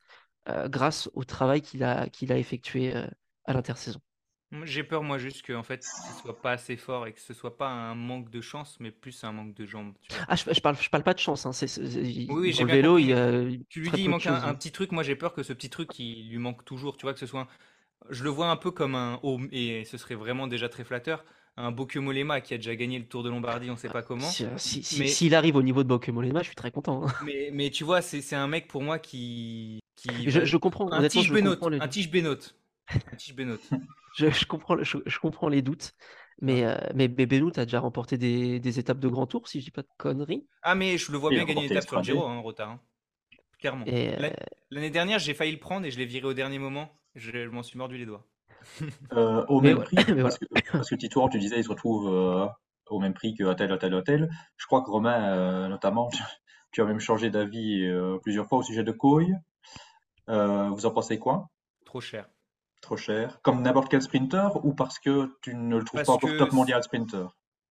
[0.49, 3.07] euh, grâce au travail qu'il a, qu'il a effectué euh,
[3.45, 3.99] à l'intersaison.
[4.63, 7.33] J'ai peur, moi, juste que en fait, ce soit pas assez fort et que ce
[7.33, 9.93] soit pas un manque de chance, mais plus un manque de jambes.
[10.27, 11.45] Ah, je, parle, je parle pas de chance.
[11.45, 11.51] Hein.
[12.29, 14.91] oui, j'ai le vélo, il Tu lui dis, il manque un, petit truc.
[14.91, 16.95] Moi, j'ai peur que ce petit truc, il lui manque toujours.
[16.97, 17.47] Tu vois, que ce soit.
[18.11, 19.19] Je le vois un peu comme un.
[19.51, 21.25] Et ce serait vraiment déjà très flatteur.
[21.57, 24.27] Un Bokyo Molema qui a déjà gagné le Tour de Lombardie, on sait pas comment.
[24.27, 27.07] S'il si, arrive au niveau de Bokyo Molema, je suis très content.
[27.07, 27.13] Hein.
[27.23, 29.79] Mais, mais tu vois, c'est un mec pour moi qui.
[29.95, 30.91] qui je, comprends.
[30.91, 31.57] Un tige Benoît.
[31.61, 32.35] Un tige Benoît.
[34.17, 35.93] je, comprends, je, comprends les doutes.
[36.41, 39.71] Mais, euh, mais, Benoît a déjà remporté des, étapes de grand tour, si je dis
[39.71, 40.45] pas de conneries.
[40.61, 42.67] Ah, mais je le vois bien gagner une étape sur le Giro, hein, Rota.
[42.67, 42.79] Hein.
[43.59, 43.85] Clairement.
[43.87, 44.29] Euh,
[44.69, 46.91] l'année dernière, j'ai failli le prendre et je l'ai viré au dernier moment.
[47.15, 48.27] Je, m'en suis mordu les doigts.
[49.13, 52.07] Euh, au même prix, parce, que, parce, que, Tito, tu disais, il se retrouve
[52.87, 54.29] au même prix que tel, tel, tel.
[54.57, 56.09] Je crois que Romain, notamment,
[56.71, 57.87] tu as même changé d'avis
[58.23, 59.33] plusieurs fois au sujet de Coy.
[60.27, 61.49] vous en pensez quoi?
[61.85, 62.27] Trop cher.
[62.81, 63.39] Trop cher.
[63.41, 66.83] Comme n'importe quel sprinter ou parce que tu ne le trouves pas encore top mondial
[66.83, 67.27] sprinter?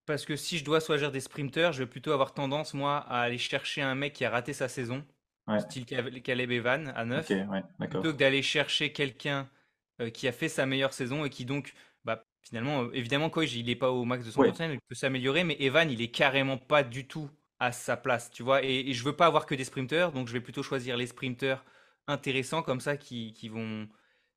[0.05, 3.21] Parce que si je dois choisir des sprinters, je vais plutôt avoir tendance, moi, à
[3.21, 5.03] aller chercher un mec qui a raté sa saison,
[5.59, 7.31] style Caleb Evan à 9,
[7.79, 9.49] plutôt que d'aller chercher quelqu'un
[10.01, 11.73] euh, qui a fait sa meilleure saison et qui donc,
[12.03, 14.95] bah, finalement, euh, évidemment, quoi, il n'est pas au max de son potentiel, il peut
[14.95, 17.29] s'améliorer, mais Evan, il est carrément pas du tout
[17.59, 18.63] à sa place, tu vois.
[18.63, 21.07] Et, et je veux pas avoir que des sprinters, donc je vais plutôt choisir les
[21.07, 21.63] sprinters
[22.07, 23.87] intéressants comme ça qui, qui vont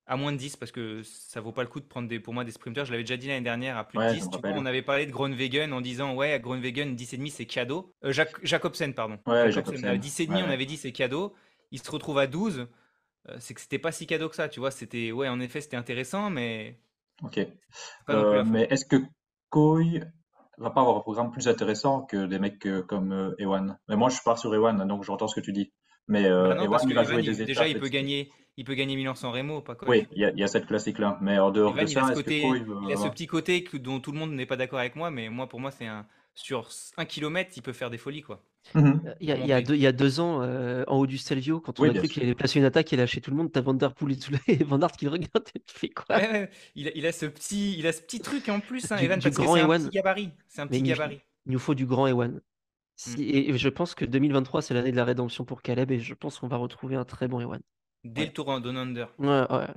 [0.07, 2.33] à moins de 10 parce que ça vaut pas le coup de prendre des, pour
[2.33, 2.85] moi des sprinters.
[2.85, 4.29] Je l'avais déjà dit l'année dernière à plus de 10.
[4.45, 7.93] on avait parlé de Groenwegen en disant ouais, à Groenwegen 10,5 c'est cadeau.
[8.05, 9.19] Euh, Jacobsen, pardon.
[9.27, 11.35] Ouais, Jacobsen, à 10,5 on avait dit c'est cadeau.
[11.71, 12.67] Il se retrouve à 12.
[13.29, 14.71] Euh, c'est que c'était pas si cadeau que ça, tu vois.
[14.71, 16.79] C'était ouais, en effet, c'était intéressant, mais.
[17.23, 17.39] Ok.
[18.09, 18.97] Euh, mais est-ce que
[19.49, 19.83] Koi
[20.57, 23.77] va pas avoir un programme plus intéressant que des mecs comme Ewan?
[23.87, 25.71] Mais moi, je pars sur Ewan, donc j'entends ce que tu dis.
[26.07, 27.45] Mais bah Ewan, il va jouer des.
[27.45, 29.87] Déjà, il peut gagner il peut gagner Milan sans Remo, pas quoi.
[29.87, 31.19] Oui, il y, a cette classique-là.
[31.21, 33.99] Mais en dehors de ça, il, a ce, côté, il, a ce petit côté dont
[33.99, 36.69] tout le monde n'est pas d'accord avec moi, mais moi, pour moi, c'est un sur
[36.97, 38.43] un kilomètre, il peut faire des folies, quoi.
[38.73, 39.01] Mhm.
[39.05, 40.97] Euh, il, y a, il, y a deux, il, y a deux, ans, euh, en
[40.97, 43.21] haut du Stelvio, quand on a cru qu'il allait placer une attaque, il a lâché
[43.21, 45.89] tout le monde, t'as Van Der Poel et Van Der qui le regarde, tu fais
[45.89, 46.19] quoi?
[46.75, 49.19] Il, a, il, a, ce petit, il a ce petit truc en plus, hein, Evan,
[49.21, 50.31] parce que c'est un petit gabarit.
[50.47, 51.21] C'est un petit gabarit.
[51.45, 52.41] Il nous faut du grand Ewan.
[52.95, 53.51] Si, mm.
[53.53, 56.39] et, je pense que 2023, c'est l'année de la rédemption pour Caleb, et je pense
[56.39, 57.61] qu'on va retrouver un très bon Ewan.
[58.03, 59.13] Dès le tour en Down Under.
[59.19, 59.67] Ouais, ouais.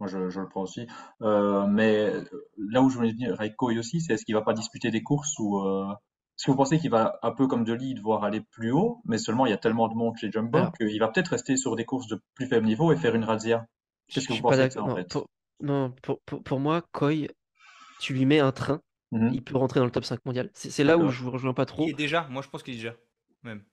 [0.00, 0.86] Moi, je, je, le prends aussi.
[1.22, 2.12] Euh, mais
[2.56, 5.02] là où je voulais venir avec Koi aussi, c'est est-ce qu'il va pas disputer des
[5.02, 5.92] courses ou euh...
[6.38, 9.02] est-ce que vous pensez qu'il va un peu comme de lead devoir aller plus haut,
[9.04, 11.74] mais seulement il y a tellement de monde chez Jumbo qu'il va peut-être rester sur
[11.74, 13.66] des courses de plus faible niveau et faire une razzia.
[14.06, 15.26] Qu'est-ce que vous pensez de ça en fait pour,
[15.60, 17.26] Non, pour, pour, pour, moi, Koi,
[17.98, 18.80] tu lui mets un train,
[19.10, 20.48] mmh il peut rentrer dans le top 5 mondial.
[20.54, 21.82] C'est là où je vous rejoins pas trop.
[21.82, 22.94] Il est déjà, moi je pense qu'il est déjà,
[23.42, 23.64] même.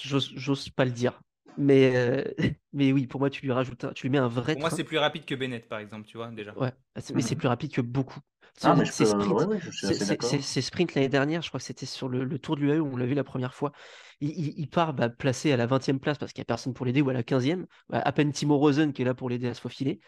[0.00, 1.20] J'ose pas le dire.
[1.56, 2.24] Mais, euh,
[2.72, 4.54] mais oui, pour moi, tu lui rajoutes, tu lui mets un vrai.
[4.54, 6.56] Pour moi, c'est plus rapide que Bennett, par exemple, tu vois, déjà.
[6.58, 6.72] Ouais,
[7.14, 8.20] mais c'est plus rapide que beaucoup.
[8.62, 12.66] Ah, mais c'est sprint, sprint l'année dernière, je crois que c'était sur le, Tour du
[12.66, 13.72] l'UAE où on l'a vu la première fois.
[14.20, 17.02] Il, part bah, placé à la 20e place parce qu'il n'y a personne pour l'aider
[17.02, 17.66] ou à la 15e.
[17.88, 20.00] Bah, à peine Timo Rosen qui est là pour l'aider à se faufiler.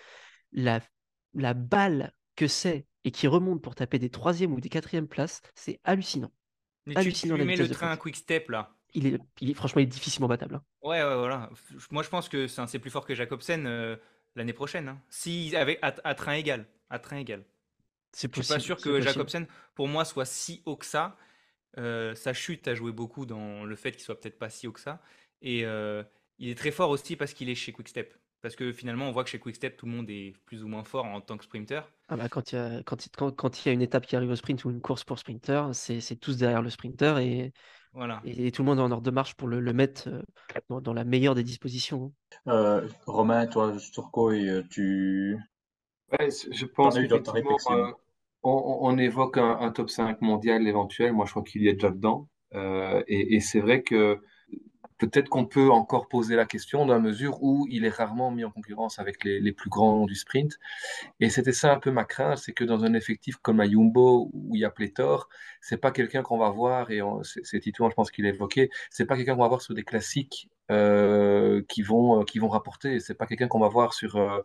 [0.53, 0.81] La,
[1.35, 5.43] la balle que c'est et qui remonte pour taper des 3e ou des 4e places,
[5.55, 6.31] c'est hallucinant.
[6.87, 9.81] Mais hallucinant tu, tu mets le train quick step là il est, il est, franchement,
[9.81, 10.57] il est difficilement battable.
[10.57, 10.63] Hein.
[10.83, 11.51] Ouais, ouais, voilà.
[11.91, 13.97] Moi, je pense que c'est plus fort que Jacobsen euh,
[14.35, 14.89] l'année prochaine.
[14.89, 15.01] Hein.
[15.11, 17.45] Si avec à, train égal, à train égal.
[18.13, 21.17] C'est Je suis pas sûr que Jacobsen, pour moi, soit si haut que ça.
[21.79, 24.73] Euh, sa chute a joué beaucoup dans le fait qu'il soit peut-être pas si haut
[24.73, 25.03] que ça.
[25.43, 26.03] Et euh,
[26.39, 28.15] il est très fort aussi parce qu'il est chez Quickstep.
[28.41, 30.85] Parce que finalement, on voit que chez Quickstep, tout le monde est plus ou moins
[30.85, 31.83] fort en tant que sprinter.
[32.09, 34.17] Ah bah quand il y a, quand, quand, quand il y a une étape qui
[34.17, 37.53] arrive au sprint ou une course pour sprinter, c'est tous derrière le sprinter et
[38.25, 41.05] et, tout le monde est en ordre de marche pour le, mettre euh, dans, la
[41.05, 42.13] meilleure des dispositions.
[42.47, 42.53] Hein.
[42.53, 45.39] Euh, Romain, toi, sur quoi euh, tu.
[46.11, 46.99] je pense
[47.65, 47.95] qu'on
[48.43, 51.13] on, évoque un, top 5 mondial éventuel.
[51.13, 52.29] Moi, je crois qu'il y est déjà dedans.
[52.53, 54.21] et c'est vrai que
[54.99, 58.45] peut-être qu'on peut encore poser la question dans la mesure où il est rarement mis
[58.45, 60.59] en concurrence avec les, plus grands du sprint.
[61.21, 64.31] Et c'était ça un peu ma crainte, c'est que dans un effectif comme à Jumbo
[64.33, 65.29] où il y a pléthore,
[65.61, 69.07] c'est pas quelqu'un qu'on va voir et c'est Titouan, je pense qu'il a évoqué, c'est
[69.07, 72.99] pas quelqu'un qu'on va voir sur des classiques euh, qui vont euh, qui vont rapporter.
[73.01, 74.41] C'est pas quelqu'un qu'on va voir sur, euh,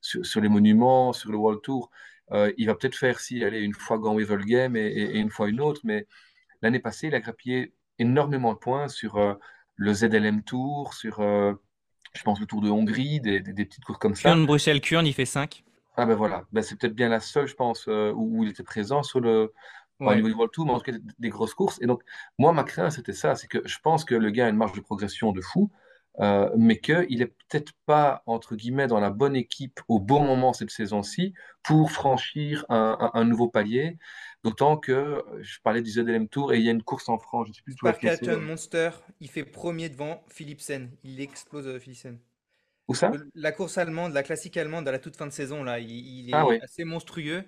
[0.00, 1.90] sur, les monuments, sur le World Tour.
[2.56, 5.60] il va peut-être faire si aller une fois Gant Wevel Game et, une fois une
[5.60, 6.06] autre, mais
[6.62, 9.18] l'année passée, il a grappillé énormément de points sur
[9.76, 11.52] le ZLM Tour, sur, euh,
[12.14, 14.30] je pense, le Tour de Hongrie, des, des, petites courses comme ça.
[14.30, 15.64] Kurn, Bruxelles, Kurn, il fait 5.
[15.98, 18.62] Ah ben voilà, ben, c'est peut-être bien la seule, je pense, euh, où, il était
[18.62, 19.52] présent sur le,
[20.00, 21.80] niveau du World Tour, mais en tout cas des, grosses courses.
[21.80, 22.02] Et donc,
[22.38, 24.72] moi, ma crainte, c'était ça, c'est que je pense que le gars a une marge
[24.74, 25.70] de progression de fou.
[26.20, 30.54] euh, mais qu'il n'est peut-être pas, entre guillemets, dans la bonne équipe au bon moment
[30.54, 33.98] cette saison-ci pour franchir un, nouveau palier.
[34.46, 37.46] D'autant que je parlais du ZLM Tour et il y a une course en France,
[37.46, 38.90] je ne sais plus Monster,
[39.20, 40.90] il fait premier devant Philipsen.
[41.02, 42.20] Il explose euh, Philipsen.
[42.86, 43.10] Où ça?
[43.34, 46.32] La course allemande, la classique allemande à la toute fin de saison, là, il, est
[46.32, 47.42] ah assez monstrueux.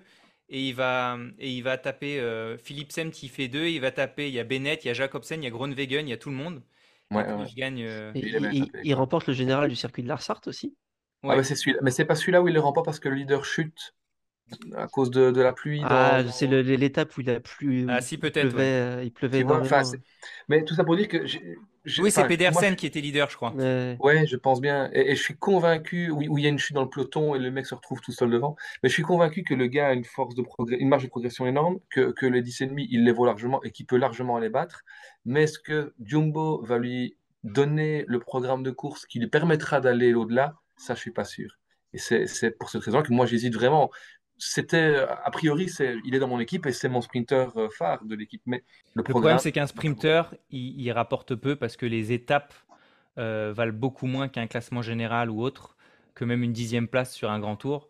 [0.49, 3.67] Et il va, et il va taper euh, Philipsen qui fait deux.
[3.67, 6.05] Il va taper, il y a Bennett, il y a Jacobsen, il y a Groenwegen,
[6.05, 6.61] il y a tout le monde.
[7.11, 7.25] Ouais,
[7.55, 7.85] gagne.
[7.85, 8.11] Euh,
[8.83, 10.75] il, remporte le général du circuit de Larsart aussi?
[11.23, 13.15] Ah bah, c'est celui Mais c'est pas celui-là où il le remporte parce que le
[13.15, 13.95] leader chute
[14.75, 15.81] à cause de, de la pluie.
[15.83, 17.85] Ah, c'est l'étape où il a plu.
[17.89, 18.45] Ah, si, peut-être.
[19.03, 19.81] Il pleuvait, énormément.
[20.47, 21.25] mais tout ça pour dire que.
[21.99, 23.53] Oui, c'est Pedersen qui était leader, je crois.
[23.99, 24.89] Ouais, je pense bien.
[24.93, 27.51] Et, je suis convaincu, où, il y a une chute dans le peloton et le
[27.51, 28.55] mec se retrouve tout seul devant.
[28.83, 31.09] Mais je suis convaincu que le gars a une force de progrès, une marge de
[31.09, 34.49] progression énorme, que, que les 10,5, il les vaut largement et qu'il peut largement les
[34.49, 34.83] battre.
[35.25, 40.13] Mais est-ce que Jumbo va lui donner le programme de course qui lui permettra d'aller
[40.13, 40.55] au-delà?
[40.77, 41.57] Ça, je suis pas sûr.
[41.93, 43.89] Et c'est pour cette raison que moi, j'hésite vraiment
[44.39, 48.03] c'était a priori c'est il est dans mon équipe et c'est mon sprinter euh, phare
[48.03, 48.41] de l'équipe.
[48.45, 48.63] Mais
[48.95, 52.53] le, problème c'est qu'un sprinter il, rapporte peu parce que les étapes
[53.17, 55.75] euh, valent beaucoup moins qu'un classement général ou autre
[56.15, 57.89] que même une dixième place sur un grand tour.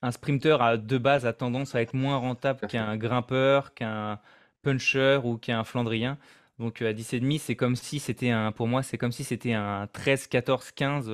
[0.00, 4.20] Un sprinter à de base a tendance à être moins rentable qu'un grimpeur qu'un
[4.62, 6.16] puncher ou qu'un flandrien.
[6.60, 9.88] Donc à 10,5 c'est comme si c'était un pour moi c'est comme si c'était un
[9.88, 11.12] 13 14 15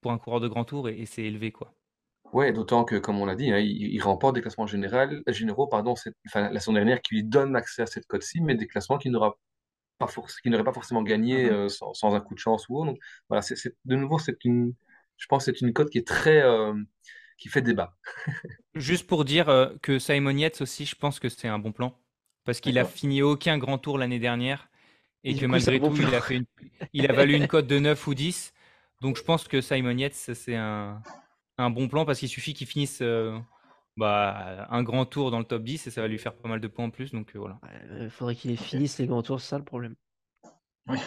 [0.00, 1.74] pour un coureur de grand tour et c'est élevé quoi
[2.34, 5.94] oui, d'autant que, comme on l'a dit, hein, il, remporte des classements général, généraux pardon,
[6.26, 9.12] enfin, la saison dernière qui lui donne accès à cette cote-ci, mais des classements qu'il
[9.12, 9.38] n'aura
[9.98, 10.08] pas,
[10.44, 12.86] n'aurait pas forcément gagné mmh euh, sans, un coup de chance ou autre.
[12.86, 13.44] Donc, voilà,
[13.84, 14.74] de nouveau, c'est une,
[15.16, 16.74] je pense que c'est une cote qui est très, euh,
[17.38, 17.96] qui fait débat.
[18.74, 21.96] Juste pour dire euh, que Simon Yates aussi, je pense que c'est un bon plan.
[22.44, 24.68] Parce qu'il a fini aucun grand tour l'année dernière.
[25.22, 26.42] Et, que malgré tout, il a, fait
[26.92, 28.52] il a valu une cote de 9 ou 10.
[29.02, 31.00] Donc je pense que Simon Yates, c'est un,
[31.58, 33.38] un bon plan parce qu'il suffit qu'il finisse euh,
[33.96, 36.60] bah, un grand tour dans le top 10 et ça va lui faire pas mal
[36.60, 37.12] de points en plus.
[37.12, 37.60] Donc euh, voilà.
[38.00, 39.94] Il faudrait qu'il finisse les grands tours, c'est ça le problème.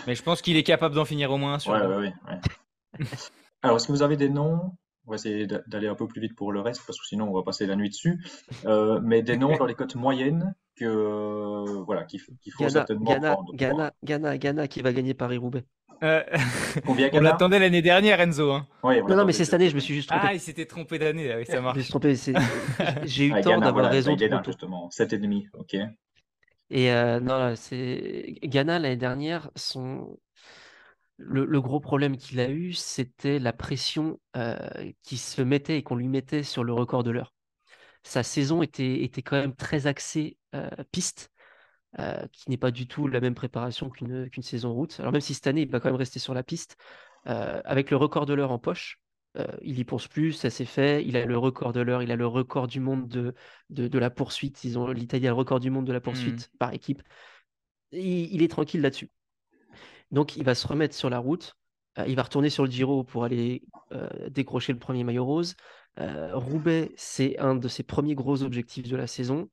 [0.08, 2.14] Mais je pense qu'il est capable d'en finir au moins un sur ouais,
[3.62, 4.72] Alors, est-ce que vous avez des noms?
[5.06, 7.34] On va essayer d'aller un peu plus vite pour le reste parce que sinon on
[7.34, 8.22] va passer la nuit dessus.
[8.66, 13.54] Euh, mais des noms dans les cotes moyennes que voilà qu'il faut certainement prendre.
[13.54, 15.64] Ghana, Ghana, Ghana qui va gagner Paris-Roubaix.
[16.04, 16.24] Euh,
[16.88, 18.52] on l'attendait l'année dernière, Enzo.
[18.52, 18.68] Hein.
[18.84, 20.28] non, non, mais c'est cette année, je me suis juste trompé.
[20.30, 21.80] Ah, il s'était trompé d'année, oui, ça marche.
[23.06, 24.16] J'ai eu le temps d'avoir raison.
[24.16, 25.76] Ghana, justement, 7,5, ok.
[26.70, 30.18] Et euh, non, c'est Ghana l'année dernière, son...
[31.18, 34.58] le, gros problème qu'il a eu, c'était la pression euh,
[35.04, 37.34] qui se mettait et qu'on lui mettait sur le record de l'heure.
[38.04, 40.38] Sa saison était, était quand même très axée
[40.92, 41.32] piste.
[42.00, 45.00] Euh, qui n'est pas du tout la même préparation qu'une saison route.
[45.00, 46.78] Alors même si cette année, il va quand même rester sur la piste,
[47.28, 49.00] euh, avec le record de l'heure en poche,
[49.38, 52.12] euh, il y pense plus, ça s'est fait, il a le record de l'heure, il
[52.12, 53.34] a le record du monde de,
[53.70, 54.62] de, la poursuite,
[54.94, 56.58] l'Italie a le record du monde de la poursuite mmh.
[56.60, 57.02] par équipe.
[57.94, 59.10] il est tranquille là-dessus.
[60.12, 61.56] Donc il va se remettre sur la route,
[62.06, 63.64] il va retourner sur le Giro pour aller
[64.30, 65.56] décrocher le premier maillot rose.
[65.98, 69.50] Roubaix, c'est un de ses premiers gros objectifs de la saison.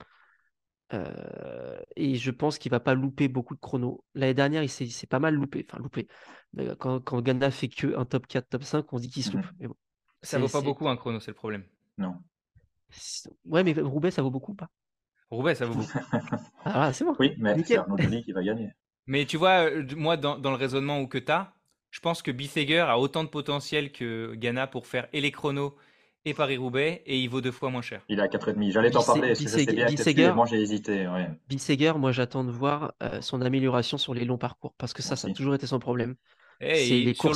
[0.95, 4.05] Euh, et je pense qu'il va pas louper beaucoup de chronos.
[4.15, 5.67] L'année dernière, il s'est pas mal loupé.
[5.69, 6.09] Enfin, loupé.
[6.79, 9.33] Quand, quand Ghana fait que un top 4, top 5, on se dit qu'il se
[9.33, 9.47] loupe.
[9.59, 9.75] Mais bon,
[10.23, 11.65] ça vaut pas beaucoup un chrono, c'est le problème.
[11.99, 12.17] Non.
[13.45, 14.71] Ouais, mais Roubaix, ça vaut beaucoup pas?
[15.31, 15.99] Roubaix, ça vaut beaucoup.
[16.65, 17.15] ah, c'est bon.
[17.19, 18.71] Oui, mais c'est Arnaud qui va gagner.
[19.07, 21.53] Mais tu vois, euh, moi, dans, dans le raisonnement où que tu as,
[21.91, 25.77] je pense que Biseger a autant de potentiel que Ghana pour faire et les chronos
[26.25, 28.03] et Paris-Roubaix et il vaut deux fois moins cher.
[28.09, 28.73] Il est à 4,5.
[28.73, 31.07] J'allais t'en parler, parce que je sais bien moi j'ai hésité.
[31.07, 31.93] Ouais.
[31.97, 35.29] moi j'attends de voir euh, son amélioration sur les longs parcours parce que ça, ça
[35.29, 36.15] a toujours été son problème.
[36.61, 37.35] Et eh, les sur,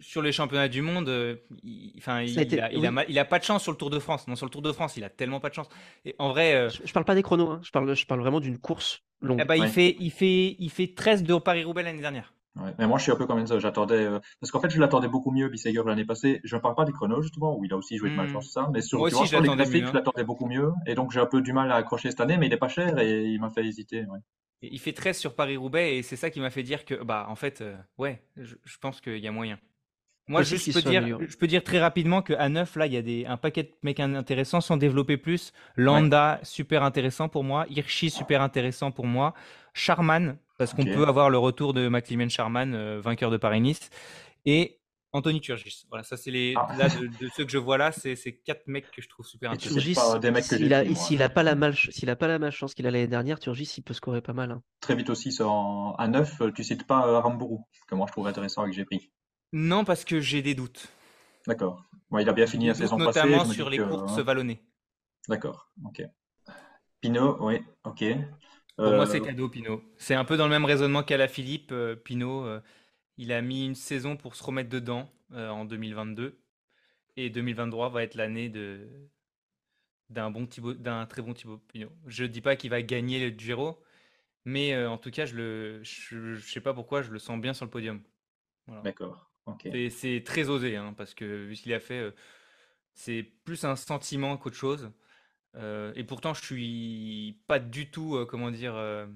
[0.00, 3.76] sur, les championnats du monde, euh, il, enfin, il, a, pas de chance sur le
[3.76, 4.26] Tour de France.
[4.28, 5.68] Non, sur le Tour de France, il a tellement pas de chance.
[6.04, 7.60] Et en vrai, euh, je, parle pas des chronos, hein.
[7.62, 9.40] je parle, je parle vraiment d'une course longue.
[9.42, 12.32] Eh ben, il fait, il fait, il fait 13 de Paris-Roubaix l'année dernière.
[12.78, 13.58] Mais moi, je suis un peu comme ça.
[13.58, 16.40] J'attendais, euh, parce qu'en fait, je l'attendais beaucoup mieux, Bisseger, l'année passée.
[16.44, 18.50] Je ne parle pas des chronos, justement, où il a aussi joué de mal malchance,
[18.50, 18.68] ça.
[18.72, 20.72] Mais sur, moi aussi, sur les graphiques, je l'attendais beaucoup mieux.
[20.86, 22.68] Et donc, j'ai un peu du mal à accrocher cette année, mais il n'est pas
[22.68, 24.04] cher et il m'a fait hésiter.
[24.62, 27.36] Il fait 13 sur Paris-Roubaix et c'est ça qui m'a fait dire que, bah, en
[27.36, 29.58] fait, euh, ouais, je, pense qu'il y a moyen.
[30.28, 33.02] Moi, je, peux dire, je peux dire très rapidement qu'à 9, là, il y a
[33.02, 35.52] des, un paquet de mecs intéressants sans développer plus.
[35.76, 37.66] Landa, super intéressant pour moi.
[37.68, 39.34] Hirschi, super intéressant pour moi.
[39.72, 43.90] Charman, parce qu'on peut avoir le retour de McLean Charman, euh, vainqueur de Paris-Nice.
[44.44, 44.78] Et
[45.12, 45.86] Anthony Turgis.
[45.88, 46.68] Voilà, ça c'est les Ah.
[46.76, 49.24] là de, de ceux que je vois là, c'est c'est quatre mecs que je trouve
[49.26, 49.74] super intéressants.
[49.74, 52.86] Turgis, j'ai s'il a, s'il a pas la malch- s'il a pas la malchance qu'il
[52.86, 54.50] a l'année dernière, Turgis, il peut scorer pas mal.
[54.50, 54.62] hein.
[54.80, 58.26] Très vite aussi, en- à 9, tu cites pas euh, Rambourou, que moi je trouve
[58.26, 59.10] intéressant et que j'ai pris.
[59.52, 60.88] Non, parce que j'ai des doutes.
[61.46, 61.82] D'accord.
[62.10, 63.20] Ouais, il a bien fini la saison passée.
[63.22, 64.60] notamment sur les que- courses vallonnées.
[65.28, 66.02] D'accord, ok.
[67.00, 68.04] Pinot, oui, ok.
[68.76, 69.82] Pour moi, Euh, c'est cadeau, Pinot.
[69.96, 71.72] C'est un peu dans le même raisonnement qu'à Philippe.
[71.72, 72.60] euh, Pinot, euh,
[73.16, 76.38] il a mis une saison pour se remettre dedans en 2022.
[77.16, 78.86] Et 2023 va être l'année de
[80.08, 81.90] d'un bon Thibaut, d'un très bon Thibaut Pinot.
[82.06, 83.82] Je dis pas qu'il va gagner le Giro,
[84.44, 87.40] mais euh, en tout cas, je le, je, je sais pas pourquoi, je le sens
[87.40, 88.00] bien sur le podium.
[88.66, 88.82] Voilà.
[88.82, 89.32] D'accord.
[89.72, 92.10] C'est- C'est très osé, hein, parce que vu ce qu'il a fait, euh,
[92.94, 94.92] c'est plus un sentiment qu'autre chose.
[95.56, 99.06] Euh, et pourtant, je suis pas du tout, euh, comment dire, euh,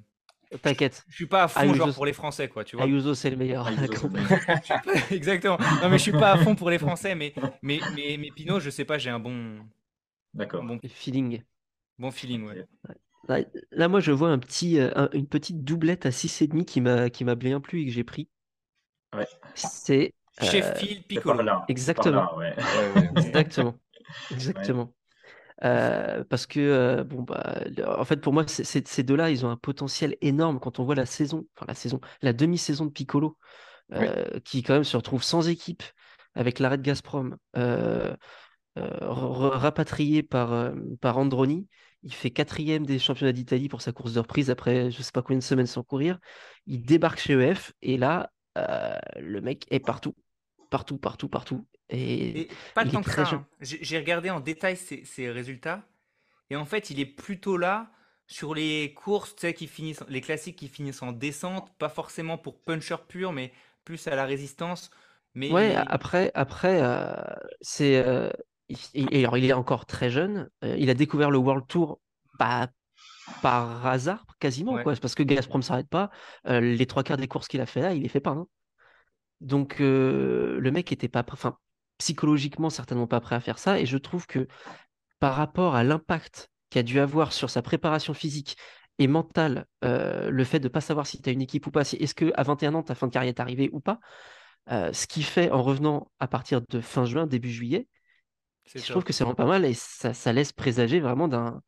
[0.63, 2.85] T'inquiète, je suis pas à fond Ayuso- genre pour les Français, quoi, tu vois.
[2.87, 3.69] Ayuso c'est le meilleur.
[5.11, 5.59] Exactement.
[5.83, 8.59] Non, mais je suis pas à fond pour les Français, mais mais mais, mais Pinot,
[8.59, 9.65] je sais pas, j'ai un bon, un
[10.35, 10.65] D'accord.
[10.65, 11.43] bon, feeling.
[11.99, 12.67] bon feeling, ouais.
[13.29, 16.81] Là, là, moi, je vois un petit, euh, un- une petite doublette à 6,5 qui
[16.81, 18.29] m'a qui m'a bien plu et que j'ai pris.
[19.15, 19.27] Ouais.
[19.55, 21.43] C'est Sheffield C'est par Piccolo.
[21.43, 21.65] là.
[21.69, 22.27] Exactement.
[22.27, 22.55] Par là, ouais.
[22.57, 23.11] Ouais, ouais.
[23.17, 23.75] Exactement.
[24.31, 24.93] Exactement.
[25.63, 27.61] Euh, parce que, euh, bon, bah,
[27.99, 31.07] en fait, pour moi, ces deux-là, ils ont un potentiel énorme quand on voit la
[31.07, 33.37] saison, enfin la saison, la demi-saison de Piccolo,
[33.93, 35.83] euh, qui quand même se retrouve sans équipe
[36.35, 37.37] avec l'arrêt de Gazprom,
[38.77, 41.69] rapatrié par, par Androni.
[42.03, 45.21] Il fait quatrième des championnats d'Italie pour sa course de reprise après je sais pas
[45.21, 46.19] combien de semaines sans courir.
[46.67, 50.15] Il débarque chez EF et là, le mec est partout,
[50.71, 51.67] partout, partout, partout.
[52.35, 53.25] Et, Et pas tant que très ça.
[53.25, 53.41] jeune.
[53.41, 53.47] hein.
[53.61, 55.83] J'ai regardé en détail ses, ses résultats.
[56.51, 57.91] Et en fait, il est plutôt là
[58.27, 62.39] sur les courses, tu sais, qui finissent, les classiques qui finissent en descente, pas forcément
[62.39, 63.53] pour puncher pur, mais
[63.85, 64.91] plus à la résistance.
[65.35, 67.13] Mais Ouais, après, après euh,
[67.61, 68.31] c'est, euh,
[69.13, 70.49] alors, il est encore très jeune.
[70.65, 72.01] euh, il a découvert le World Tour
[72.39, 72.69] pas
[73.43, 74.83] par hasard, quasiment, Ouais.
[74.83, 74.95] quoi.
[74.97, 76.11] Parce que Gazprom s'arrête pas.
[76.47, 78.33] les trois quarts des courses qu'il a fait là, il les fait pas.
[78.33, 78.47] hein.
[79.41, 81.59] Donc, euh, le mec était pas, enfin,
[81.99, 83.81] psychologiquement certainement pas prêt à faire ça.
[83.81, 84.47] Et je trouve que
[85.21, 88.57] par rapport à l'impact qu'a dû avoir sur sa préparation physique
[88.99, 91.85] et mentale, euh, le fait de pas savoir si tu as une équipe ou pas,
[91.85, 94.01] si est-ce que à 21 ans ta fin de carrière est arrivée ou pas,
[94.71, 97.89] euh, ce qu'il fait en revenant à partir de fin juin, début juillet,
[98.83, 101.63] je trouve que c'est vraiment pas mal et ça, ça laisse présager vraiment d'un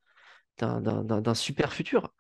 [0.59, 2.13] d'un- super futur.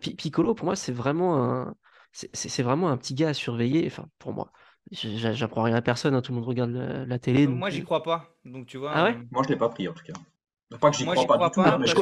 [0.00, 1.74] Pi- Piccolo, pour moi, c'est vraiment un
[2.12, 3.86] c'est vraiment un petit gars à surveiller.
[3.86, 4.52] Enfin, pour moi,
[4.92, 6.14] j'apprends rien à personne.
[6.14, 7.46] hein, tout le monde regarde la, la télé.
[7.46, 8.36] donc, Moi, j'y euh, crois pas.
[8.44, 8.92] Donc, tu vois.
[8.94, 9.16] Ah ouais?
[9.16, 10.12] euh, Moi, je l'ai pas pris en tout cas.
[10.80, 11.94] Pas que j'y Moi, crois pas hein, je,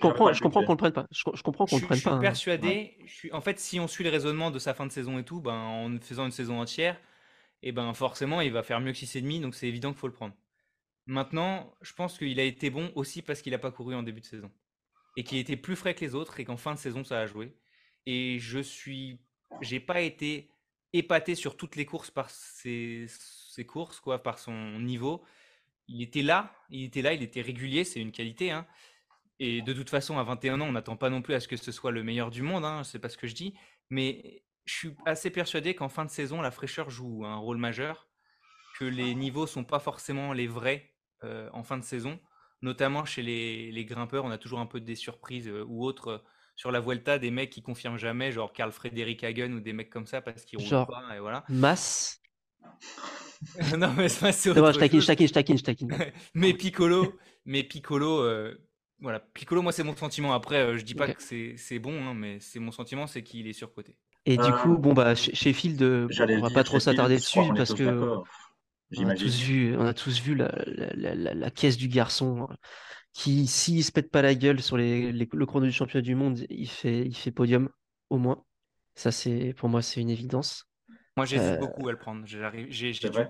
[0.00, 1.06] comprends, je le comprends qu'on le prenne pas.
[1.10, 2.16] Je, je comprends qu'on le prenne je suis pas.
[2.16, 2.20] hein.
[2.20, 2.96] persuadé.
[3.04, 5.24] Je suis, en fait, si on suit le raisonnement de sa fin de saison et
[5.24, 6.98] tout, ben, en faisant une saison entière,
[7.62, 10.12] et ben forcément, il va faire mieux que 6,5, donc c'est évident qu'il faut le
[10.14, 10.34] prendre.
[11.06, 14.20] Maintenant, je pense qu'il a été bon aussi parce qu'il n'a pas couru en début
[14.20, 14.50] de saison.
[15.16, 17.26] Et qu'il était plus frais que les autres et qu'en fin de saison, ça a
[17.26, 17.56] joué.
[18.06, 19.20] Et je suis.
[19.62, 20.50] J'ai pas été
[20.92, 25.24] épaté sur toutes les courses par ses, ses courses, quoi, par son niveau.
[25.88, 28.50] Il était là, il était là, il était régulier, c'est une qualité.
[28.50, 28.66] Hein.
[29.38, 31.56] Et de toute façon, à 21 ans, on n'attend pas non plus à ce que
[31.56, 33.54] ce soit le meilleur du monde, hein, c'est pas ce que je dis.
[33.90, 38.08] Mais je suis assez persuadé qu'en fin de saison, la fraîcheur joue un rôle majeur,
[38.78, 40.92] que les niveaux sont pas forcément les vrais
[41.24, 42.18] euh, en fin de saison.
[42.62, 46.24] Notamment chez les, grimpeurs, on a toujours un peu des surprises euh, ou autres
[46.56, 49.90] sur la Vuelta, des mecs qui confirment jamais, genre Karl Frederick Hagen ou des mecs
[49.90, 51.44] comme ça parce qu'ils roulent pas, et voilà.
[51.48, 52.20] Masse.
[53.78, 55.94] non, mais ça, c'est C'est bon, je taquine, je taquine, je taquine, je taquine.
[56.34, 58.56] mais Piccolo, mais Piccolo, euh,
[59.00, 60.32] voilà, Piccolo, moi c'est mon sentiment.
[60.34, 63.22] Après, euh, je dis pas que c'est c'est bon, hein, mais c'est mon sentiment, c'est
[63.22, 63.96] qu'il est surcoté.
[64.26, 67.16] Et du Euh, coup, bon bah chez Sheffield, euh, on va dire, pas trop s'attarder
[67.18, 68.28] dessus parce que d'accord,
[68.96, 71.88] on a tous vu, on a tous vu la, la, la- la- la caisse du
[71.88, 72.56] garçon hein,
[73.16, 76.14] qui, s'il se pète pas la gueule sur les, les- le chrono du championnat du
[76.14, 77.70] monde, il fait, il fait podium
[78.10, 78.44] au moins.
[78.94, 80.66] Ça, c'est pour moi, c'est une évidence.
[81.16, 82.24] Moi, j'hésite Euh, beaucoup à le prendre.
[82.26, 83.28] J'ai, j'ai vrai?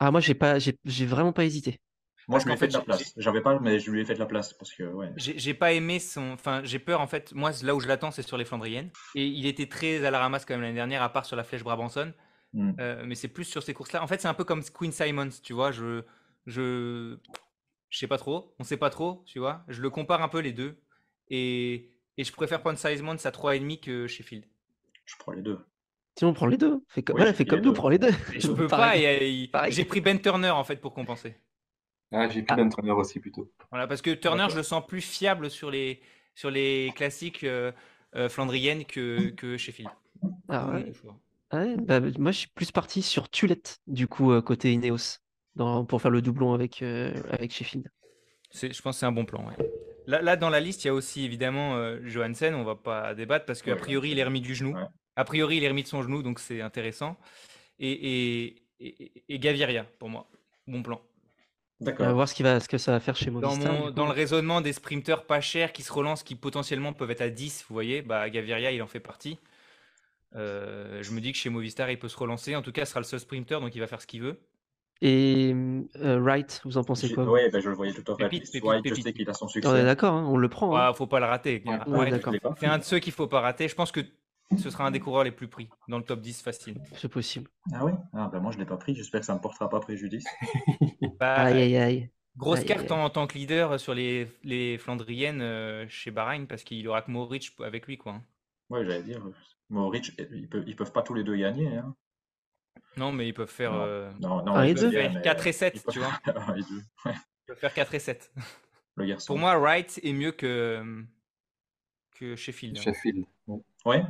[0.00, 1.80] Ah, moi, j'ai pas, j'ai j'ai vraiment pas hésité.
[2.28, 3.12] Moi, Parce je lui ai fait fait, de la j'ai- place.
[3.16, 5.12] J'avais pas, mais je lui ai fait de la place parce que, ouais.
[5.16, 6.32] J'ai j'ai pas aimé son.
[6.32, 7.32] Enfin, j'ai peur en fait.
[7.34, 8.90] Moi, là où je l'attends, c'est sur les Flandriennes.
[9.14, 11.44] Et il était très à la ramasse quand même l'année dernière, à part sur la
[11.44, 12.12] flèche Brabanson.
[12.52, 12.80] Hmm.
[12.80, 14.02] Euh, mais c'est plus sur ces courses-là.
[14.02, 15.72] En fait, c'est un peu comme Queen Simons, tu vois.
[15.72, 16.04] Je,
[16.46, 17.18] je,
[17.90, 18.54] je sais pas trop.
[18.58, 19.64] On sait pas trop, tu vois.
[19.68, 20.78] Je le compare un peu les deux.
[21.28, 24.44] Et, et je préfère prendre Simons à 3,5 que Sheffield.
[25.04, 25.58] Je prends les deux.
[26.18, 26.82] Sinon, on prend les deux.
[26.88, 27.74] Fais comme, Oui, voilà, fais comme nous, deux.
[27.74, 28.10] prends les deux.
[28.34, 28.78] Et je peux pas.
[28.78, 29.50] Pareil.
[29.68, 31.36] J'ai pris Ben Turner en fait pour compenser.
[32.10, 33.52] Ah, j'ai pris Ben Turner aussi plutôt.
[33.70, 36.00] Voilà, parce que Turner, je le sens plus fiable sur les,
[36.34, 37.70] sur les classiques euh,
[38.16, 39.90] euh, flandriennes que, que Sheffield.
[40.48, 40.92] Ah ouais.
[41.50, 45.18] Ah ouais, bah, moi, je suis plus parti sur Tulette, du coup, euh, côté Ineos,
[45.58, 47.90] dans, pour faire le doublon avec, euh, avec Sheffield.
[48.50, 49.46] C'est- Je pense que c'est un bon plan.
[49.46, 49.70] ouais.
[50.06, 52.54] Là, là, dans la liste, il y a aussi évidemment euh, Johansen.
[52.54, 54.74] On va pas débattre parce qu'a Ouais, priori, il est remis du genou.
[54.74, 54.84] Ouais.
[55.16, 57.18] A priori, il est remis de son genou, donc c'est intéressant.
[57.78, 60.30] Et, et, et, et Gaviria, pour moi.
[60.66, 61.00] Bon plan.
[61.80, 62.14] On va D'accord.
[62.14, 63.72] voir ce, qui va, ce que ça va faire chez Dans, Movistar.
[63.72, 67.20] mon, dans le raisonnement des sprinteurs pas chers qui se relancent, qui potentiellement peuvent être
[67.20, 69.38] à 10, vous voyez, bah, Gaviria, il en fait partie.
[70.34, 72.56] Euh, je me dis que chez Movistar, il peut se relancer.
[72.56, 74.40] En tout cas, ce sera le seul sprinter, donc il va faire ce qu'il veut.
[75.00, 75.52] Et
[75.96, 78.24] euh, Wright, vous en pensez quoi Ouais, ben, je le voyais tout à fait.
[78.24, 79.84] Pépite, pépite, White, je sais qu'il a son On est succès.
[79.84, 80.76] d'accord, hein, on le prend.
[80.76, 80.88] hein.
[80.88, 81.62] Ah, faut pas le rater.
[81.64, 81.78] Ouais.
[81.86, 82.20] Ouais, Ouais,
[82.58, 83.68] c'est un de ceux qu'il faut pas rater.
[83.68, 84.00] Je pense que
[84.56, 86.80] ce sera un des coureurs les plus pris dans le top 10 facile.
[86.96, 87.48] C'est possible.
[87.72, 87.92] Ah oui?
[88.12, 88.94] Ah, ben, moi, je l'ai pas pris.
[88.94, 90.24] J'espère que ça me portera pas préjudice.
[91.20, 92.10] Bah, Aïe, aïe, aïe.
[92.36, 92.98] grosse aïe, carte aïe.
[92.98, 97.10] en tant que leader sur les, les Flandriennes euh, chez Bahreïn parce qu'il aura que
[97.10, 97.98] Mohoric avec lui.
[97.98, 98.20] quoi.
[98.70, 99.20] Ouais, j'allais dire.
[99.70, 101.94] Mohoric, ils peuvent, ils peuvent pas tous les deux gagner, hein.
[102.98, 103.82] Non, mais ils peuvent faire, Non.
[103.82, 105.92] euh, Non, non, Un ils et peuvent deux bien, faire mais 4 et 7, ils
[105.92, 106.12] tu vois.
[107.06, 108.32] Ils peuvent faire 4 et 7.
[108.96, 109.26] le garçon.
[109.28, 111.04] Pour moi, Wright est mieux que,
[112.12, 112.78] que Sheffield.
[112.78, 113.24] Sheffield.
[113.46, 113.58] Ouais.
[113.86, 114.02] Ouais.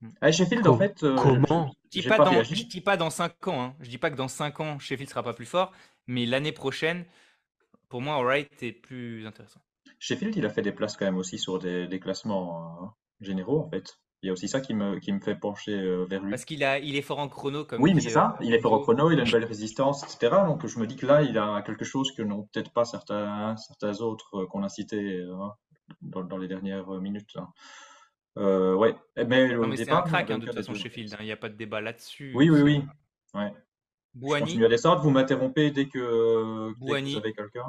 [0.00, 0.10] Hmm.
[0.20, 3.46] Ah, Sheffield, Co- en fait, euh, comment Je dis pas, je dis pas dans 5
[3.48, 3.62] ans.
[3.62, 3.74] Hein.
[3.80, 5.72] Je dis pas que dans 5 ans, Sheffield sera pas plus fort.
[6.08, 7.04] Mais l'année prochaine,
[7.88, 9.60] pour moi, Wright est plus intéressant.
[10.00, 12.86] Sheffield, il a fait des places quand même aussi sur des, des classements euh,
[13.20, 14.00] généraux, en fait.
[14.22, 16.30] Il y a aussi ça qui me, qui me fait pencher euh, vers lui.
[16.30, 17.64] Parce qu'il a, il est fort en chrono.
[17.64, 18.36] Comme Oui, mais c'est ça.
[18.40, 18.82] euh, Il est fort Enzo.
[18.82, 20.36] chrono, il a une belle résistance, etc.
[20.46, 23.56] Donc je me dis que là, il a quelque chose que n'ont peut-être pas certains,
[23.56, 25.34] certains autres euh, qu'on a cités euh,
[26.02, 27.34] dans, dans les dernières minutes.
[27.34, 27.48] là.
[28.38, 31.12] Euh, ouais, mais Non, au mais c'est départ, un crack hein, de toute façon, Sheffield.
[31.14, 31.18] hein.
[31.20, 32.32] Il n'y a pas de débat là-dessus.
[32.34, 32.82] Oui, oui, oui.
[33.34, 33.52] Ouais.
[34.14, 35.02] Je Bouhanni, continue à descendre.
[35.02, 37.12] Vous m'interrompez dès que, dès que Bouhanni.
[37.12, 37.64] vous avez quelqu'un.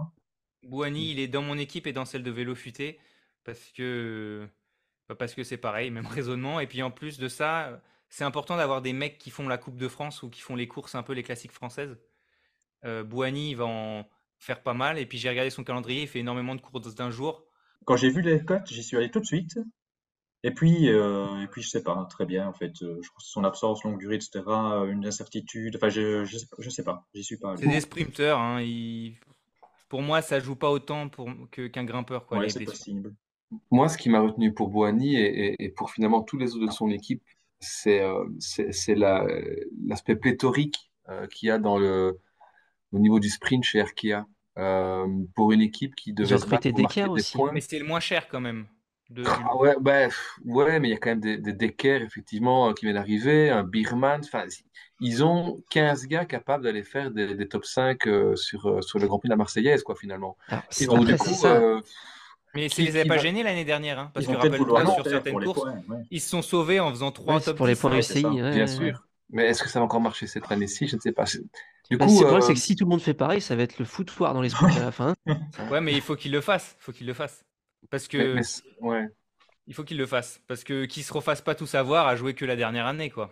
[0.61, 2.99] Bouhanni, il est dans mon équipe et dans celle de Vélo Futé
[3.43, 4.47] parce que
[5.09, 6.59] bah, parce que c'est pareil, même raisonnement.
[6.59, 9.77] Et puis en plus de ça, c'est important d'avoir des mecs qui font la Coupe
[9.77, 11.97] de France ou qui font les courses un peu les classiques françaises.
[12.85, 14.07] Euh, Bouhanni, il va en
[14.39, 14.99] faire pas mal.
[14.99, 17.45] Et puis j'ai regardé son calendrier, il fait énormément de courses d'un jour.
[17.85, 19.57] Quand j'ai vu les cotes, j'y suis allé tout de suite.
[20.45, 22.73] Et puis, euh, et puis je sais pas, très bien en fait.
[22.81, 24.73] euh, je pense que son absence, longue durée, etc.
[24.81, 25.77] euh, Une incertitude.
[25.77, 27.07] Enfin, je, je, sais pas- je sais pas.
[27.13, 28.39] J'y suis pas C'est des sprinteurs.
[28.39, 28.61] hein,
[29.87, 31.29] Pour moi, ça joue pas autant pour...
[31.51, 32.25] qu'un grimpeur.
[32.25, 33.15] Quoi, Ouais, c'est possible.
[33.71, 36.67] Moi, ce qui m'a retenu pour Boigny et, et- et pour finalement tous les autres
[36.67, 37.21] de son équipe,
[37.59, 38.25] c'est euh,
[38.95, 39.25] la-
[39.87, 42.19] l'aspect pléthorique euh, qu'il y a dans le,
[42.91, 44.25] au niveau du sprint chez Arkea.
[44.59, 47.35] Euh, pour une équipe qui devait se battre des aussi.
[47.35, 47.51] points.
[47.51, 48.67] Mais c'était le moins cher quand même.
[49.09, 49.23] De...
[49.25, 50.07] Ah ouais, bah,
[50.45, 53.49] ouais, mais il y a quand même des, des Decker, effectivement, euh, qui viennent d'arriver,
[53.49, 54.21] un Birman.
[54.23, 54.45] Enfin,
[54.99, 59.07] ils ont 15 gars capables d'aller faire des, des top 5 euh, sur, sur le
[59.07, 60.37] Grand Prix de la Marseillaise, quoi, finalement.
[60.47, 61.35] Alors, Et c'est- donc, du après, coup,
[62.55, 63.97] Mais ça Qui- les a qui pas va- gênés l'année dernière.
[63.99, 65.73] Hein, parce Ils que rappelle-toi, le sur certaines courses, points.
[65.89, 66.03] ouais.
[66.11, 68.25] ils se sont sauvés en faisant trois Ouais, top pour les 10, points UCI.
[68.25, 68.67] ouais, bien ouais.
[68.67, 69.03] sûr.
[69.31, 70.87] Mais est-ce que ça va encore marcher cette année-ci?
[70.87, 71.23] Je ne sais pas.
[71.89, 73.41] Du Bah, coup, c'est le problème, euh, c'est que si tout le monde fait pareil,
[73.41, 75.15] ça va être le foutoir dans les sprints à la fin.
[75.71, 76.75] Ouais, mais il faut qu'il le fasse.
[76.79, 77.43] Il faut qu'il le fasse.
[77.89, 79.07] Parce que mais- mais c'est- ouais.
[79.67, 80.39] il faut qu'il le fasse.
[80.47, 83.31] Parce que qu'ils se refassent pas tout savoir à jouer que la dernière année, quoi.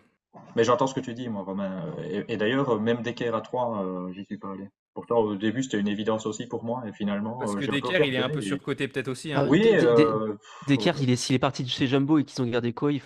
[0.55, 1.93] Mais j'entends ce que tu dis, moi, Romain.
[2.09, 4.67] Et, et d'ailleurs, même Decker à 3, euh, j'y suis pas allé.
[4.93, 8.05] Pourtant, au début, c'était une évidence aussi pour moi, et finalement, Parce euh, que Decker,
[8.05, 9.31] il est un peu et- surcoté peut-être aussi.
[9.31, 9.43] Ah Hein.
[9.43, 9.49] ouais.
[9.51, 10.35] Oui, dé- euh,
[10.67, 13.01] Decker, il est, s'il est parti de chez Jumbo et qu'ils ont gardé quoi, il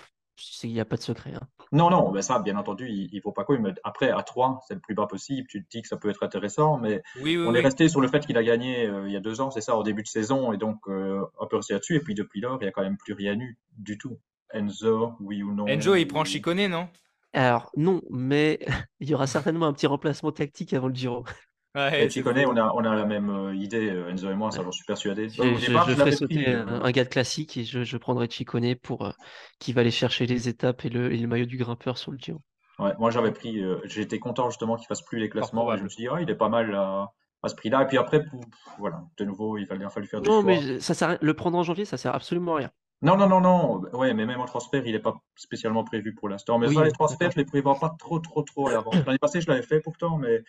[0.63, 1.33] n'y a pas de secret.
[1.35, 1.47] hein.
[1.71, 3.57] non, non, mais ça, bien entendu, il, il faut pas quoi.
[3.59, 5.47] Mais après, à 3, c'est le plus bas possible.
[5.47, 7.57] Tu te dis que ça peut être intéressant, mais Oui, oui, on oui.
[7.59, 9.61] est resté sur le fait qu'il a gagné euh, il y a deux ans, c'est
[9.61, 11.95] ça, au début de saison, et donc euh, un peu resté là-dessus.
[11.97, 14.17] Et puis depuis lors, il y a quand même plus rien eu du tout.
[14.51, 15.65] Enzo, oui ou non?
[15.67, 16.87] Enjo, il prend Chicone, non?
[17.33, 18.59] Alors, non, mais
[18.99, 21.23] il y aura certainement un petit remplacement tactique avant le Giro.
[21.75, 24.35] Ouais, Et tu connais, on a, on a la même euh, idée, euh, Enzo et
[24.35, 25.27] moi, ça j'en suis persuadé.
[25.29, 27.65] Je, je- départ, je je ferai l'avais sauter pris, un, un gars de classique et
[27.65, 29.11] je, je prendrai Chicone pour euh,
[29.59, 32.17] qui va aller chercher les étapes et le, et le maillot du grimpeur sur le
[32.17, 32.41] Giro.
[32.79, 35.73] Ouais, moi j'avais pris, euh, j'étais content justement qu'il fasse plus les classements.
[35.73, 37.11] et je me suis dit, ah, il est pas mal à,
[37.43, 37.83] à ce prix-là.
[37.83, 38.41] Et puis après, pour-
[38.77, 40.51] voilà, de nouveau, il va bien fallu faire des Non, choix.
[40.51, 42.71] mais ça sert le prendre en janvier, ça sert absolument à rien.
[43.01, 43.81] Non, non, non, non.
[43.93, 46.57] Ouais, mais même en transfert, il n'est pas spécialement prévu pour l'instant.
[46.57, 48.95] Mais Oui, ça, les transferts, je les prévois pas trop, trop, trop à l'avance.
[49.05, 50.43] L'année passée, je l'avais fait pourtant, mais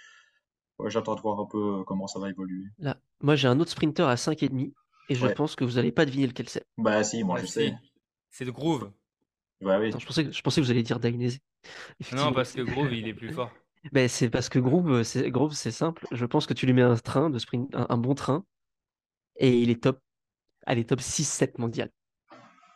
[0.79, 2.65] ouais, j'attends de voir un peu comment ça va évoluer.
[2.79, 4.73] Là, moi j'ai un autre sprinter à 5,5
[5.09, 5.35] et je Ouais.
[5.35, 6.65] pense que vous n'allez pas deviner lequel c'est.
[6.77, 7.53] Bah si, moi Ouais, je si.
[7.53, 7.75] sais.
[8.31, 8.91] C'est de Groove.
[9.63, 9.89] Ouais, oui.
[9.89, 11.39] Attends, je pensais, que- je pensais que vous alliez dire Dainese.
[12.13, 13.51] Non, parce que Groove, il est plus fort.
[13.93, 16.09] Ben, c'est parce que Groove, c'est Groove, c'est simple.
[16.11, 18.45] Je pense que tu lui mets un train de sprint, un, un bon train,
[19.37, 20.01] et il est top.
[20.67, 21.91] Allez, top 6-7 mondial.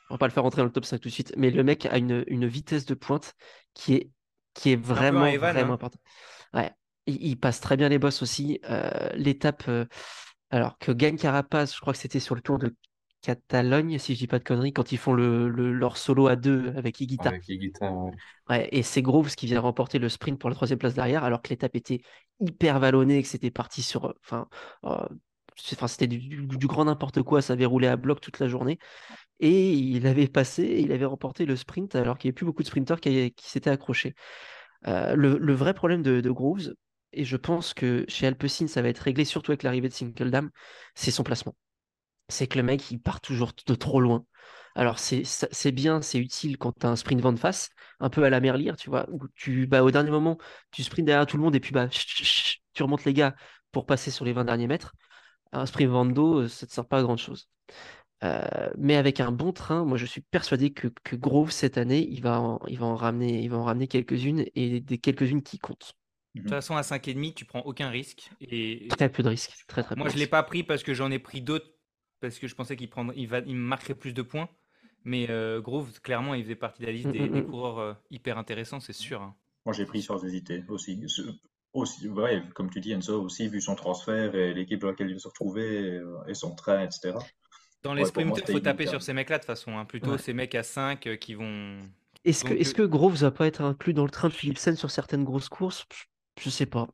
[0.09, 1.65] On va pas le faire rentrer dans le top 5 tout de suite, mais le
[1.65, 3.35] mec a une, une vitesse de pointe
[3.75, 4.11] qui est,
[4.55, 5.75] qui est vraiment, Evan, vraiment hein.
[5.75, 6.01] importante.
[6.55, 6.71] Ouais.
[7.11, 8.61] Il, il passe très bien les bosses aussi.
[8.71, 9.87] Euh, L'étape, euh,
[10.51, 12.75] alors que gagne Carapaz, je crois que c'était sur le tour de
[13.23, 16.37] Catalogne, si je dis pas de conneries, quand ils font le, le- leur solo à
[16.37, 17.41] deux avec ouais.
[18.49, 21.43] Ouais, et c'est Groves qui vient remporter le sprint pour la troisième place derrière, alors
[21.43, 22.03] que l'étape était
[22.41, 24.07] hyper vallonnée et que c'était parti sur.
[24.07, 24.49] euh, Enfin,
[24.85, 25.07] euh,
[25.89, 28.79] c'était du, du- du grand n'importe quoi, ça avait roulé à bloc toute la journée.
[29.41, 32.63] Et il avait passé, il avait remporté le sprint, alors qu'il n'y avait plus beaucoup
[32.63, 34.15] de sprinteurs qui, qui s'étaient accrochés.
[34.89, 36.75] Euh, le, le vrai problème de, de Groves,
[37.13, 40.51] et je pense que chez Alpecin, ça va être réglé, surtout avec l'arrivée de Sinkeldam,
[40.95, 41.57] c'est son placement.
[42.29, 44.25] C'est que le mec, il part toujours de trop loin.
[44.77, 48.25] Alors, c'est bien, c'est utile quand tu as un sprint vent de face, un peu
[48.25, 50.39] à la Merlier, tu vois, où tu, bah, au dernier moment,
[50.71, 51.89] tu sprints derrière tout le monde et puis bah,
[52.75, 53.35] tu remontes les gars
[53.73, 54.95] pour passer sur les 20 derniers mètres.
[55.53, 57.49] Un sprint vent dos, euh, ça ne te sert pas à grand chose.
[58.23, 62.07] Euh, mais avec un bon train, moi je suis persuadé que, que Grove cette année,
[62.11, 65.43] il va en, il va en ramener, il va en ramener quelques-unes et des quelques-unes
[65.43, 65.95] qui comptent.
[66.35, 68.31] De toute façon, à 5,5, tu prends aucun risque.
[68.41, 69.65] Et Très peu de risques.
[69.69, 70.31] Très, très peu moi, je l'ai risques.
[70.31, 71.71] pas pris parce que j'en ai pris d'autres,
[72.21, 74.49] parce que je pensais qu'il prendrait, il va, il me marquerait plus de points.
[75.05, 77.45] Mais euh, Grove, clairement, il faisait partie de la liste Mm, des, mm, des mm.
[77.45, 79.23] coureurs euh, hyper intéressants, c'est sûr.
[79.23, 79.37] hein.
[79.65, 81.03] Moi, j'ai pris sans hésiter aussi.
[81.09, 81.23] Ce-
[81.73, 85.15] aussi ouais, comme tu dis, Enzo, aussi vu son transfert et l'équipe dans laquelle il
[85.15, 87.19] va se retrouver euh, et son train, etc.
[87.83, 89.79] Dans les Ouais, pour moi, sprinters, c'était faut taper sur ces mecs-là de toute façon.
[89.79, 89.85] hein.
[89.85, 90.19] Plutôt Ouais.
[90.19, 91.79] ces mecs à 5 qui vont.
[92.25, 94.91] Est-ce que, euh, que Groves va pas être inclus dans le train de Philipsen sur
[94.91, 95.85] certaines grosses courses?
[95.93, 96.05] Je
[96.39, 96.89] je sais pas.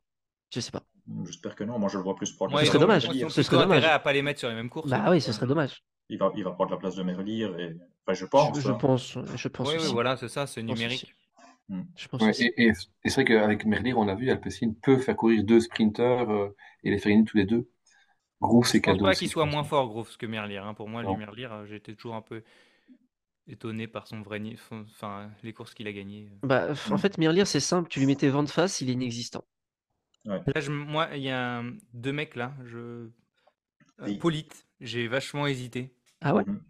[0.53, 0.83] Je sais pas.
[1.25, 1.79] J'espère que non.
[1.79, 3.31] Moi, je le vois plus prendre Moi, la Ce serait ont, place de dommage.
[3.33, 3.83] Ce serait dommage.
[3.85, 4.89] à pas les mettre sur les mêmes courses.
[4.89, 5.83] Bah oui, ce serait dommage.
[6.09, 7.43] Il va, il va prendre la place de Merlier.
[7.59, 7.73] Et...
[8.05, 8.59] Enfin, je Je, pense.
[8.59, 8.73] je hein.
[8.73, 11.03] pense, je pense Oui, voilà, c'est ça, c'est Je pense numérique.
[11.03, 11.13] aussi.
[11.95, 12.43] Je pense Ouais, aussi.
[12.43, 15.59] et et- et c'est vrai qu'avec Merlier, on a vu, Alpecin peut faire courir deux
[15.59, 17.69] sprinteurs euh, et les faire gagner tous les deux.
[18.41, 19.51] Groove, Je c'est pense cadeau pas aussi, qu'il je soit pense.
[19.51, 20.57] moins fort, Groves, que Merlier.
[20.57, 20.73] hein.
[20.73, 21.17] Pour moi, lui, Non.
[21.17, 22.43] Merlier, euh, été toujours un peu
[23.47, 26.29] étonné par son vrai niveau, enfin, les courses qu'il a gagnées.
[26.41, 26.99] Bah, f- en Mm.
[26.99, 27.89] fait, Merlier, c'est simple.
[27.89, 29.45] Tu lui mettais vent de face, il est inexistant.
[30.25, 32.53] Là, je- moi, il y a un- deux mecs là.
[32.65, 32.77] Je...
[32.77, 33.09] euh,
[33.99, 34.17] Oui.
[34.19, 35.93] Polite, j'ai vachement hésité.
[36.21, 36.43] Ah ouais?
[36.45, 36.61] Mhm.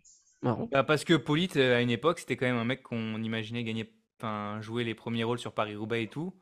[0.41, 0.69] Marrant.
[0.71, 3.63] Bah, parce que Polite, euh, à une époque, c'était quand même un mec qu'on imaginait
[3.63, 6.33] gagner, enfin, jouer les premiers rôles sur Paris-Roubaix et tout.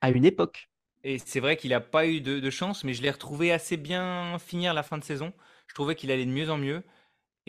[0.00, 0.68] À une époque.
[1.04, 3.76] Et c'est vrai qu'il n'a pas eu de, de chance, mais je l'ai retrouvé assez
[3.76, 5.32] bien finir la fin de saison.
[5.68, 6.82] Je trouvais qu'il allait de mieux en mieux.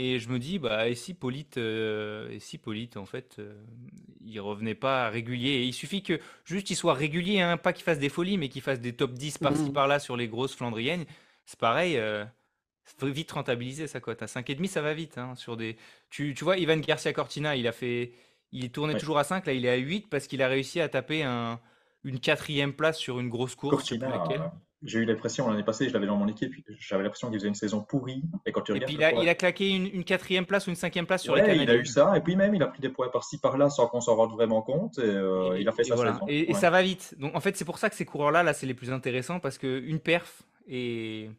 [0.01, 3.53] Et je me dis, bah, et si Polite, euh, et si Polite, en fait, euh,
[4.21, 5.49] il revenait pas régulier?
[5.49, 8.47] Et il suffit que juste il soit régulier, hein, pas qu'il fasse des folies, mais
[8.49, 9.73] qu'il fasse des top 10 par-ci Mhm.
[9.73, 11.05] par-là sur les grosses Flandriennes.
[11.45, 12.23] C'est pareil, euh,
[12.99, 14.21] faut vite rentabiliser sa cote.
[14.23, 15.17] À 5,5, ça va vite.
[15.17, 15.77] hein, sur des...
[16.09, 18.13] tu, tu vois, Ivan Garcia Cortina, il a fait.
[18.51, 18.99] Il tournait Ouais.
[18.99, 21.59] toujours à 5, là il est à 8 parce qu'il a réussi à taper un,
[22.03, 24.51] une quatrième place sur une grosse course, Cortina, laquelle.
[24.83, 27.55] J'ai eu l'impression l'année passée, je l'avais dans mon équipe, j'avais l'impression qu'il faisait une
[27.55, 28.23] saison pourrie.
[28.45, 30.45] Et quand tu Et regardes puis il a, poids- il a claqué une, une quatrième
[30.45, 32.55] place ou une cinquième place sur les Ouais, il a eu ça, et puis même
[32.55, 35.55] il a pris des points par-ci par-là sans qu'on s'en rende vraiment compte, et, euh,
[35.55, 36.13] Et- il a fait sa voilà.
[36.13, 36.25] saison.
[36.27, 36.53] Et, Ouais.
[36.53, 37.15] ça va vite.
[37.17, 39.57] Donc en fait, c'est pour ça que ces coureurs-là, là, c'est les plus intéressants parce
[39.57, 41.29] que une perf et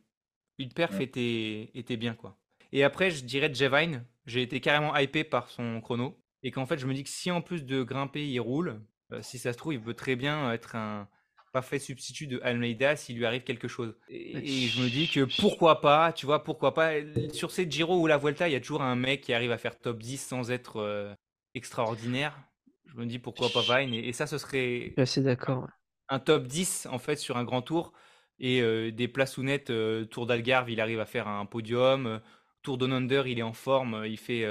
[0.59, 1.05] une perf Ouais.
[1.05, 2.36] était, était bien quoi.
[2.72, 4.05] Et après, je dirais Jevine.
[4.26, 7.30] J'ai été carrément hypé par son chrono et qu'en fait, je me dis que si
[7.30, 8.80] en plus de grimper, il roule,
[9.12, 11.09] euh, si ça se trouve, il peut très bien être un
[11.53, 13.96] parfait substitut de Almeida s'il lui arrive quelque chose.
[14.09, 16.92] Et, et je me dis que pourquoi pas, tu vois, pourquoi pas.
[17.32, 19.59] Sur ces Giro ou la Vuelta, il y a toujours un mec qui arrive à
[19.59, 21.14] faire top 10 sans être euh,
[21.55, 22.38] extraordinaire.
[22.86, 23.94] Je me dis pourquoi pas Vine.
[23.94, 25.68] Et, et ça, ce serait assez d'accord.
[26.09, 27.92] un top 10 en fait sur un grand tour
[28.38, 32.20] et euh, des places ou nettes euh, Tour d'Algarve il arrive à faire un podium
[32.62, 34.44] Tour Down Under il est en forme il fait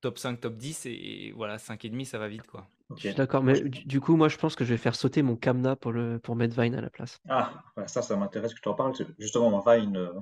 [0.00, 0.90] top 5 top 10 et,
[1.28, 2.98] et voilà 5 et demi ça va vite quoi Ok.
[2.98, 3.42] Je suis d'accord.
[3.42, 5.92] Mais du, du coup, moi, je pense que je vais faire sauter mon Kamna pour,
[5.92, 7.18] le, pour mettre Vine à la place.
[7.28, 8.92] Ah, ça, ça m'intéresse que tu en parles.
[9.18, 10.12] Justement, Vine, euh,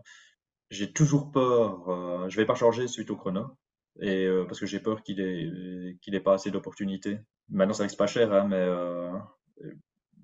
[0.70, 1.88] j'ai toujours peur.
[1.88, 3.56] euh, je vais pas changer suite au chrono.
[4.00, 7.18] Et, euh, parce que j'ai peur qu'il ait, qu'il ait pas assez d'opportunités.
[7.50, 9.12] Maintenant, ça reste pas cher, hein, mais euh,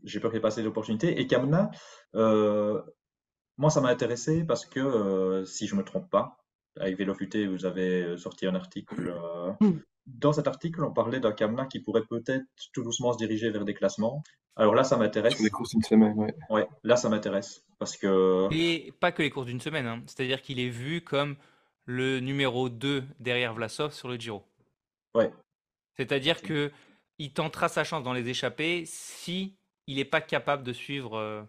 [0.05, 1.21] j'ai peur qu'il ait pas assez d'opportunités.
[1.21, 1.71] Et Kamna,
[2.15, 6.39] moi, ça m'a intéressé parce que, si je me trompe pas,
[6.79, 9.09] avec Vélofuté, vous avez sorti un article.
[9.15, 9.81] euh, Mm.
[10.19, 13.65] Dans cet article, on parlait d'un Kamna qui pourrait peut-être tout doucement se diriger vers
[13.65, 14.23] des classements.
[14.57, 15.35] Alors là, ça m'intéresse.
[15.35, 16.35] Sur les courses d'une semaine, ouais.
[16.51, 20.03] Ouais, là, ça m'intéresse parce que et pas que les courses d'une semaine hein.
[20.07, 21.37] c'est à dire qu'il est vu comme
[21.87, 24.45] le numéro 2 derrière Vlasov sur le Giro
[25.15, 25.33] ouais,
[25.97, 26.71] c'est à dire que
[27.19, 29.57] il tentera sa chance dans les échappées si
[29.87, 31.43] il n'est pas capable de suivre euh,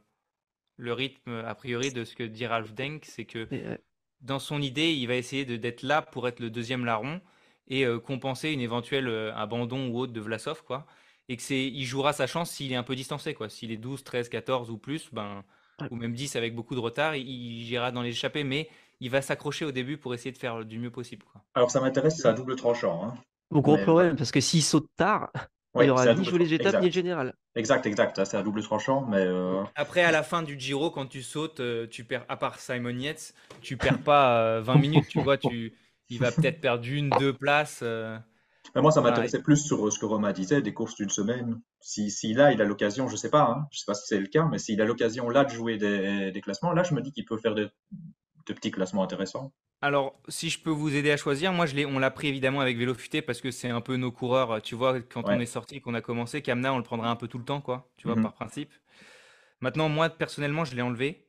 [0.78, 3.78] le rythme a priori de ce que dit Ralph Denk c'est que Mais, euh,
[4.22, 7.20] dans son idée, il va essayer de- d'être là pour être le deuxième larron
[7.68, 10.86] et euh, compenser une éventuelle euh, abandon ou autre de Vlasov, quoi.
[11.30, 13.48] Et que c'est, il jouera sa chance s'il est un peu distancé, quoi.
[13.50, 15.44] S'il est 12, 13, 14 ou plus, ben,
[15.80, 15.88] Ouais.
[15.90, 19.10] ou même 10 avec beaucoup de retard, il, il ira dans les échappées, mais il
[19.10, 21.42] va s'accrocher au début pour essayer de faire du mieux possible, quoi.
[21.56, 23.02] alors ça m'intéresse, c'est à double tranchant.
[23.04, 23.14] Hein.
[23.50, 25.32] Mon gros Mais- problème, parce que s'il saute tard,
[25.74, 27.34] Ouais, il aura c'est à ni joué les étapes ni le général.
[27.56, 31.08] exact, exact, c'est à double tranchant, mais euh, Après, à la fin du Giro, quand
[31.08, 35.20] tu sautes, tu perds, à part Simon Yates, tu perds pas euh, 20 minutes, tu
[35.22, 35.74] vois, tu,
[36.12, 37.80] il va peut-être perdre une, deux places.
[37.84, 38.18] euh,
[38.76, 41.60] moi, ça m'intéressait plus sur euh, ce que Romain disait, des courses d'une semaine.
[41.82, 44.20] Si, si là, il a l'occasion, je sais pas, hein, je sais pas si c'est
[44.20, 47.02] le cas, mais s'il a l'occasion là de jouer des, des classements, là, je me
[47.02, 47.70] dis qu'il peut faire de,
[48.46, 49.52] de petits classements intéressants.
[49.84, 52.60] Alors, si je peux vous aider à choisir, moi, je l'ai, on l'a pris évidemment
[52.62, 54.62] avec Vélo Futé parce que c'est un peu nos coureurs.
[54.62, 57.28] Tu vois, quand on est sorti, qu'on a commencé, Kamna, on le prendra un peu
[57.28, 57.90] tout le temps, quoi.
[57.98, 58.22] Tu vois, Mhm.
[58.22, 58.72] par principe.
[59.60, 61.28] Maintenant, moi, personnellement, je l'ai enlevé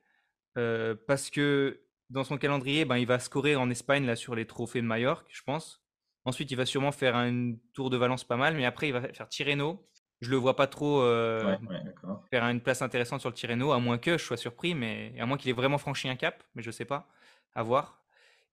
[0.59, 1.81] euh, parce que
[2.13, 5.27] dans son calendrier, ben, il va scorer en Espagne là sur les trophées de Majorque,
[5.31, 5.83] je pense.
[6.25, 9.01] Ensuite, il va sûrement faire un tour de Valence pas mal, mais après, il va
[9.01, 9.85] faire Tirreno.
[10.21, 12.23] Je le vois pas trop euh, Ouais, ouais, d'accord.
[12.31, 15.27] faire une place intéressante sur le Tirreno, à moins que je sois surpris, mais à
[15.27, 17.09] moins qu'il ait vraiment franchi un cap, mais je sais pas,
[17.55, 18.05] à voir.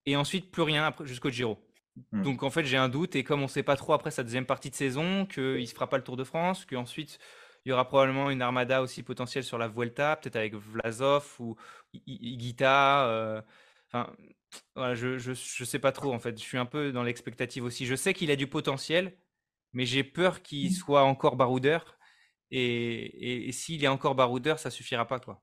[0.06, 1.60] Et ensuite, plus rien jusqu'au Giro.
[2.12, 2.24] Hmm.
[2.24, 4.46] Donc en fait, j'ai un doute, et comme on sait pas trop après sa deuxième
[4.46, 7.20] partie de saison, qu'il se fera pas le Tour de France, qu'ensuite
[7.70, 11.56] il y aura probablement une armada aussi potentielle sur la Vuelta, peut-être avec Vlasov ou
[11.94, 13.08] I- I- Higuita.
[13.10, 13.42] euh,
[13.92, 14.12] Enfin,
[14.76, 16.38] voilà, je, je, je sais pas trop en fait.
[16.38, 17.86] Je suis un peu dans l'expectative aussi.
[17.86, 19.16] Je sais qu'il a du potentiel,
[19.74, 21.98] mais j'ai peur qu'il soit encore baroudeur.
[22.52, 25.42] Et, et, et s'il est encore baroudeur, ça suffira pas quoi.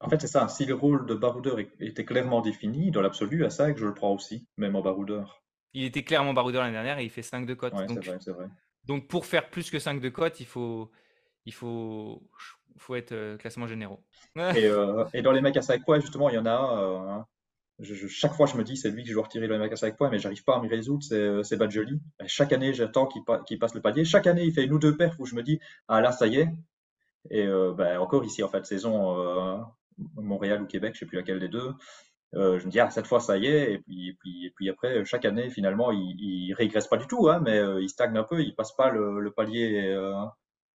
[0.00, 0.48] En fait, c'est ça.
[0.48, 3.94] Si le rôle de baroudeur était clairement défini, dans l'absolu, à ça, que je le
[3.94, 5.42] prends aussi, même en baroudeur.
[5.74, 7.72] Il était clairement baroudeur l'année dernière et il fait 5 de cote.
[7.74, 8.08] Ouais, donc,
[8.84, 10.90] donc pour faire plus que 5 de cote, il faut,
[11.46, 12.22] il faut,
[12.78, 14.02] faut être euh, classement généraux.
[14.52, 17.18] Et, euh, et dans les mecs à 5 points, justement, il y en a un.
[17.20, 17.22] euh,
[17.80, 19.72] je- chaque fois, je me dis, c'est lui que je dois retirer dans les mecs
[19.72, 21.02] à 5 points, mais j'arrive pas à m'y résoudre,
[21.44, 22.00] c'est Badjoli.
[22.26, 24.04] Chaque année, j'attends qu'il pa- qu'il passe le palier.
[24.04, 26.26] Chaque année, il fait une ou deux perfs où je me dis, ah là, ça
[26.28, 26.48] y est.
[27.30, 29.64] Et euh, ben, encore ici, en fait, saison
[30.16, 31.72] Montréal ou Québec, je sais plus laquelle des deux.
[32.34, 33.74] Je me dis, ah, cette fois, ça y est.
[33.74, 37.06] Et puis, et puis, et puis après, chaque année, finalement, il, il régresse pas du
[37.06, 39.94] tout, hein, mais euh, il stagne un peu, il passe pas le, palier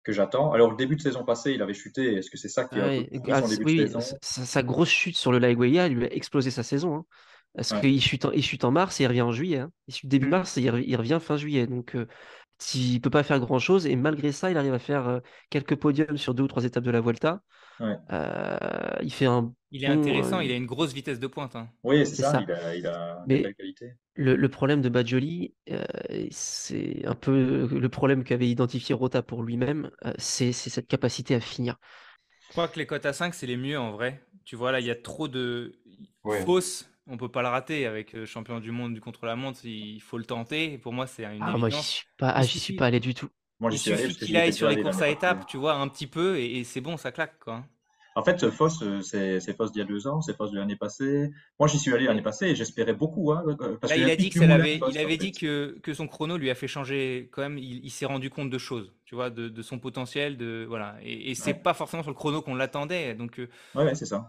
[0.07, 0.53] que j'attends.
[0.53, 2.15] Alors, le début de saison passée, il avait chuté.
[2.17, 2.91] Est-ce que c'est ça qui a
[3.29, 4.19] Ah ah, son début de saison?
[4.23, 6.97] sa, grosse chute sur le Laigueia lui a explosé sa saison.
[6.97, 7.05] hein.
[7.55, 7.81] Parce Ouais.
[7.81, 9.59] qu'il chute, en, il chute en mars et il revient en juillet.
[9.61, 9.73] hein.
[9.89, 10.31] Il chute début Mm.
[10.31, 11.67] mars et il, re- il revient fin juillet.
[11.67, 12.07] Donc, euh,
[12.75, 13.87] il peut pas faire grand-chose.
[13.87, 16.85] Et malgré ça, il arrive à faire euh, quelques podiums sur deux ou trois étapes
[16.85, 17.43] de la Volta.
[17.81, 17.97] Ouais.
[18.13, 21.27] Euh, il fait un Il est bon, intéressant, euh, il a une grosse vitesse de
[21.27, 21.57] pointe.
[21.57, 21.69] hein.
[21.85, 22.41] Oui, c'est C'est ça, ça.
[22.43, 23.93] il a, il a Mais- qualités.
[24.15, 25.85] Le, le problème de Badjoli, euh,
[26.31, 31.35] c'est un peu le problème qu'avait identifié Rota pour lui-même, euh, c'est c'est cette capacité
[31.35, 31.77] à finir.
[32.47, 34.25] Je crois que les cotes à 5, c'est les mieux en vrai.
[34.45, 35.73] Tu vois, là, il y a trop de
[36.25, 36.45] Ouais.
[36.45, 36.89] fausses.
[37.09, 39.65] On peut pas le rater avec le champion du monde du contre-la-montre.
[39.65, 40.73] Il faut le tenter.
[40.73, 41.89] Et pour moi, c'est une Ah, moi, j'y évidence.
[41.89, 43.29] suis pas, ah, suis pas allé du tout.
[43.61, 45.75] Moi, j'y Il suis allé suffit qu'il aille sur les courses à étapes, tu vois,
[45.75, 47.65] un petit peu, et, et c'est bon, ça claque, quoi.
[48.15, 50.77] En fait, Foss, euh, c'est Foss d'il y a deux ans, c'est Foss de l'année
[50.77, 51.31] passée.
[51.59, 53.31] Moi, j'y suis allé l'année passée et j'espérais beaucoup.
[53.33, 54.47] Hein, euh, parce Là, il a dit que ça
[54.79, 57.59] Foss, il avait dit que, que son chrono lui a fait changer quand même.
[57.59, 60.97] Il, il s'est rendu compte de choses, tu vois, de, de son potentiel, de voilà.
[61.03, 61.63] Et, et c'est Ouais.
[61.63, 63.15] pas forcément sur le chrono qu'on l'attendait.
[63.15, 64.29] Donc, euh, Ouais, ouais, c'est ça.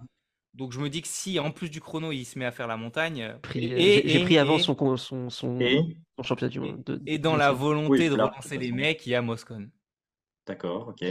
[0.54, 2.68] Donc je me dis que si en plus du chrono, il se met à faire
[2.68, 6.60] la montagne, euh, euh, j'ai pris avant et- son, son, son, Et, son championnat du
[6.60, 6.84] monde.
[6.84, 9.22] de- et dans de la volonté Oui, de là, relancer les mecs, il y a
[9.22, 9.70] Moscone.
[10.46, 11.04] d'accord, ok.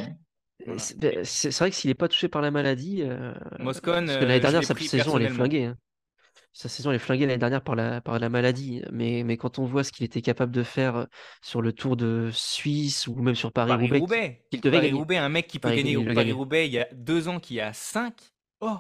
[0.65, 0.79] Voilà.
[0.79, 4.19] C'est ben, c'est- vrai que s'il n'est pas touché par la maladie, euh, Moscone, parce
[4.19, 5.65] que euh, l'année je dernière, sa saison, elle est flinguée.
[5.67, 5.77] hein.
[6.53, 8.83] Sa saison, elle est flinguée l'année dernière par la, par la maladie.
[8.91, 11.05] Mais, mais quand on voit ce qu'il était capable de faire euh,
[11.43, 14.45] sur le Tour de Suisse ou même sur Paris-Roubaix, Paris-Roubaix.
[14.51, 14.89] qu'il devait gagner.
[14.91, 16.15] Paris-Roubaix, un mec qui peut Paris- gagner il au.
[16.15, 18.15] Paris-Roubaix il y a deux ans qui a 5.
[18.61, 18.79] Oh,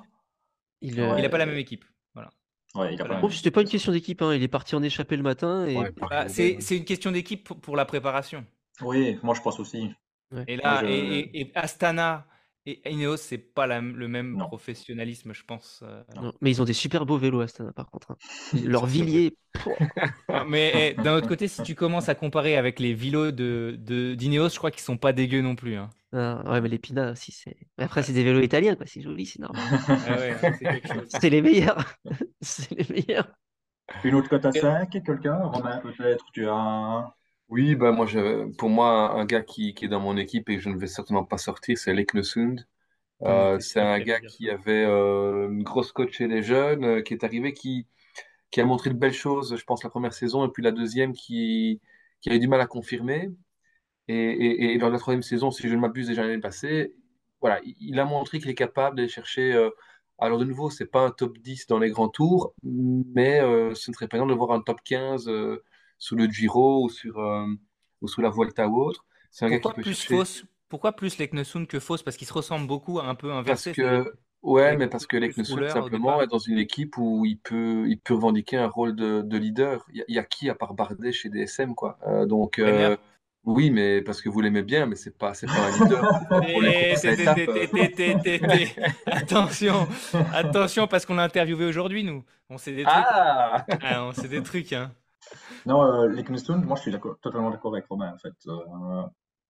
[0.80, 1.00] Il, Ouais.
[1.00, 1.84] euh, n'a pas la même équipe.
[2.14, 2.30] Voilà.
[2.74, 4.34] Ouais, il a pas c'était pas une question d'équipe, hein.
[4.34, 7.44] Il est parti en échappée le matin et Ouais, pareil, Bah, c'est une question d'équipe
[7.44, 8.44] pour, pour la préparation.
[8.82, 9.90] Oui, moi, je pense aussi.
[10.46, 12.26] Et là, je- et, et- et Astana
[12.66, 14.48] et Ineos, c'est pas la- le même Non.
[14.48, 15.80] professionnalisme, je pense.
[15.84, 16.02] euh.
[16.16, 18.12] Non, mais ils ont des super beaux vélos Astana par contre.
[18.12, 18.16] hein.
[18.64, 18.86] Leur.
[18.86, 19.76] Villiers, pouah,
[20.28, 23.76] Ah, Mais eh, d'un autre côté, si tu commences à comparer avec les vélos de,
[23.78, 25.76] de, d'Ineos, je crois qu'ils sont pas dégueux non plus.
[25.76, 25.90] hein.
[26.12, 27.56] ah, ouais, mais les Pina aussi, c'est.
[27.78, 28.86] mais Après, c'est des vélos italiens, quoi.
[28.86, 29.62] C'est joli, c'est normal.
[29.88, 31.08] Ah ouais, c'est quelque chose.
[31.08, 31.84] C'est les meilleurs.
[32.40, 33.28] c'est les meilleurs.
[34.04, 35.36] Une autre cote à 5, quelqu'un?
[35.44, 37.12] Romain, peut-être, tu as un...
[37.48, 40.56] Oui, bah moi, je, pour moi, un gars qui, qui est dans mon équipe et
[40.56, 42.66] que je ne vais certainement pas sortir, c'est Leknesund.
[43.22, 47.14] Euh, c'est un gars qui avait euh, une grosse cote chez les jeunes, euh, qui
[47.14, 47.86] est arrivé, qui,
[48.50, 51.12] qui a montré de belles choses, je pense, la première saison, et puis la deuxième
[51.14, 51.80] qui,
[52.20, 53.30] qui a eu du mal à confirmer.
[54.08, 56.94] Et, et, la troisième saison, si je ne m'abuse déjà l'année passée,
[57.40, 59.52] voilà, il, il a montré qu'il est capable d'aller chercher.
[59.52, 59.70] euh,
[60.18, 63.90] alors, de nouveau, c'est pas un top 10 dans les grands tours, mais euh, ce
[63.90, 65.62] ne serait pas de voir un top 15 euh,
[65.98, 67.46] sous le Giro ou, sur, euh,
[68.02, 69.04] ou sous la Vuelta ou autre.
[69.30, 70.14] C'est un gars qui Pourquoi peut plus chercher.
[70.16, 70.44] fausse?
[70.68, 72.02] Pourquoi plus Leknesund que fausse?
[72.02, 73.72] Parce qu'ils se ressemblent beaucoup, un peu Parce inversés.
[73.74, 77.86] c'est-à-dire que, ouais, mais parce que Leknesund, simplement, est dans une équipe où il peut,
[77.88, 79.86] il peut revendiquer un rôle de, de leader.
[79.92, 81.98] Il y, a- il y a qui à part Bardet chez DSM, quoi?
[82.06, 82.96] Euh, donc, euh,
[83.44, 86.02] Oui, mais parce que vous l'aimez bien, mais c'est pas, c'est pas un leader.
[89.06, 89.88] Attention,
[90.32, 92.24] attention, parce qu'on l'a interviewé aujourd'hui, nous.
[92.50, 92.94] On sait des trucs.
[92.96, 93.64] Ah!
[93.82, 94.92] Ah, on sait des trucs, hein.
[95.66, 96.92] Non, euh, Liechtenstein, moi je suis
[97.22, 98.34] totalement d'accord avec Romain en fait.
[98.46, 99.02] Euh,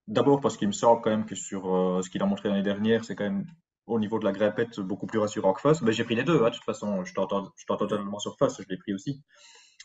[0.09, 2.62] D'abord parce qu'il me semble quand même que sur euh, ce qu'il a montré l'année
[2.62, 3.44] dernière, c'est quand même
[3.86, 5.82] au niveau de la grimpette beaucoup plus rassurant que Foss.
[5.82, 8.69] Mais j'ai pris les deux, hein, de toute façon, je t'entends totalement sur Foss, je
[8.69, 9.23] l'ai pris aussi.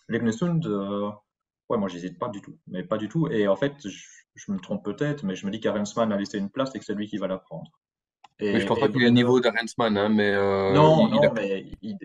[0.09, 1.09] Liechtenstein, euh,
[1.69, 3.27] ouais, moi j'hésite pas du tout, mais pas du tout.
[3.29, 3.97] Et en fait, je,
[4.35, 6.85] je me trompe peut-être, mais je me dis qu'Arensman a laissé une place et que
[6.85, 7.71] c'est lui qui va la prendre.
[8.39, 10.33] Mais je Et, pense et pas qu'il ait le niveau d'Arensman, hein, mais
[10.73, 11.33] non, il, il non, a...
[11.33, 11.97] mais il,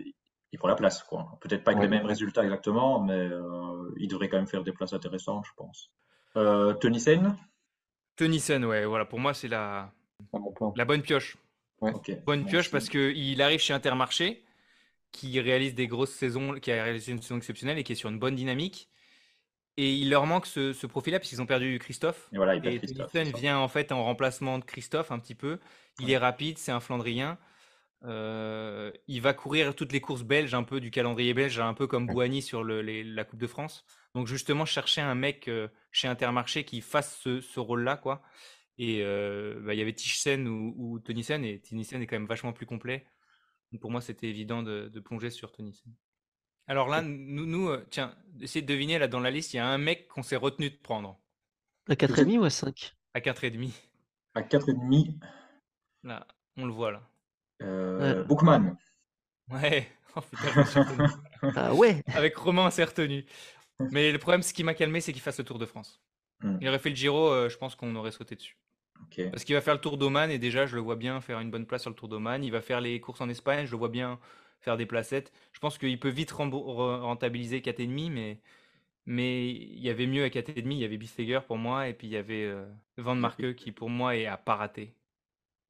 [0.51, 1.37] il prend la place, quoi.
[1.41, 4.71] Peut-être pas avec les mêmes résultats exactement, mais euh, il devrait quand même faire des
[4.71, 5.91] places intéressantes, je pense.
[6.35, 7.35] Euh, Tunissen,
[8.15, 9.91] Tennyson, ouais, voilà, pour moi, c'est la,
[10.55, 10.73] plan.
[10.75, 11.37] la bonne pioche.
[11.81, 11.93] Ouais.
[12.25, 14.43] Bonne pioche parce qu'il arrive chez Intermarché,
[15.11, 18.09] qui réalise des grosses saisons, qui a réalisé une saison exceptionnelle et qui est sur
[18.09, 18.89] une bonne dynamique.
[19.79, 22.29] Et il leur manque ce, ce profil-là, puisqu'ils ont perdu Christophe.
[22.33, 23.11] Et voilà, il Et Christophe.
[23.11, 25.59] Tennyson vient en fait en remplacement de Christophe un petit peu.
[25.99, 26.13] Il Ouais.
[26.13, 27.37] est rapide, c'est un Flandrien.
[28.03, 31.87] Euh, il va courir toutes les courses belges, un peu du calendrier belge, un peu
[31.87, 33.85] comme Bouhanni sur le- les- la Coupe de France.
[34.13, 38.21] Donc justement, chercher un mec euh, chez Intermarché qui fasse ce, ce rôle-là, quoi.
[38.77, 42.27] Et euh, bah, il y avait Tichsen ou, ou Tonissen, et Tonissen est quand même
[42.27, 43.07] vachement plus complet.
[43.71, 45.91] Donc pour moi, c'était évident de, de plonger sur Tonissen.
[46.67, 49.59] Alors là, nous, nous euh, tiens, essayez de deviner, là dans la liste, il y
[49.59, 51.19] a un mec qu'on s'est retenu de prendre
[51.89, 53.71] À 4,5 ou à 5 à 4,5.
[54.35, 55.13] À 4,5,
[56.03, 57.01] Là, on le voit là.
[57.61, 58.25] Euh, Ouais.
[58.25, 58.77] Bookman.
[59.49, 61.11] Ouais, oh putain, je me suis retenu.
[61.55, 63.25] Ah ouais Avec Romain, on s'est retenu.
[63.89, 66.01] Mais le problème, ce qui m'a calmé, c'est qu'il fasse le Tour de France.
[66.41, 68.57] Hmm, Il aurait fait le Giro, euh, je pense qu'on aurait sauté dessus.
[69.01, 69.19] ok.
[69.31, 71.51] Parce qu'il va faire le Tour d'Oman et déjà, je le vois bien faire une
[71.51, 72.43] bonne place sur le Tour d'Oman.
[72.43, 74.19] Il va faire les courses en Espagne, je le vois bien
[74.61, 75.31] faire des placettes.
[75.53, 78.41] Je pense qu'il peut vite rembo- re- rentabiliser 4,5, mais
[79.07, 80.71] mais il y avait mieux à 4,5.
[80.77, 82.65] Il y avait Bisteger pour moi et puis il y avait euh,
[82.97, 84.95] Van Marke qui pour moi est à pas rater.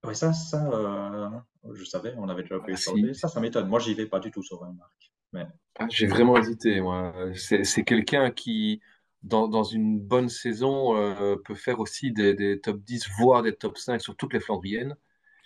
[0.03, 1.29] Ouais, ça, ça, euh,
[1.73, 3.13] je savais, on avait déjà pu Ah, échanger.
[3.13, 3.19] si.
[3.19, 3.67] Ça, ça m'étonne.
[3.67, 5.11] Moi, j'y vais pas du tout sur Marc.
[5.33, 5.45] Mais
[5.79, 7.13] Ah, J'ai vraiment hésité, moi.
[7.35, 8.81] C'est quelqu'un qui,
[9.23, 13.53] dans, dans une bonne saison, euh, peut faire aussi des, des top 10, voire des
[13.55, 14.95] top 5 sur toutes les Flandriennes.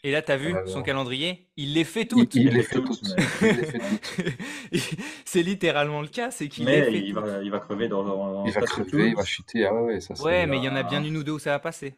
[0.04, 1.48] Et là, tu as vu Euh, son calendrier?
[1.58, 2.34] Il les fait toutes.
[2.36, 3.04] il Il les les fait fait toutes.
[5.26, 7.24] c'est littéralement le cas, c'est qu'il les fait il toutes.
[7.24, 9.66] va, il va crever dans, dans Il va crever, il va chuter.
[9.66, 11.52] Ah ouais, ça Ouais, mais il y en a bien une ou deux où ça
[11.52, 11.96] va passer.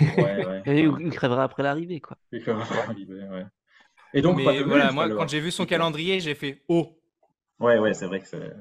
[0.00, 0.62] Ouais, ouais.
[0.66, 2.16] Et il crèvera après l'arrivée, quoi.
[2.32, 3.46] Il ouais.
[4.14, 5.18] Et donc, mais voilà, moi, alors.
[5.18, 6.98] quand j'ai vu son calendrier, j'ai fait Oh
[7.60, 8.52] Ouais, ouais, c'est vrai que c'est.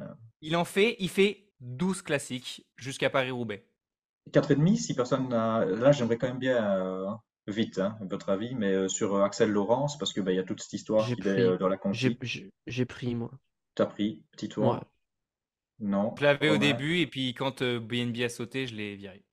[0.42, 3.66] Il en fait, il fait 12 classiques jusqu'à Paris-Roubaix.
[4.32, 5.66] 4,5, si personne n'a.
[5.66, 7.06] Là, j'aimerais quand même bien, euh,
[7.48, 10.40] vite, hein, votre avis, mais euh, sur euh, Axel Laurence, parce que bah, il y
[10.40, 12.18] a toute cette histoire qu'il est euh, dans la conquête.
[12.68, 13.32] j'ai- pris, moi.
[13.76, 14.74] T'as pris, petit tour?
[14.74, 14.80] Ouais.
[15.80, 16.14] Non.
[16.18, 19.24] Je l'avais au début, et puis quand euh, BNB a sauté, je l'ai viré.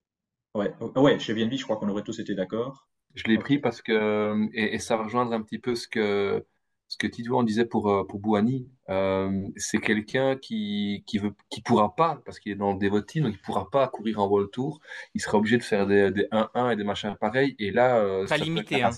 [0.55, 2.86] Ouais, oh, ouais, chez BNB, je crois qu'on aurait tous été d'accord.
[3.14, 6.44] Je l'ai pris parce que, et, et ça va rejoindre un petit peu ce que,
[6.89, 8.68] ce que Tito en disait pour, euh, pour Bouhanni.
[8.89, 13.24] Euh, c'est quelqu'un qui, qui veut, qui pourra pas, parce qu'il est dans le Devoteam,
[13.24, 14.81] donc il pourra pas courir en World Tour.
[15.14, 17.56] Il sera obligé de faire des, des 1-1 et des machins pareils.
[17.59, 18.90] Et là, euh, ça limité, hein.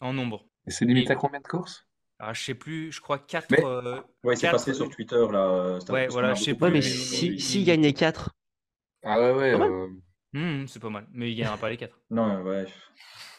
[0.00, 0.46] En nombre.
[0.66, 1.86] Et c'est limité Et- à combien de courses?
[2.20, 3.50] Alors, je sais plus, je crois 4.
[3.50, 3.62] Mais-
[4.22, 5.48] Ouais, c'est Quatre- passé sur Twitter, là.
[5.48, 8.30] euh, Ouais, voilà, je sais beaucoup Ouais, mais plus, mais- si, s'il gagne les 4,
[9.02, 9.88] Ah ouais, ouais.
[10.34, 11.98] Hmm, c'est pas mal, mais il gagnera pas les 4.
[12.10, 12.66] Non, ouais.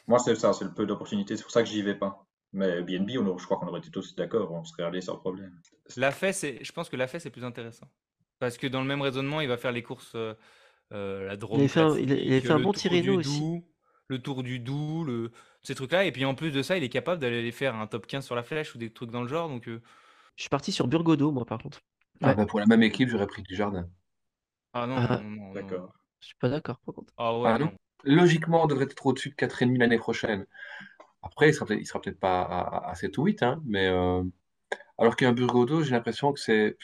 [0.08, 2.26] Moi, c'est ça, c'est le peu d'opportunités, c'est pour ça que j'y vais pas.
[2.54, 5.18] Mais BNB, on aurait- je crois qu'on aurait été tous d'accord, on serait allés sans
[5.18, 5.54] problème.
[5.98, 7.88] La c'est, je pense que la c'est plus intéressant.
[8.40, 10.34] Parce que dans le même raisonnement, il va faire les courses, euh,
[10.94, 13.18] euh, la Drôme Il fait un- il il fait un le bon Tour Tirreno du
[13.18, 13.30] aussi.
[13.32, 13.64] Doubs,
[14.10, 15.32] le Tour du Doubs, le...
[15.64, 16.06] ces trucs-là.
[16.06, 18.36] Et puis en plus de ça, il est capable d'aller faire un top 15 sur
[18.36, 19.50] la flèche ou des trucs dans le genre.
[19.50, 19.82] Donc, euh,
[20.38, 21.82] je suis parti sur Burgodo, moi, par contre.
[22.24, 22.36] ah Ouais.
[22.36, 23.90] bah, pour la même équipe, j'aurais pris du jardin.
[24.74, 25.54] ah non, Ah, non, non, non.
[25.54, 25.94] D'accord.
[26.26, 27.14] Je suis pas d'accord, par contre.
[27.18, 27.72] Ah ouais, non.
[28.04, 30.46] Logiquement, on devrait être au-dessus de 4,5 l'année prochaine.
[31.22, 33.62] Après, il sera peut-être, il sera peut-être pas à, à- à 7 ou 8, hein,
[33.66, 34.24] mais euh,
[34.98, 36.78] alors qu'un Burgodo, j'ai l'impression que c'est.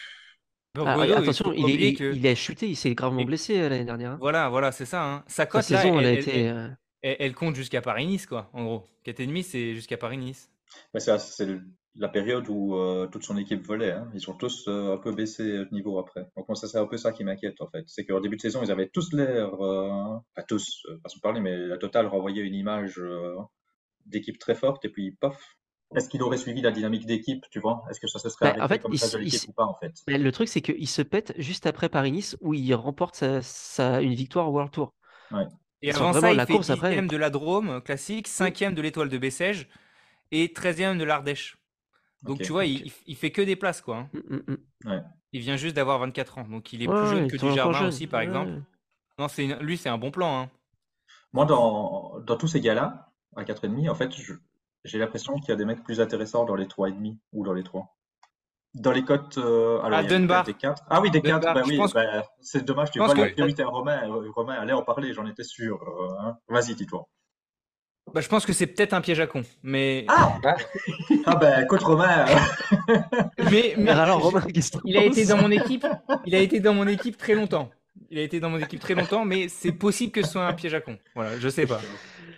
[0.76, 3.70] Burgodo, Ah, il attention, il, il, que- il a chuté, il s'est gravement blessé euh,
[3.70, 4.12] l'année dernière.
[4.12, 4.18] hein.
[4.22, 5.04] Voilà, voilà, c'est ça.
[5.04, 5.24] hein.
[5.28, 6.40] Sa Sa cote, là, saison, elle, elle, a elle- été.
[6.40, 6.70] elle- euh,
[7.02, 8.88] elle- elle compte jusqu'à Paris-Nice, quoi, en gros.
[9.04, 10.50] 4,5, c'est jusqu'à Paris-Nice.
[10.98, 11.62] C'est le-
[11.96, 13.92] la période où euh, toute son équipe volait.
[13.92, 14.10] hein.
[14.14, 16.26] Ils ont tous euh, un peu baissé de niveau après.
[16.38, 17.84] Donc moi, ça c'est un peu ça qui m'inquiète en fait.
[17.88, 21.20] C'est qu'au début de saison, ils avaient tous l'air, euh, pas tous, euh, pas se
[21.20, 23.36] parler, mais la totale renvoyait une image euh,
[24.06, 25.56] d'équipe très forte et puis pof.
[25.96, 27.84] Est-ce qu'il aurait suivi la dynamique d'équipe, tu vois?
[27.90, 29.54] Est-ce que ça se serait Bah, arrêté en fait, comme il ça de l'équipe ou
[29.54, 29.92] pas en fait?
[30.08, 34.02] Mais le truc, c'est qu'il se pète juste après Paris-Nice où il remporte sa, sa-
[34.02, 34.94] une victoire au World Tour.
[35.82, 36.92] Et avant ça, il la fait course après.
[36.92, 39.68] 10e de la Drôme classique, 5e de l'étoile de Bessèges
[40.32, 41.58] et 13e de l'Ardèche.
[42.24, 43.98] Donc tu vois, il, il fait que des places, quoi.
[43.98, 44.10] hein.
[44.14, 44.58] Mm, mm,
[44.94, 45.04] mm.
[45.34, 46.44] Il vient juste d'avoir 24 ans.
[46.48, 47.88] Donc il est Ouais, plus jeune que Dujardin jeunes.
[47.88, 48.52] aussi, par Ouais, exemple.
[49.18, 50.42] Non, c'est une- lui, c'est un bon plan.
[50.44, 50.50] hein.
[51.34, 54.34] Moi, dans, dans tous ces gars-là, à 4,5, en fait, je-
[54.84, 57.64] j'ai l'impression qu'il y a des mecs plus intéressants dans les 3,5 ou dans les
[57.64, 57.96] 3.
[58.74, 60.44] Dans les cotes, euh, alors Ah, il y a Dunbar.
[60.46, 60.84] des 4.
[60.90, 63.34] Ah oui, des 4, Dunbar, bah je oui, bah, c'est dommage, tu vois la que-
[63.34, 64.10] priorité à Romain.
[64.10, 65.82] Euh, Romain allait en parler, j'en étais sûr.
[65.84, 66.38] euh, hein.
[66.48, 67.08] Vas-y, dis-toi.
[68.14, 69.44] Bah, je pense que c'est peut-être un piège à con.
[69.64, 70.38] Mais, Ah
[71.26, 72.98] Ah ben, écoute Romain, euh,
[73.52, 75.86] mais, mais Alors, Romain, qu'est-ce que t'en il a été dans mon équipe.
[76.26, 77.70] Il a été dans mon équipe très longtemps.
[78.10, 80.54] Il a été dans mon équipe très longtemps, mais c'est possible que ce soit un
[80.54, 80.98] piège à con.
[81.16, 81.80] Voilà, je sais pas.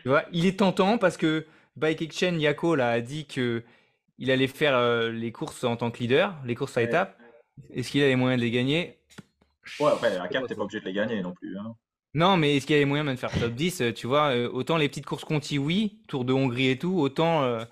[0.04, 1.46] Tu vois, il est tentant parce que
[1.76, 3.64] Bike Exchange Yako là, a dit que
[4.20, 6.86] il allait faire euh, les courses en tant que leader, les courses à Ouais.
[6.88, 7.18] étapes.
[7.74, 9.00] Est-ce qu'il a les moyens de les gagner?
[9.80, 11.58] Ouais, après, à 4, t'es pas obligé de les gagner non plus.
[11.58, 11.76] Hein.
[12.16, 14.30] Non, mais est-ce qu'il y a les moyens de faire top 10 euh, Tu vois,
[14.36, 17.64] euh, autant les petites courses Conti, oui, Tour de Hongrie et tout, autant euh,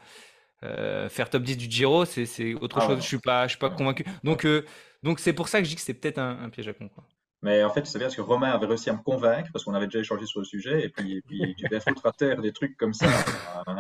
[0.64, 2.96] euh, faire top 10 du Giro, c'est autre Ah chose.
[2.96, 3.02] ouais.
[3.02, 3.76] Je suis pas, je suis pas Ouais.
[3.76, 4.04] convaincu.
[4.24, 4.66] Donc, euh,
[5.04, 6.88] donc c'est pour ça que je dis que c'est peut-être un, un piège à con.
[6.90, 7.04] Quoi.
[7.44, 9.74] Mais en fait, c'est bien parce que Romain avait réussi à me convaincre, parce qu'on
[9.74, 12.40] avait déjà échangé sur le sujet, et puis, et puis tu devais foutre à terre
[12.42, 13.08] des trucs comme ça.
[13.68, 13.74] euh,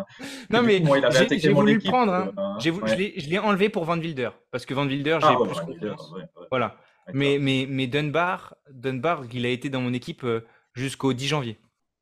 [0.50, 2.12] Non, mais coup, moi, il avait j'ai voulu le prendre.
[2.14, 2.32] hein.
[2.64, 3.16] ouais.
[3.20, 4.30] Je l'ai- enlevé pour Van Wilder.
[4.52, 6.14] Parce que Van Wilder, j'ai Ah, plus confiance.
[6.50, 6.76] Voilà.
[7.14, 10.42] Mais, mais, mais Dunbar, Dunbar, il a été dans mon équipe euh,
[10.74, 11.60] jusqu'au 10 janvier.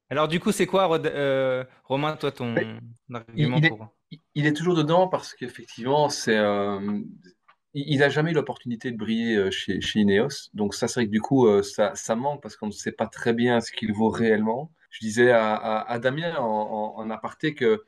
[0.10, 2.56] Alors, du coup, c'est quoi, euh, Romain, toi, ton
[3.14, 3.88] argument il est- pour.
[4.12, 7.00] Il- Il est toujours dedans parce qu'effectivement, c'est, euh,
[7.76, 10.50] il n'a jamais eu l'opportunité de briller chez, chez Ineos.
[10.56, 13.06] Donc ça, c'est vrai que du coup, ça, ça manque parce qu'on ne sait pas
[13.08, 14.72] très bien ce qu'il vaut réellement.
[14.90, 17.84] Je disais à, à- à Damien en, en- en aparté que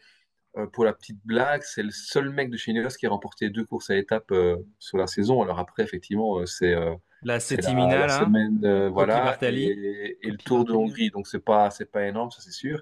[0.73, 3.65] pour la petite blague, c'est le seul mec de chez Ineos qui a remporté deux
[3.65, 5.41] courses à étapes euh, sur la saison.
[5.41, 8.19] Alors après, effectivement, euh, c'est euh, La c'est la, la là.
[8.19, 9.64] semaine euh, voilà, Bartali.
[9.65, 10.73] et, et le Tour de.
[10.73, 11.10] Hongrie.
[11.11, 12.82] Donc c'est pas, c'est pas énorme, ça c'est sûr.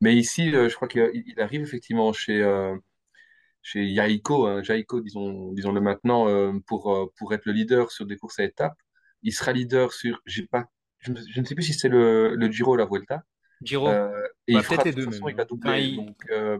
[0.00, 2.76] Mais ici, euh, je crois qu'il il arrive effectivement chez, euh,
[3.62, 8.06] chez Yaiko, hein, Jaiko, disons, disons-le maintenant, euh, pour, euh, pour être le leader sur
[8.06, 8.76] des courses à étapes.
[9.22, 10.66] Il sera leader sur, j'ai pas,
[11.00, 13.22] je, ne je ne sais plus si c'est le, le Giro ou la Vuelta.
[13.62, 13.88] Giro.
[13.88, 14.10] Euh,
[14.46, 15.46] et Bah, il fera, de toute façon, il va hein.
[15.48, 15.70] doubler.
[15.70, 16.58] Enfin, il- Donc, euh,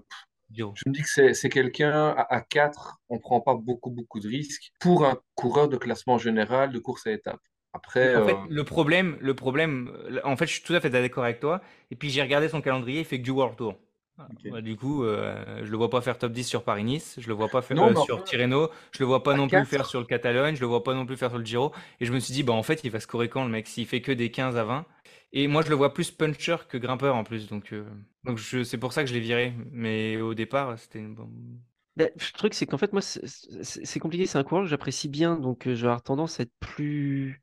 [0.54, 4.28] Je me dis que c'est quelqu'un à, à 4, on prend pas beaucoup, beaucoup de
[4.28, 7.40] risques pour un coureur de classement général de course à étapes.
[7.72, 10.80] Après, En fait, euh, le problème, le problème, euh, en fait, je suis tout à
[10.80, 11.60] fait d'accord avec toi.
[11.90, 13.74] Et puis, j'ai regardé son calendrier, il fait que du World Tour.
[14.50, 17.34] Bah, du coup, euh, je le vois pas faire top 10 sur Paris-Nice, je le
[17.34, 19.68] vois pas faire Non, euh, sur Tirreno, je le vois pas non plus 4.
[19.68, 21.72] faire sur le Catalogne, je le vois pas non plus faire sur le Giro.
[22.00, 23.66] Et je me suis dit, bah en fait, il va scorer quand le mec?
[23.66, 24.86] S'il fait que des 15 à 20.
[25.38, 27.46] Et moi, je le vois plus puncher que grimpeur en plus.
[27.46, 27.84] Donc, euh,
[28.24, 29.52] donc je, c'est pour ça que je l'ai viré.
[29.70, 31.60] Mais au départ, c'était une bonne.
[31.96, 34.26] Ben, le truc, c'est qu'en fait, moi, c'est compliqué.
[34.26, 37.42] C'est un coureur que j'apprécie bien, donc euh, je vais avoir tendance à être plus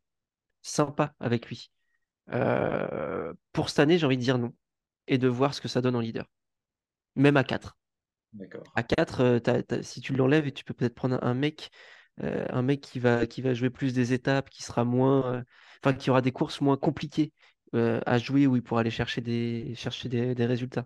[0.62, 1.72] sympa avec lui.
[2.32, 4.54] Euh, pour cette année, j'ai envie de dire non
[5.08, 6.26] et de voir ce que ça donne en leader.
[7.16, 7.78] Même à 4.
[8.34, 8.64] D'accord.
[8.76, 11.34] À 4, euh, t'as- t'as- si tu l'enlèves, et tu peux peut-être prendre un, un
[11.34, 11.70] mec,
[12.24, 15.44] euh, un mec qui va, qui va jouer plus des étapes, qui sera moins, euh,
[15.84, 17.32] enfin, qui aura des courses moins compliquées
[17.74, 20.86] euh, à jouer où il pourra aller chercher des, chercher des, des résultats.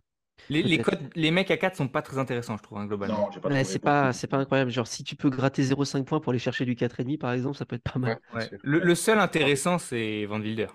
[0.49, 0.61] Les,
[1.15, 3.17] les, mecs à 4 sont pas très intéressants, je trouve, hein, globalement.
[3.25, 4.69] Non, j'ai pas c'est pas, c'est pas incroyable.
[4.69, 7.65] Genre, si tu peux gratter 0,5 points pour aller chercher du 4,5, par exemple, ça
[7.65, 8.19] peut être pas mal.
[8.33, 8.49] ouais.
[8.63, 10.67] Le, le seul intéressant, c'est Van Wilder.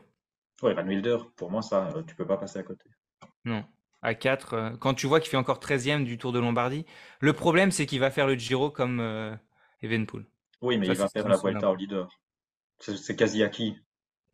[0.63, 2.85] Ouais, Van Wilder, pour moi, ça, euh, tu peux pas passer à côté.
[3.45, 3.65] Non.
[4.03, 6.85] À 4, euh, quand tu vois qu'il fait encore 13e du Tour de Lombardie,
[7.21, 9.35] le problème, c'est qu'il va faire le Giro comme euh,
[9.81, 10.27] Evenpool.
[10.61, 12.09] Oui, mais Ça, il va faire la Vuelta au leader.
[12.79, 13.77] C'est c'est quasi acquis.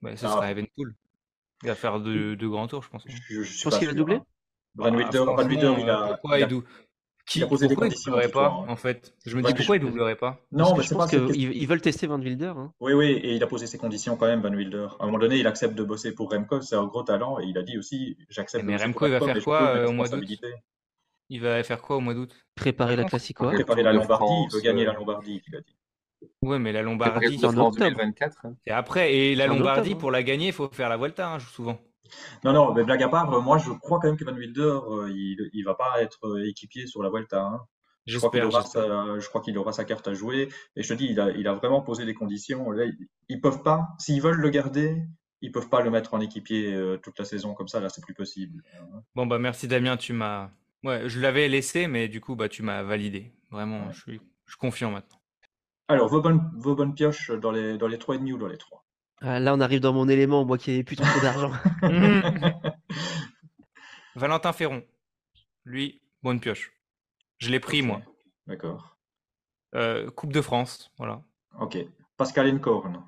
[0.03, 0.31] Ouais, ce Ah.
[0.31, 0.95] sera Evenpool.
[1.63, 3.05] Il va faire deux, deux grands tours, je pense.
[3.07, 4.25] Je, je pas qu'il va doubler hein.
[4.77, 5.25] Van Bah, Wilder,
[5.81, 6.65] il euh, a, pourquoi il il, a- dou-
[7.27, 9.15] Qui, il a posé des pourquoi il conditions, doublerait pas, en fait?
[9.27, 10.33] Je me dis pourquoi il je- doublerait pas?
[10.33, 12.53] Parce Non, que mais je c'est pense qu'ils veulent tester Van Wilder.
[12.57, 12.73] hein.
[12.81, 14.87] Oui, oui, et il a posé ses conditions quand même, Van Wilder.
[15.01, 17.45] À un moment donné, il accepte de bosser pour Remco, c'est un gros talent, et
[17.45, 19.93] il a dit aussi, j'accepte de Mais Remco, pour il va faire quoi, euh, au
[19.93, 20.25] mois d'août.
[21.31, 22.35] Il va faire quoi au mois d'août?
[22.55, 23.47] Préparer la Classico.
[23.51, 25.77] Préparer la Lombardie, il veut gagner la euh, Lombardie, il a dit.
[26.43, 27.79] Ouais, mais la Lombardie, de en octobre.
[27.79, 28.47] 2024.
[28.47, 28.55] hein.
[28.67, 29.15] c'est après.
[29.15, 30.01] Et la C'est Lombardie, octobre, hein.
[30.01, 31.79] pour la gagner, il faut faire la Vuelta, hein, souvent.
[32.45, 34.63] Non, non, mais blague à part, euh, moi je crois quand même que Van Wilder,
[34.63, 37.43] euh, il, il va pas être euh, équipier sur la Vuelta.
[37.43, 37.61] hein.
[38.07, 40.49] Je crois qu'il aura sa, je crois qu'il aura sa carte à jouer.
[40.77, 42.71] Et je te dis, il a, il a vraiment posé des conditions.
[42.71, 42.85] Là,
[43.29, 45.03] ils, peuvent pas, s'ils veulent le garder,
[45.43, 47.81] ils peuvent pas le mettre en équipier euh, toute la saison comme ça.
[47.81, 48.63] Là, c'est plus possible.
[49.15, 50.51] Bon, bah merci Damien, tu m'as.
[50.85, 53.35] Ouais, je l'avais laissé, mais du coup, bah tu m'as validé.
[53.51, 53.93] Vraiment, Ouais.
[53.93, 55.18] je suis, je suis confiant maintenant.
[55.89, 58.85] Alors, vos bonnes, vos bonnes pioches dans les, dans les 3,5 ou dans les 3
[59.23, 61.51] Ah, là, on arrive dans mon élément, moi qui n'avais plus trop d'argent.
[64.15, 64.83] Valentin Ferron,
[65.65, 66.73] lui, bonne pioche.
[67.39, 68.03] Je l'ai pris, moi.
[68.47, 68.99] D'accord.
[69.75, 71.23] Euh, Coupe de France, voilà.
[71.59, 71.79] Ok.
[72.19, 73.03] Pascal Encorn.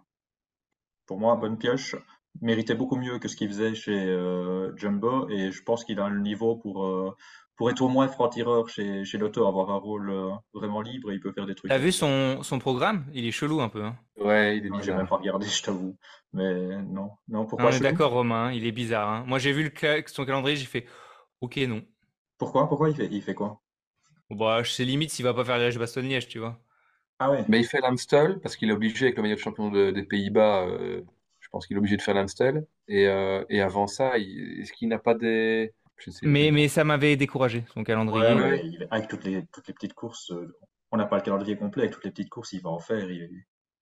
[1.06, 1.96] Pour moi, bonne pioche.
[2.40, 6.08] Méritait beaucoup mieux que ce qu'il faisait chez euh, Jumbo et je pense qu'il a
[6.08, 7.16] le niveau pour, euh,
[7.60, 11.14] pour être au moins franc-tireur chez, chez Lotto, avoir un rôle euh, vraiment libre et
[11.14, 11.70] il peut faire des trucs.
[11.70, 13.04] T'as vu son, son programme?
[13.14, 13.84] Il est chelou un peu.
[13.84, 13.96] Hein.
[14.16, 15.08] Ouais, il est Non, j'ai même bizarre.
[15.08, 15.96] pas regardé, je t'avoue.
[16.32, 19.08] Mais non, non, pourquoi on est d'accord, Romain, hein, il est bizarre.
[19.08, 19.24] hein.
[19.26, 20.86] Moi, j'ai vu le son calendrier, j'ai fait
[21.40, 21.82] OK, non.
[22.38, 22.68] Pourquoi?
[22.68, 23.62] Pourquoi il fait, il fait quoi?
[24.30, 26.58] Bon, bah, je sais limite s'il va pas faire Liège-Bastogne-Liège, tu vois.
[27.18, 27.44] Ah ouais.
[27.48, 30.66] Mais il fait l'Amstel parce qu'il est obligé avec le de champion de- des Pays-Bas.
[30.68, 31.02] euh,
[31.40, 32.66] je pense qu'il est obligé de faire l'Amstel.
[32.88, 35.74] Et, euh, et avant ça, il- est-ce qu'il n'a pas des.
[36.22, 38.26] Mais, ça m'avait découragé, son calendrier.
[38.26, 38.50] Ouais, Ouais.
[38.50, 40.56] ouais, il- avec toutes les, toutes les petites courses, euh,
[40.92, 43.10] on n'a pas le calendrier complet, avec toutes les petites courses, il va en faire,
[43.10, 43.30] il,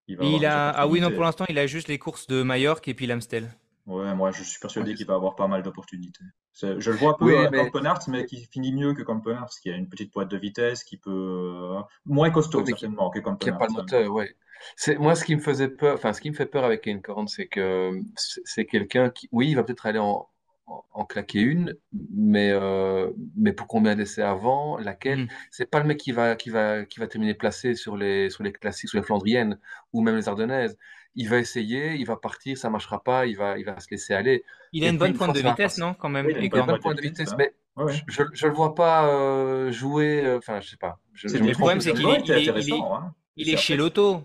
[0.08, 0.68] il va il a...
[0.70, 3.48] Ah oui, non, pour l'instant, il a juste les courses de Majorque et puis l'Amstel.
[3.86, 6.22] Ouais, moi je suis persuadé qu'il va avoir pas mal d'opportunités.
[6.60, 9.00] Je le vois un peu Oui, euh, mais- comme Penart, mais qui finit mieux que
[9.02, 11.10] comme Penart, qui a une petite boîte de vitesse, qui peut...
[11.10, 14.34] euh, moins costaud Ouais, mais qui- certainement que comme Qui n'a pas le moteur, ouais.
[14.76, 17.00] C'est, moi, ce qui me faisait peur, enfin, ce qui me fait peur avec Kane
[17.00, 20.28] Corn, c'est que c'est quelqu'un qui, oui, il va peut-être aller en,
[20.68, 21.76] en, en claquer une,
[22.14, 25.24] mais, euh, mais pour combien d'essais avant, laquelle?
[25.24, 25.28] Mm.
[25.50, 28.42] C'est pas le mec qui va, qui va, qui va terminer placé sur les, sur
[28.44, 29.58] les classiques, sur les Flandriennes
[29.92, 30.78] ou même les Ardennaises.
[31.14, 34.14] Il va essayer, il va partir, ça marchera pas, il va, il va se laisser
[34.14, 34.44] aller.
[34.72, 36.58] Il a une bonne pointe de vitesse, non, quand même, Oui, il a une Il
[36.58, 37.36] a un Ecorne bon point de vitesse, hein.
[37.38, 41.00] mais Ouais, je, je le vois pas euh, jouer, euh, enfin, je sais pas.
[41.14, 43.14] Je, je le problème, c'est qu'il est- il est- il hein.
[43.36, 44.22] Il est chez Lotto.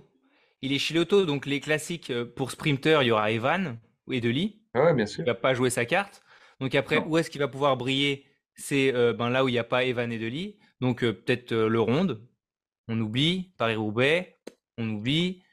[0.62, 3.78] Il est chez Lotto, donc les classiques euh, pour sprinter, il y aura Evan
[4.12, 4.60] et Deli.
[4.74, 5.26] Ah Ouais, bien Il sûr.
[5.26, 6.24] va pas jouer sa carte.
[6.64, 7.08] Donc après, Non.
[7.10, 8.26] où est-ce qu'il va pouvoir briller?
[8.56, 10.58] C'est euh, ben là où il n'y a pas Evan et Deli.
[10.80, 12.26] Donc euh, peut-être euh, le Ronde,
[12.88, 13.52] on oublie.
[13.58, 14.38] Paris-Roubaix,
[14.78, 15.44] on oublie.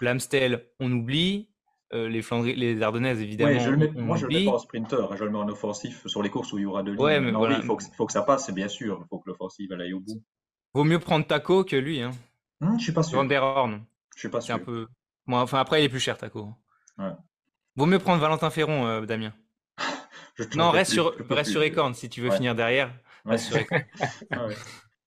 [0.00, 1.48] L'Amstel, on oublie.
[1.92, 4.52] Les Flandri- les Ardennaises, évidemment, Ouais, je le mets- on, moi je le mets pas
[4.52, 6.84] en sprinter, hein, je le mets en offensif sur les courses où il y aura
[6.84, 7.00] de lignes.
[7.00, 7.56] Ouais, mais voilà.
[7.56, 9.00] oui, il faut que, faut que ça passe, bien sûr.
[9.04, 10.22] Il faut que l'offensive aille au bout.
[10.72, 12.00] Vaut mieux prendre Taco que lui.
[12.00, 12.12] Hein.
[12.60, 13.18] Hum, je suis pas sûr.
[13.18, 13.84] Van der Horn.
[14.14, 14.66] Je suis pas C'est un sûr.
[14.66, 14.86] peu.
[15.26, 16.50] Bon, enfin, après, il est plus cher, Taco.
[16.96, 17.10] Ouais.
[17.74, 19.32] Vaut mieux prendre Valentin Ferron, euh, Damien.
[20.36, 22.36] Je te Non, reste plus, sur, reste sur Ecorne si tu veux Ouais.
[22.36, 22.88] finir derrière.
[23.24, 23.32] Ouais.
[23.32, 23.82] Reste sur Ecorne.
[24.30, 24.56] Ah ouais.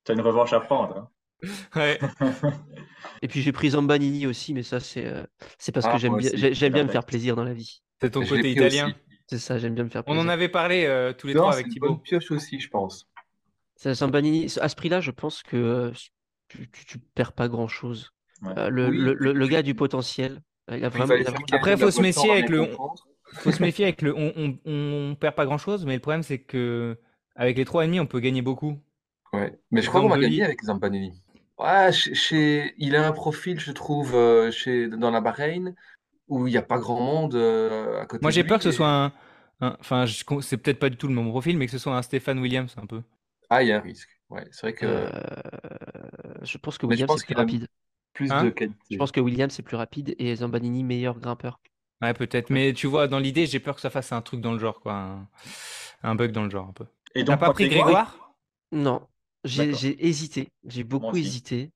[0.03, 0.97] T'as une revanche à prendre.
[0.97, 1.09] hein.
[1.75, 1.99] Ouais.
[3.21, 5.23] Et puis j'ai pris Zambanini aussi, mais ça c'est euh,
[5.57, 7.81] c'est parce Ah, que j'aime moi bien j'aime bien me faire plaisir dans la vie.
[8.01, 8.93] C'est ton côté italien.
[9.27, 10.23] C'est ça, j'aime bien me faire On plaisir.
[10.23, 11.87] en avait parlé euh, tous les Non, trois c'est avec une Thibaut.
[11.89, 13.07] bonne pioche aussi, je pense.
[13.75, 15.91] Ça, Zambanini, à ce prix-là, je pense que euh,
[16.49, 18.11] tu, tu, tu perds pas grand-chose.
[18.41, 18.53] Ouais.
[18.57, 20.41] Euh, le, Oui, le, le, gars a du potentiel.
[20.69, 23.03] Euh, Il a vraiment, a Après, faut se méfier avec le- comprendre.
[23.31, 24.15] Faut se méfier avec le.
[24.15, 24.59] On, on,
[25.11, 26.97] on perd pas grand chose, mais le problème c'est que
[27.35, 28.79] avec les trois ennemis, on peut gagner beaucoup.
[29.33, 29.57] Ouais.
[29.71, 31.13] Mais je crois qu'on va gagner avec Zampanini.
[31.57, 35.75] Ouais, chez, chez- il a un profil, je trouve, euh, chez, dans la Bahreïn,
[36.27, 38.71] où il n'y a pas grand monde euh, à côté Moi, j'ai peur que ce
[38.71, 39.13] soit un.
[39.79, 40.05] Enfin,
[40.41, 42.73] c'est peut-être pas du tout le même profil, mais que ce soit un Stéphane Williams
[42.77, 43.01] un peu.
[43.49, 44.09] Ah, il y a un risque.
[44.29, 45.09] Ouais, c'est vrai que Euh,
[46.41, 47.67] je pense que Williams est plus rapide.
[48.13, 48.43] plus Hein?
[48.45, 48.79] de qualité.
[48.91, 51.59] Je pense que Williams est plus rapide et Zambanini meilleur grimpeur.
[52.01, 52.49] Ouais, peut-être.
[52.49, 54.79] Mais tu vois, dans l'idée, j'ai peur que ça fasse un truc dans le genre,
[54.81, 54.93] quoi.
[54.93, 55.27] Un,
[56.03, 56.85] un bug dans le genre, un peu.
[57.15, 58.33] Et T'as donc, pas pris Grégoire?
[58.71, 59.07] Non,
[59.45, 61.71] j'ai hésité, j'ai beaucoup hésité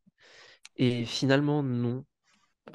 [0.77, 2.05] et finalement non.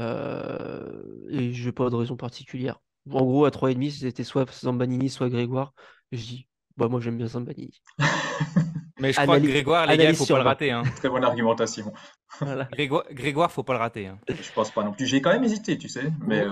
[0.01, 2.81] Euh, et je n'ai pas de raison particulière.
[3.11, 5.75] En gros, à 3,5, c'était soit Zambanini, soit Grégoire.
[6.13, 7.83] Je dis, bah moi j'aime bien Zambanini.
[9.03, 10.71] Mais je crois que Grégoire, les gars, il faut pas le rater.
[10.71, 10.83] Hein.
[10.97, 11.93] Très bonne argumentation.
[12.41, 12.65] Voilà.
[12.73, 14.07] Grégoire, Grégoire, faut pas le rater.
[14.07, 14.19] Hein.
[14.29, 15.07] Je pense pas non plus.
[15.07, 16.05] J'ai quand même hésité, tu sais.
[16.27, 16.45] Mais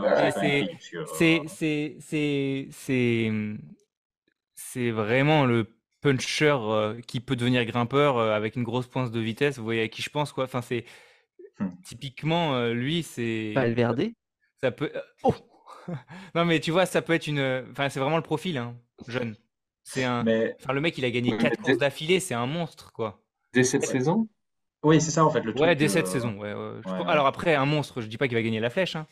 [4.55, 5.67] c'est vraiment le
[6.01, 9.59] puncher euh, qui peut devenir grimpeur euh, avec une grosse pointe de vitesse.
[9.59, 10.45] Vous voyez à qui je pense, quoi.
[10.45, 10.85] Enfin, c'est
[11.59, 11.69] Hmm.
[11.85, 14.07] typiquement euh, lui, c'est Valverde.
[14.63, 14.91] ça peut.
[14.97, 15.35] euh, Oh
[16.35, 17.65] non, mais tu vois, ça peut être une.
[17.71, 18.77] Enfin, c'est vraiment le profil, hein,
[19.09, 19.37] jeune.
[19.85, 20.23] C'est un.
[20.23, 22.47] Mais Enfin, le mec, il a gagné Ouais, quatre mais courses dès- d'affilée, c'est un
[22.47, 23.21] monstre, quoi.
[23.53, 24.29] Dès cette saison,
[24.83, 25.61] oui, c'est ça en fait le truc.
[25.63, 26.39] Ouais, dès cette euh, saison.
[26.39, 26.81] Ouais, ouais.
[26.85, 27.05] Je ouais, ouais.
[27.09, 29.07] Alors après, un monstre, je dis pas qu'il va gagner la flèche, hein,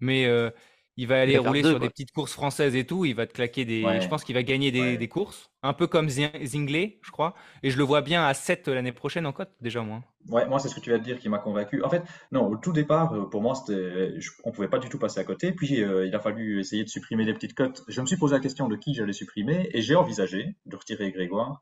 [0.00, 0.50] mais euh,
[0.96, 1.86] il va aller va rouler deux, sur quoi.
[1.86, 3.04] des petites courses françaises et tout.
[3.04, 3.82] Il va te claquer des.
[3.84, 4.00] Ouais.
[4.00, 4.96] Je pense qu'il va gagner des, Ouais.
[4.96, 7.34] des courses, un peu comme Zin- Zingley, je crois.
[7.62, 10.02] Et je le vois bien à 7 l'année prochaine en cote, déjà moi.
[10.28, 11.82] Ouais, moi, c'est ce que tu vas dire qui m'a convaincu.
[11.82, 14.98] En fait, non, au tout départ, euh, pour moi, je- on pouvait pas du tout
[14.98, 15.52] passer à côté.
[15.52, 17.82] Puis, euh, il a fallu essayer de supprimer les petites cotes.
[17.88, 21.10] Je me suis posé la question de qui j'allais supprimer et j'ai envisagé de retirer
[21.10, 21.60] Grégoire.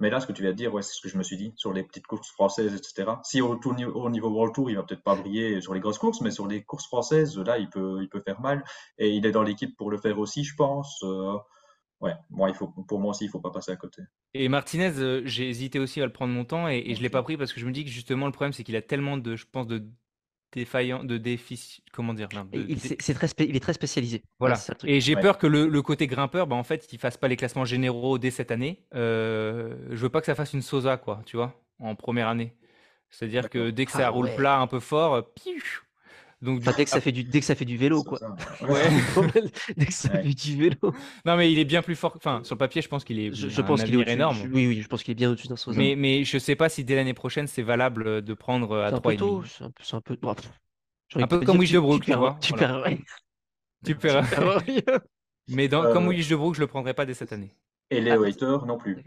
[0.00, 1.36] Mais là, ce que tu vas te dire, ouais, c'est ce que je me suis
[1.36, 3.12] dit sur les petites courses françaises, etc.
[3.22, 5.98] Si au, niveau, au niveau World Tour, il va peut-être pas briller sur les grosses
[5.98, 8.64] courses, mais sur les courses françaises, là, il peut, il peut faire mal.
[8.98, 11.02] Et il est dans l'équipe pour le faire aussi, je pense.
[11.02, 11.36] Euh,
[12.00, 14.02] ouais, moi, il faut, pour moi aussi, il faut pas passer à côté.
[14.32, 17.10] Et Martinez, euh, j'ai hésité aussi à le prendre mon temps et, et je l'ai
[17.10, 19.18] pas pris parce que je me dis que justement le problème c'est qu'il a tellement
[19.18, 19.84] de, je pense, de
[20.52, 23.72] défaillants, de déficits, comment dire, de- il, dé- c'est c'est très spé- il est très
[23.72, 24.22] spécialisé.
[24.38, 24.56] Voilà.
[24.84, 25.20] Et j'ai Ouais.
[25.22, 28.18] peur que le, le côté grimpeur, bah, en fait, il fasse pas les classements généraux
[28.18, 28.84] dès cette année.
[28.94, 32.54] Euh, je veux pas que ça fasse une Sosa, quoi, tu vois, en première année.
[33.10, 34.36] C'est-à-dire que dès que Ah ça roule ouais.
[34.36, 35.60] plat un peu fort, euh, piou,
[36.42, 38.18] Donc, du- Enfin, dès que ça fait du, dès que ça fait du vélo, quoi.
[38.62, 38.88] ouais.
[39.76, 40.22] dès que ça Ouais.
[40.22, 40.94] fait du vélo.
[41.26, 42.12] Non, mais il est bien plus fort.
[42.16, 43.32] Enfin, sur le papier, je pense qu'il est.
[43.34, 44.36] Je, pense qu'il est énorme.
[44.36, 45.78] je- Oui, oui, je pense qu'il est bien au-dessus d'un Sosa.
[45.78, 48.88] Mais, mais je sais pas si dès l'année prochaine, c'est valable de prendre euh, à
[48.90, 49.16] C'est un peu 3,5.
[49.18, 49.42] tôt.
[49.44, 49.64] C'est
[49.96, 50.42] un peu, un peu.
[51.16, 52.66] Un peu te comme Wish de Brook, tu perds- vois, Tu voilà.
[52.68, 52.98] perds rien.
[53.84, 54.28] Tu perds.
[54.28, 55.00] Tu perds rien.
[55.48, 57.54] Mais dans, Euh, comme Willis de Brook, je le prendrai pas dès cette année.
[57.90, 59.02] Et Léo Hater non plus.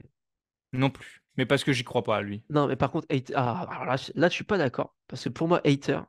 [0.73, 1.23] Non plus.
[1.38, 2.43] Mais parce que j'y crois pas à lui.
[2.49, 4.95] Non, mais par contre, ah, alors là, je- là, je suis pas d'accord.
[5.07, 5.99] Parce que pour moi, Hater,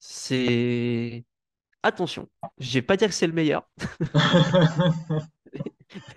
[0.00, 1.24] c'est.
[1.82, 2.28] Attention,
[2.58, 3.70] je vais pas dire que c'est le meilleur.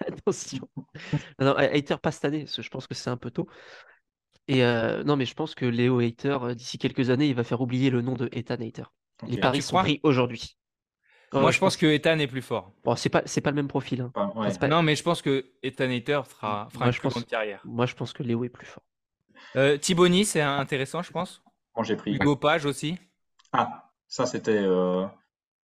[0.07, 0.67] Attention.
[1.39, 3.47] Non, non, Hater pas cette année, parce que je pense que c'est un peu tôt.
[4.47, 7.43] Et euh, non, mais je pense que Léo Hater, euh, d'ici quelques années, il va
[7.43, 8.83] faire oublier le nom de Ethan Hater.
[9.27, 10.57] Les paris sont pris aujourd'hui.
[11.31, 12.73] Moi, ouais, je pense que Ethan est plus fort.
[12.83, 14.01] Bon, c'est pas, c'est pas le même profil.
[14.01, 14.11] hein.
[14.13, 14.51] Enfin, ouais.
[14.51, 17.03] C'est pas- Non, mais je pense que Ethan Hater fera, fera Moi, une je plus
[17.07, 17.61] pense- grande carrière.
[17.65, 18.83] Moi, je pense que Léo est plus fort.
[19.55, 21.41] Euh, Thiboni, c'est intéressant, je pense.
[21.81, 22.13] J'ai pris.
[22.13, 22.99] Hugo Page aussi.
[23.53, 25.05] Ah, ça c'était euh,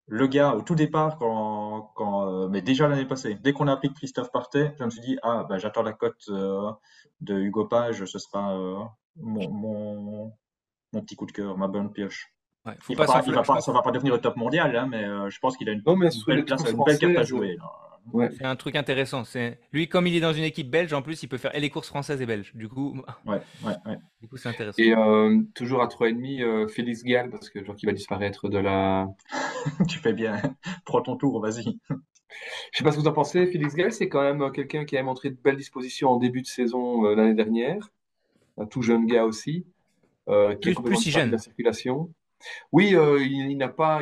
[0.07, 3.73] le gars au tout départ, quand, quand, euh, mais déjà l'année passée, dès qu'on a
[3.73, 6.72] appris que Christophe partait, je me suis dit, ah, bah, j'attends la cote euh,
[7.22, 8.80] de Hugo Page, ce sera euh,
[9.18, 10.34] mon, mon,
[10.93, 12.34] mon petit coup de cœur, ma bonne pioche.
[12.65, 14.22] Ouais, faut Il va pas pas, s'enflammer, il va pas, ça va pas devenir le
[14.22, 16.69] top mondial, hein, mais euh, je pense qu'il a une, Non, mais une belle place,
[16.69, 17.57] une belle carte à jouer.
[17.57, 17.64] là.
[18.13, 18.29] Ouais.
[18.38, 19.23] C'est un truc intéressant.
[19.23, 21.59] C'est lui, comme il est dans une équipe belge, en plus, il peut faire et
[21.59, 22.51] les courses françaises et belges.
[22.55, 23.97] Du coup, Ouais, ouais, ouais.
[24.21, 24.81] du coup, c'est intéressant.
[24.81, 28.57] Et euh, toujours à 3,5, euh, Félix Gall, parce que vois qu'il va disparaître de
[28.59, 29.07] la.
[29.89, 30.41] tu fais bien.
[30.85, 31.77] Prends ton tour, vas-y.
[32.71, 33.47] Je sais pas ce que vous en pensez.
[33.47, 36.41] Félix Gall, c'est quand même euh, quelqu'un qui a montré de belles dispositions en début
[36.41, 37.89] de saison euh, l'année dernière.
[38.57, 39.65] Un tout jeune gars aussi.
[40.27, 41.31] qui Plus- complètement plus si de jeune.
[41.31, 42.09] la circulation.
[42.72, 43.99] Oui, euh, il, il n'a pas,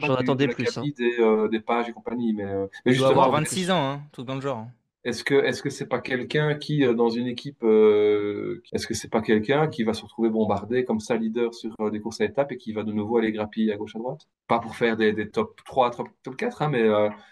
[0.00, 2.32] j'en attendais plus, des, euh, des pages et compagnie.
[2.32, 4.66] Mais, euh, mais Il doit justement, avoir 26 ans, hein, tout dans le genre.
[5.04, 9.08] Est-ce que est-ce que c'est pas quelqu'un qui euh, dans une équipe est-ce que c'est
[9.08, 12.50] pas quelqu'un qui va se retrouver bombardé comme ça leader sur des courses à étapes
[12.50, 14.22] et qui va de nouveau aller grappiller à gauche à droite?
[14.48, 16.84] Pas pour faire des, des top 3, top, top 4 hein, mais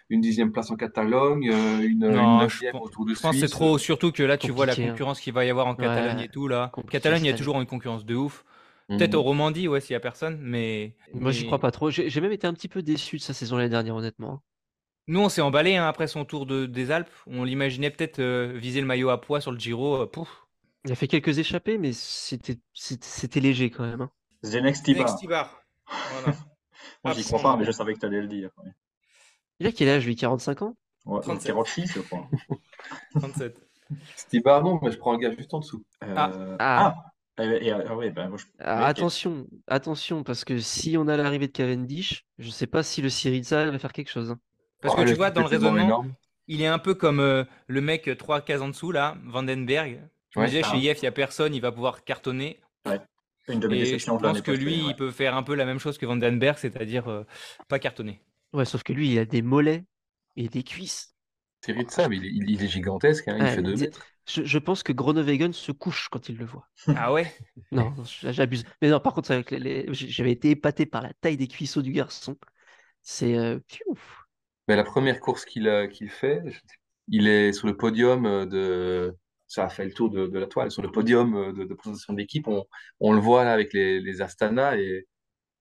[0.09, 1.45] une dixième place en Catalogne,
[1.83, 4.23] une, Non, une je neuvième pense- autour de Je pense que c'est trop, surtout que
[4.23, 4.91] là, tu vois la hein.
[4.91, 6.71] concurrence qu'il va y avoir en Catalogne Ouais, et tout, là.
[6.73, 8.45] compliqué Catalogne, il y a toujours une concurrence de ouf.
[8.89, 8.99] Mhm.
[8.99, 10.95] Peut-être au Romandie, ouais, s'il y a personne, mais.
[11.15, 11.91] Moi, j'y mais- crois pas trop.
[11.91, 14.43] J'ai même été un petit peu déçu de sa saison l'année dernière, honnêtement.
[15.07, 17.11] Nous, on s'est emballé hein, après son tour de, des Alpes.
[17.27, 20.03] On l'imaginait peut-être euh, viser le maillot à poids sur le Giro.
[20.03, 20.47] euh, pouf.
[20.87, 24.03] Il a fait quelques échappées, mais c'était léger quand même.
[24.03, 24.11] hein.
[24.43, 25.01] Zenex Tiba.
[25.01, 25.63] Next Tibar.
[26.13, 26.37] Voilà.
[27.05, 28.51] Moi, j'y crois pas, mais je savais que tu allais le dire.
[28.59, 28.71] Ouais.
[29.61, 30.17] Il a quel âge, lui?
[30.17, 30.77] 45 ans?
[31.07, 31.47] Ouais, 37.
[31.49, 32.29] 46, je crois.
[33.15, 33.57] 37.
[34.17, 35.83] Stibar, non, mais je prends un gars juste en dessous.
[36.01, 36.31] Ah.
[36.35, 36.95] Euh, Ah.
[36.97, 37.14] ah.
[37.39, 39.01] Et, et- ah ouais, moi, je- Ah, ouais, ok.
[39.01, 43.11] Attention, attention, parce que si on a l'arrivée de Cavendish, je sais pas si le
[43.11, 44.31] Syriza va faire quelque chose.
[44.31, 44.41] hein.
[44.81, 46.15] Parce Oh, que tu vois, dans le raisonnement, énorme.
[46.47, 50.01] il est un peu comme euh, le mec euh, trois cases en dessous, là, Vandenberg.
[50.31, 52.61] Je me Ouais, disais, chez IF, il n'y a personne, il va pouvoir cartonner.
[53.49, 54.97] Une de mes Et je pense que lui, il ouais.
[54.97, 57.25] peut faire un peu la même chose que Vandenberg, c'est-à-dire euh,
[57.69, 58.23] pas cartonner.
[58.55, 59.85] Ouais, sauf que lui, il a des mollets
[60.37, 61.15] et des cuisses.
[61.67, 64.09] De Sable, il, est- il- il est gigantesque, hein, il Ouais, fait 2 mais mètres.
[64.27, 66.69] Je, je pense que Groenewegen se couche quand il le voit.
[66.97, 67.33] Ah ouais?
[67.73, 68.65] Non, j'abuse.
[68.81, 71.83] Mais non, par contre, avec les- les- j'avais été épaté par la taille des cuisseaux
[71.83, 72.37] du garçon.
[73.03, 73.37] C'est.
[73.37, 73.59] euh.
[74.69, 76.43] Mais la première course qu'il a- qu'il fait,
[77.09, 79.15] il est sur le podium euh, de.
[79.47, 80.71] Ça a fait le tour de, de la toile.
[80.71, 82.65] Sur le podium euh, de, de présentation d'équipe, on,
[83.01, 85.07] on le voit là avec les, les Astana et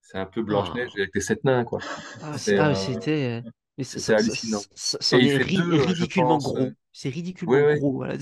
[0.00, 0.98] c'est un peu Blanche-Neige Oh.
[0.98, 1.80] avec les sept nains, quoi.
[2.22, 3.42] Ah, C'est, c'est- ah, c'était.
[3.44, 4.58] euh, c'est hallucinant.
[4.58, 4.62] euh,
[5.02, 6.68] je ridiculement pense, gros.
[6.92, 7.92] C'est ridiculement gros.
[7.92, 8.14] Voilà.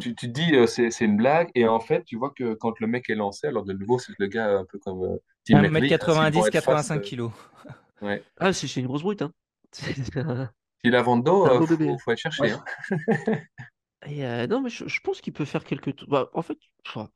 [0.00, 2.54] Tu, tu te dis, euh, c'est c'est une blague, et en fait, tu vois que
[2.54, 5.16] quand le mec est lancé, alors de nouveau, c'est le gars un peu comme euh,
[5.44, 7.32] Tim Merlier, hein, s'ils vont 1m90, être face, 85 euh, kilos.
[8.02, 8.22] ouais.
[8.38, 9.22] Ah, c'est c'est une grosse brute.
[9.22, 9.32] Hein.
[10.84, 12.42] S'il a Vando, Un euh, faut, faut aller chercher.
[12.42, 12.50] Ouais.
[12.52, 12.64] hein.
[14.06, 16.04] Et euh, non, mais je, je pense qu'il peut faire quelques.
[16.06, 17.10] Bah, en fait, enfin,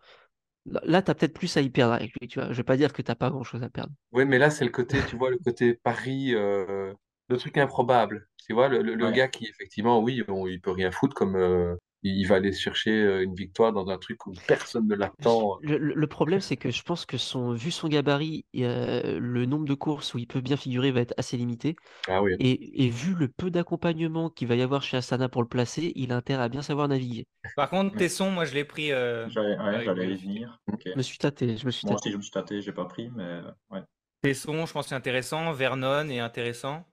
[0.66, 2.28] là, là, t'as peut-être plus à y perdre avec lui.
[2.28, 2.52] Tu vois.
[2.52, 3.92] Je vais pas dire que t'as pas grand-chose à perdre.
[4.12, 6.92] Oui, mais là, c'est le côté, tu vois, le côté Paris, euh,
[7.28, 8.28] le truc improbable.
[8.46, 11.76] Tu vois, le, le- gars qui, effectivement, oui, bon, il peut rien foutre, comme euh,
[12.02, 15.58] il va aller chercher euh, une victoire dans un truc où personne ne l'attend.
[15.62, 19.64] Le, problème, c'est que je pense que son, vu son gabarit, et, euh, le nombre
[19.66, 21.76] de courses où il peut bien figurer va être assez limité.
[22.08, 22.34] Ah oui.
[22.38, 25.92] Et, et vu le peu d'accompagnement qu'il va y avoir chez Astana pour le placer,
[25.94, 27.26] il a intérêt à bien savoir naviguer.
[27.56, 27.96] Par contre.
[27.96, 28.92] Tesson, moi, je l'ai pris.
[28.92, 30.60] euh, J'allais ouais, y venir.
[30.84, 32.08] Je me suis tâté, je me suis Moi tâté.
[32.08, 33.80] aussi, je me suis tâté, j'ai pas pris, mais ouais.
[34.22, 35.52] Tesson, je pense que c'est intéressant.
[35.52, 36.84] Vernon est intéressant.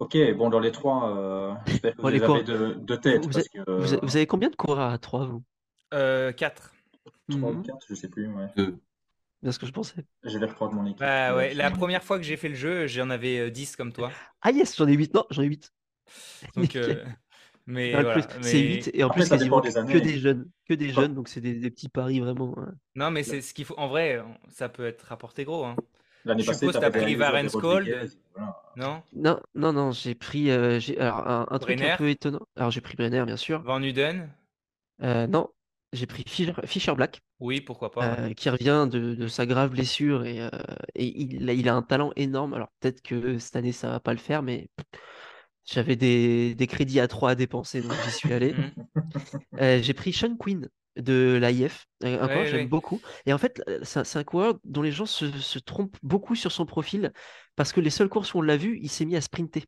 [0.00, 2.74] Ok, bon, dans les trois, euh, j'espère que Bon, vous les les cours- avez de,
[2.74, 5.26] de tête, vous, parce avez, que vous a- vous avez combien de coureurs à 3,
[5.26, 5.42] vous?
[5.92, 6.72] Euh, 4.
[7.30, 7.62] 3 ou Mhm.
[7.62, 8.48] 4, je sais plus, ouais.
[8.56, 8.76] Deux.
[9.42, 10.04] Bien ce que je pensais.
[10.24, 10.98] Je vais reprendre mon équipe.
[11.00, 13.92] Bah ouais, la première fois que j'ai fait le jeu, j'en avais euh, 10 comme
[13.92, 14.10] toi.
[14.42, 15.14] Ah yes, j'en ai 8.
[15.14, 15.70] Non, j'en ai 8.
[16.56, 17.04] Donc, euh,
[17.66, 18.12] mais voilà.
[18.14, 20.00] plus, C'est mais- 8 et en Après, plus ça quasiment dépend des que années.
[20.00, 20.50] des jeunes.
[20.68, 22.54] Que des Pas- jeunes, donc c'est des, des petits paris vraiment.
[22.58, 22.72] hein.
[22.96, 23.78] Non, mais c'est ce qu'il faut.
[23.78, 25.64] En vrai, ça peut être rapporté gros.
[25.64, 25.76] hein.
[26.24, 27.86] L'année Je passée, suppose que t'avais t'as pris derrière Varen des Skold.
[27.88, 28.62] Rodriguez, voilà.
[28.76, 29.02] Non?
[29.14, 32.40] Non, non, non, j'ai pris euh, alors, un, un truc un peu étonnant.
[32.56, 33.62] Alors j'ai pris Brenner, bien sûr.
[33.62, 34.30] Van Uden?
[35.02, 35.48] Euh, non,
[35.92, 38.00] j'ai pris Fischer, Fischer Black, Oui, pourquoi pas.
[38.00, 38.30] ouais.
[38.30, 40.48] euh, qui revient de, de sa grave blessure et, euh,
[40.94, 42.54] et il, a- il a un talent énorme.
[42.54, 44.68] Alors peut-être que cette année ça va pas le faire, mais
[45.64, 48.54] j'avais des, des crédits à 3 à dépenser, donc j'y suis allé.
[48.94, 49.60] Mhm.
[49.60, 52.66] Euh, j'ai pris Sean Quinn de l'AIF, un un coureur que j'aime ouais.
[52.66, 53.00] beaucoup.
[53.26, 56.52] Et en fait, c'est un, un coureur dont les gens se, se trompent beaucoup sur
[56.52, 57.12] son profil
[57.56, 59.64] parce que les seules courses où on l'a vu, il s'est mis à sprinter.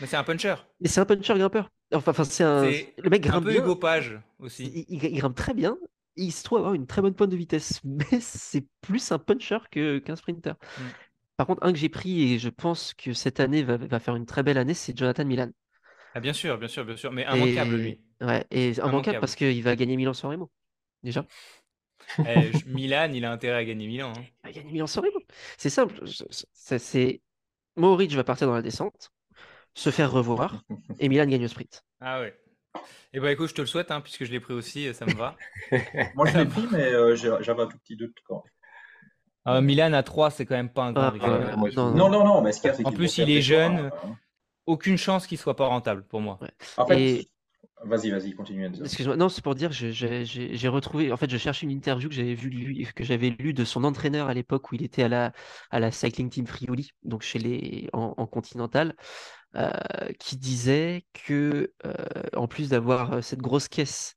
[0.00, 0.54] Mais c'est un puncher.
[0.80, 1.70] Mais c'est un puncher grimpeur.
[1.92, 2.76] Enfin, enfin c'est un.
[2.98, 3.60] Le mec un grimpe peu bien.
[3.60, 4.64] Hugo Page aussi.
[4.66, 5.76] Il, il- il grimpe très bien.
[6.16, 7.80] Il se trouve avoir une très bonne pointe de vitesse.
[7.84, 10.54] Mais c'est plus un puncher qu'un sprinter.
[10.76, 10.94] Mm.
[11.36, 14.16] Par contre, un que j'ai pris et je pense que cette année va, va faire
[14.16, 15.50] une très belle année, c'est Jonathan Milan.
[16.14, 17.12] Ah, bien sûr, bien sûr, bien sûr.
[17.12, 18.00] Mais immanquable, lui.
[18.20, 19.20] Ouais, et immanquable Immanquable.
[19.20, 20.50] parce qu'il va gagner Milan-San Remo.
[21.02, 21.26] Déjà.
[22.26, 24.12] Eh, Milan, il a intérêt à gagner Milan.
[24.16, 24.22] hein.
[24.44, 25.20] Il va gagner Milan-San Remo.
[25.58, 26.00] C'est simple.
[26.52, 27.20] c'est-.
[27.76, 29.10] Mohoric va partir dans la descente,
[29.74, 30.62] se faire revoir,
[31.00, 31.84] et Milan gagne le sprint.
[32.00, 32.38] Ah ouais.
[33.12, 35.14] Et bah écoute, je te le souhaite, hein, puisque je l'ai pris aussi, ça me
[35.14, 35.36] va.
[36.14, 38.44] Moi, je l'ai pris, mais euh, j'avais un tout petit doute quand
[39.48, 42.24] Euh, Milan à 3, c'est quand même pas un grand Ah, euh, non, Non, non,
[42.24, 43.90] non, mais ce qu'il y a, c'est En plus, il est jeune.
[43.90, 44.18] choix, hein.
[44.66, 46.38] Aucune chance qu'il soit pas rentable pour moi.
[46.76, 47.28] En fait, Et-
[47.84, 48.70] vas-y, vas-y, continue.
[48.82, 52.34] Excuse-moi, non, c'est pour dire, j'ai retrouvé, en fait, je cherche une interview que j'avais
[52.34, 55.32] vue que j'avais lue de son entraîneur à l'époque où il était à la,
[55.70, 58.96] à la Cycling Team Friuli, donc chez les, en, en continental,
[59.56, 59.70] euh,
[60.18, 61.94] qui disait que, euh,
[62.34, 64.14] en plus d'avoir euh, cette grosse caisse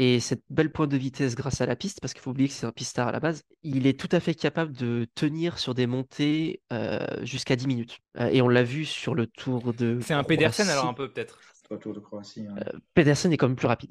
[0.00, 2.54] et cette belle pointe de vitesse grâce à la piste, parce qu'il faut oublier que
[2.54, 5.74] c'est un pistard à la base, il est tout à fait capable de tenir sur
[5.74, 7.98] des montées euh, jusqu'à 10 minutes.
[8.18, 9.98] Euh, et on l'a vu sur le tour de.
[10.00, 11.38] C'est un Pedersen alors un peu peut-être.
[11.70, 12.46] Retour de Croatie.
[12.48, 12.54] hein.
[12.94, 13.90] Pedersen est quand même plus rapide.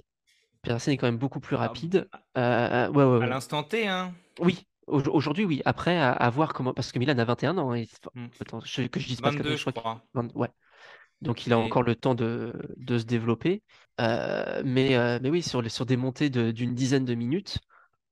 [0.64, 2.08] Pedersen est quand même beaucoup plus Ah, rapide.
[2.38, 3.28] Euh, ouais, ouais, À ouais.
[3.28, 4.14] l'instant T, hein.
[4.40, 5.62] Oui, au- aujourd'hui, oui.
[5.66, 6.74] Après, à, à voir comment.
[6.74, 7.72] Parce que Milan a 21 ans.
[7.72, 8.28] hein, et- Hmm.
[8.42, 10.04] attends, je- que je dise pas de 22, conneries, je crois.
[10.16, 10.50] 20 Ouais.
[11.22, 13.62] Donc, il a Et- encore le temps de, de se développer.
[14.00, 17.60] Euh, mais, euh, mais oui, sur, sur des montées de- d'une dizaine de minutes,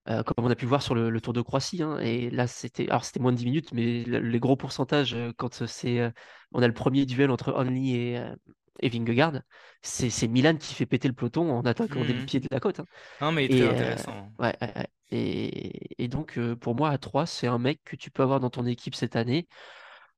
[0.09, 1.83] euh, comme on a pu le voir sur le, le Tour de Croatie.
[1.83, 2.89] hein, et là, c'était.
[2.89, 5.99] Alors, c'était moins de 10 minutes, mais le- les gros pourcentages, quand c'est.
[5.99, 6.11] euh,
[6.53, 8.35] on a le premier duel entre Only et, euh,
[8.81, 9.41] et Vingegaard,
[9.83, 12.25] c'est Milan qui fait péter le peloton en attaquant dès le Mhm.
[12.25, 12.79] pied de la côte.
[12.81, 12.87] hein.
[13.19, 14.31] Non, mais il Et, intéressant.
[14.39, 14.87] Ouais, ouais, ouais.
[15.11, 18.49] Et, et donc, pour moi, à 3, c'est un mec que tu peux avoir dans
[18.49, 19.47] ton équipe cette année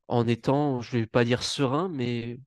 [0.07, 2.39] en étant, je vais pas dire serein, mais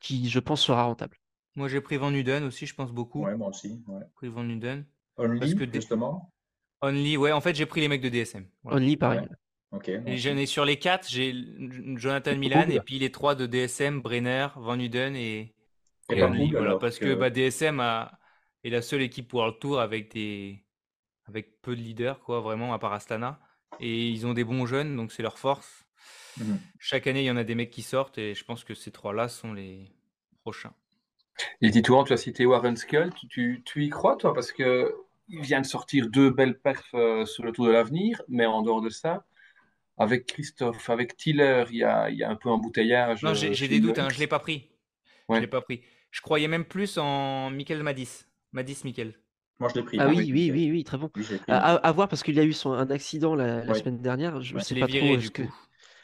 [0.00, 1.18] qui, je pense, sera rentable.
[1.56, 3.24] Moi, j'ai pris Van Uden aussi, je pense beaucoup.
[3.24, 3.82] Ouais, moi aussi.
[3.86, 4.00] Ouais.
[4.00, 4.84] J'ai pris Van Uden.
[5.16, 6.32] Only, Parce que justement?
[6.82, 8.46] Only, ouais, en fait, j'ai pris les mecs de DSM.
[8.62, 8.78] Voilà.
[8.78, 9.20] Only, pareil.
[9.20, 10.02] Ouais.
[10.06, 11.34] Et j'en ai sur les quatre, j'ai
[11.96, 15.54] Jonathan Milan et puis les trois de DSM, Brenner, Van Uden et,
[16.10, 16.50] Et et Only.
[16.52, 18.18] Voilà, parce que, que- bah, DSM a,
[18.62, 20.64] est la seule équipe World Tour avec des
[21.26, 23.40] avec peu de leaders, quoi, vraiment, à part Astana.
[23.80, 25.84] Et ils ont des bons jeunes, donc c'est leur force.
[26.38, 26.58] Mhm.
[26.78, 28.90] Chaque année, il y en a des mecs qui sortent et je pense que ces
[28.92, 29.90] trois-là sont les
[30.42, 30.74] prochains.
[31.62, 34.94] Et dis-toi, tu as cité Warren Skull, tu, tu, tu y crois, toi, parce que
[35.28, 38.62] il vient de sortir deux belles perfs euh, sur le Tour de l'Avenir, mais en
[38.62, 39.24] dehors de ça,
[39.96, 43.22] avec Christophe, avec Tiller, il y a, il y a un peu embouteillage.
[43.22, 44.68] Non, euh, j'ai des doutes, hein, je l'ai pas pris.
[45.28, 45.36] Ouais.
[45.36, 45.82] Je l'ai pas pris.
[46.10, 48.26] Je croyais même plus en Michael Madis.
[48.52, 49.14] Madis Michael.
[49.60, 49.98] Moi, je l'ai pris.
[50.00, 51.10] Ah moi, oui, oui, oui, oui, très bon.
[51.48, 53.78] À, voir parce qu'il y a eu son, un accident la, la Ouais.
[53.78, 54.40] semaine dernière.
[54.42, 55.44] Je ne Ouais, sais pas viré trop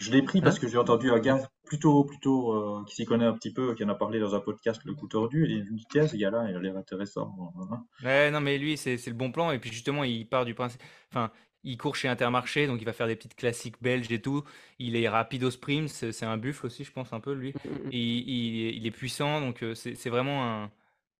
[0.00, 3.04] Je l'ai pris parce Hein que j'ai entendu un gars plutôt, plutôt euh, qui s'y
[3.06, 5.64] connaît un petit peu, qui en a parlé dans un podcast, Le Coup Tordu, et
[5.64, 7.54] je me dis, tiens, ce gars-là, il a l'air intéressant.
[7.70, 7.86] hein.
[8.02, 9.50] Ouais, non, mais lui, c'est c'est le bon plan.
[9.52, 10.82] Et puis justement, il part du principe.
[11.10, 11.30] Enfin,
[11.64, 14.42] il court chez Intermarché, donc il va faire des petites classiques belges et tout.
[14.78, 17.54] Il est rapide au sprint, c'est un buffle aussi, je pense, un peu, lui.
[17.64, 17.92] Mm, mm, mm.
[17.92, 20.70] Et il, il est puissant, donc euh, c'est c'est vraiment un-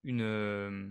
[0.04, 0.88] une, euh,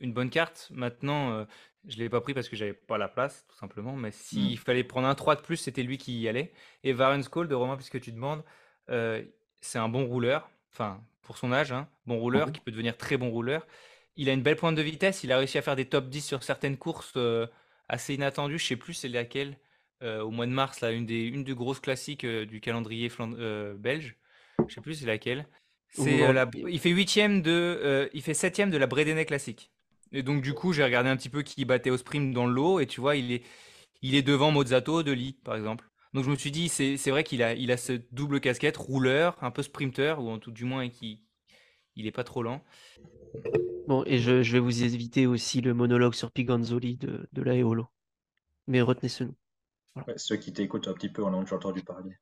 [0.00, 0.68] une bonne carte.
[0.74, 1.44] Maintenant, euh,
[1.88, 3.96] je ne l'ai pas pris parce que j'avais pas la place, tout simplement.
[3.96, 6.52] Mais s'il fallait prendre un 3 de plus, c'était lui qui y allait.
[6.84, 8.42] Et Varenskold, de Romain, puisque tu demandes,
[8.90, 9.22] euh,
[9.60, 10.50] c'est un bon rouleur.
[10.72, 12.52] Enfin, pour son âge, hein, bon rouleur, Mhm.
[12.52, 13.66] qui peut devenir très bon rouleur.
[14.16, 15.24] Il a une belle pointe de vitesse.
[15.24, 17.46] Il a réussi à faire des top 10 sur certaines courses euh,
[17.88, 18.58] assez inattendues.
[18.58, 19.56] Je sais plus c'est laquelle.
[20.02, 23.10] euh, au mois de mars, là, une des, une des grosses classiques du calendrier
[23.76, 24.16] belge.
[24.68, 25.46] Je sais plus c'est laquelle.
[25.88, 29.70] C'est la, il fait huitième de, il fait septième de la Bredeney Classique.
[30.12, 32.52] Et donc du coup, j'ai regardé un petit peu qui battait au sprint dans le
[32.52, 33.42] lot, et tu vois, il est,
[34.02, 35.88] il est devant Mozzato de Lee, par exemple.
[36.14, 38.76] Donc je me suis dit, c'est, c'est vrai qu'il a, il a cette double casquette,
[38.76, 41.22] rouleur, un peu sprinter, ou en tout du moins, qui,
[41.96, 42.64] il est pas trop lent.
[43.86, 47.56] Bon, et je, je vais vous éviter aussi le monologue sur Piganzoli de, de la
[47.56, 47.88] Eolo.
[48.66, 49.34] Mais retenez ce nom.
[49.96, 52.16] Ouais, ceux qui t'écoutent un petit peu en ont déjà entendu parler.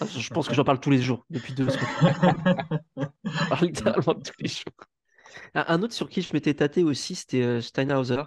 [0.00, 1.88] Ah, Je pense que j'en parle tous les jours, depuis deux semaines.
[3.24, 4.91] Je parle littéralement tous les jours.
[5.54, 8.22] Un un autre sur qui je m'étais tâté aussi, c'était euh, Steinhauser.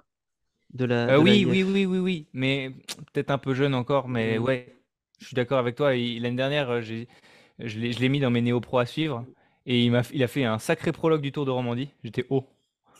[0.73, 2.71] De la, Euh, de oui, oui, oui, oui, oui, mais
[3.13, 4.75] peut-être un peu jeune encore, mais ouais.
[5.19, 5.91] Je suis d'accord avec toi.
[5.95, 7.07] L'année dernière, euh, j'ai,
[7.59, 9.25] je l'ai, mis dans mes néo-pro à suivre.
[9.65, 11.89] Et il, m'a, il a fait un sacré prologue du Tour de Romandie.
[12.03, 12.45] J'étais haut.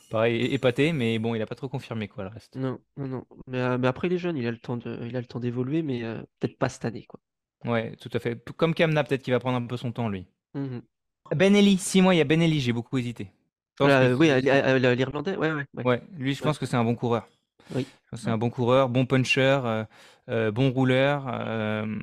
[0.10, 2.56] Pareil, épaté, mais bon, il n'a pas trop confirmé quoi le reste.
[2.56, 3.26] Non, non, non.
[3.48, 5.26] Mais, euh, mais après, il est jeune, il a le temps de, il a le
[5.26, 7.20] temps d'évoluer, mais euh, peut-être pas cette année, quoi.
[7.66, 8.40] Ouais, tout à fait.
[8.56, 10.26] Comme Kamna, peut-être qu'il va prendre un peu son temps, lui.
[10.54, 10.82] Mhm.
[11.36, 13.32] Ben Eli, six mois, il y a Ben Eli, j'ai beaucoup hésité.
[13.80, 14.30] Voilà, euh, oui,
[14.98, 15.84] l'Irlandais, ouais, ouais, ouais.
[15.84, 17.28] Ouais, lui, je pense que c'est un bon coureur.
[17.74, 17.86] Oui.
[18.14, 19.84] C'est un bon coureur, bon puncher, euh,
[20.30, 21.28] euh, bon rouleur.
[21.28, 22.00] euh,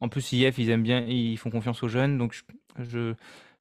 [0.00, 2.18] en plus, IF, ils aiment bien, ils font confiance aux jeunes.
[2.18, 2.42] Donc, je,
[2.84, 3.14] je-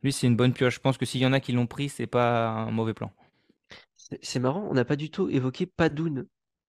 [0.03, 0.75] lui, c'est une bonne pioche.
[0.75, 3.11] Je pense que s'il y en a qui l'ont pris, c'est pas un mauvais plan.
[4.21, 6.27] C'est marrant, on n'a pas du tout évoqué Padoun,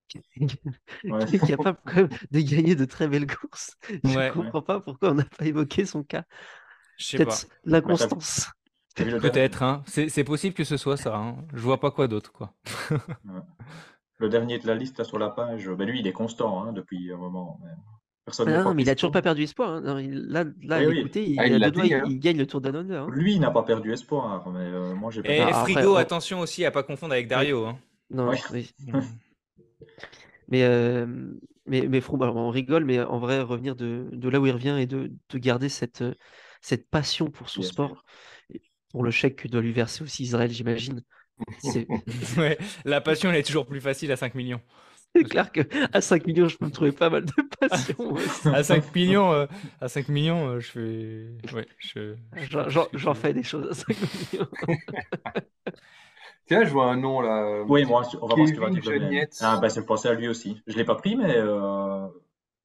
[0.09, 0.21] qui
[1.09, 1.25] Ouais.
[1.27, 3.77] qui est capable quand même de gagner de très belles courses.
[4.05, 4.31] Je Ouais.
[4.33, 6.25] comprends pas pourquoi on n'a pas évoqué son cas.
[6.97, 7.25] Je sais pas.
[7.25, 8.51] Peut-être l'inconstance.
[8.97, 9.83] Peut-être, hein.
[9.87, 11.17] C'est c'est possible que ce soit ça.
[11.17, 11.37] Hein.
[11.53, 12.55] Je vois pas quoi d'autre, quoi.
[14.19, 16.73] Le dernier de la liste là sur la page, ben lui il est constant hein,
[16.73, 17.59] depuis un moment.
[17.63, 17.71] mais
[18.25, 19.71] Personne Ah non, mais il a toujours pas perdu espoir.
[19.71, 19.81] hein.
[19.83, 20.99] Non, il- Là, là Oui, oui.
[21.01, 22.03] écoutez, il, Ah, il dit, il, hein.
[22.09, 22.63] il gagne le Tour.
[22.65, 23.07] Hein.
[23.13, 25.51] Lui il n'a pas perdu espoir, mais euh, moi j'ai Et pas.
[25.53, 27.67] Ah, Frigo, on- attention aussi à pas confondre avec Dario.
[27.67, 27.79] Hein.
[28.11, 28.39] Non, Oui.
[28.53, 28.71] oui.
[30.49, 31.07] Mais, euh,
[31.67, 34.53] mais, mais Froome, alors, on rigole, mais en vrai, revenir de, de là où il
[34.53, 36.05] revient et de, de garder cette,
[36.61, 38.05] cette passion pour son Bien sport, sûr.
[38.91, 41.03] Pour le chèque que doit lui verser aussi Israël, j'imagine.
[42.39, 44.61] Ouais, la passion, elle est toujours plus facile à 5 millions.
[45.15, 48.17] c'est clair qu'à 5 millions, je peux me trouver pas mal de passion.
[48.55, 49.47] À 5 millions, euh,
[49.81, 51.55] à 5 millions, euh, je fais.
[51.55, 52.15] Ouais, je.
[52.37, 53.97] je- J'en- fais des choses à 5
[54.33, 54.49] millions.
[56.47, 57.63] Tiens, je vois un nom là.
[57.69, 59.27] Oui, moi on va voir ce qu'il va dire.
[59.41, 60.61] Ah ben c'est pensé à lui aussi.
[60.67, 62.07] Je l'ai pas pris, mais euh,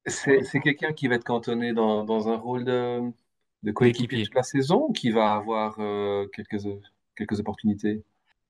[0.06, 3.00] C'est c'est quelqu'un qui va être cantonné dans, dans un rôle de,
[3.62, 6.62] de coéquipier toute la saison ou qui va avoir euh, quelques,
[7.16, 8.04] quelques opportunités?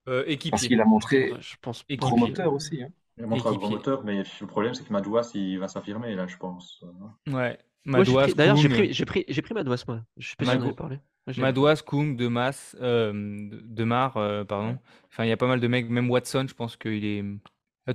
[0.08, 0.68] Euh, Parce équipier.
[0.68, 2.82] qu'il a montré Je pense promoteur aussi.
[2.82, 2.88] Hein.
[3.18, 3.76] il montre un gros Équipier.
[3.76, 6.82] moteur, mais le problème c'est que Madouas il va s'affirmer là, je pense.
[7.28, 7.58] Ouais.
[7.84, 10.02] Madouas, D'ailleurs, j'ai pris, j'ai pris, j'ai pris Madouas, moi.
[10.16, 10.98] Je sais pas si en Mago- avait parlé.
[11.26, 14.78] Moi, Madouas, Koum, Demas, euh, de Demar, euh, pardon.
[15.10, 17.24] Enfin, il y a pas mal de mecs, même Watson, je pense qu'il est.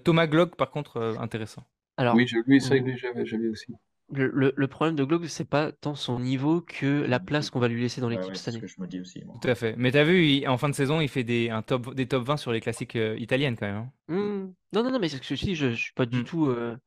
[0.03, 1.63] Thomas Glock, par contre, euh, intéressant.
[1.97, 3.73] Alors, Oui, je, lui, c'est vrai que j'avais aussi.
[4.11, 7.59] Le, le- le problème de Glock, c'est pas tant son niveau que la place qu'on
[7.59, 8.61] va lui laisser dans Ouais, l'équipe ouais, cette c'est ce année.
[8.61, 9.23] que je me dis aussi.
[9.23, 9.41] moi.
[9.41, 9.75] Tout à fait.
[9.77, 12.23] Mais t'as vu, il- en fin de saison, il fait des, un top, des top
[12.25, 13.77] 20 sur les classiques euh, italiennes quand même.
[13.77, 13.91] hein.
[14.07, 14.53] Hmm.
[14.73, 16.47] Non, non, non, mais c'est ce que je dis, je, je suis pas du tout.
[16.47, 16.77] euh,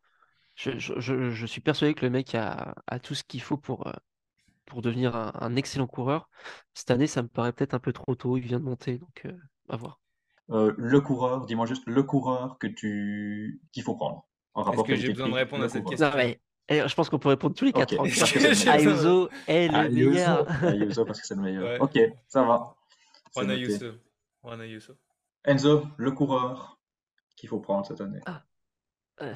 [0.56, 3.56] je, je, je- je suis persuadé que le mec a, a tout ce qu'il faut
[3.59, 3.92] pour, euh,
[4.66, 6.30] pour devenir un, un excellent coureur.
[6.74, 8.36] Cette année, ça me paraît peut-être un peu trop tôt.
[8.38, 9.32] Il vient de monter, donc euh,
[9.70, 10.01] à voir.
[10.51, 14.26] Euh, le coureur, dis-moi juste le coureur que tu qu'il faut prendre.
[14.55, 15.90] En rapport que j'ai besoin de répondre à cette coureur.
[15.90, 16.10] question?
[16.10, 16.40] Non, mais
[16.70, 17.92] je pense qu'on peut répondre tous les quatre.
[17.94, 18.01] Ok.
[18.01, 18.55] en Parce que fait.
[18.55, 20.10] c'est- Ayuso est le Ayuso.
[20.10, 20.64] meilleur.
[20.64, 21.64] Ayuso parce que c'est le meilleur.
[21.64, 21.78] Ouais.
[21.80, 21.98] Ok,
[22.28, 22.74] ça va.
[23.34, 23.51] Juan.
[23.51, 23.86] Ayuso.
[24.44, 24.94] Juan Ayuso.
[25.44, 26.78] Enzo, le coureur
[27.36, 28.20] qu'il faut prendre cette année.
[29.22, 29.34] Euh,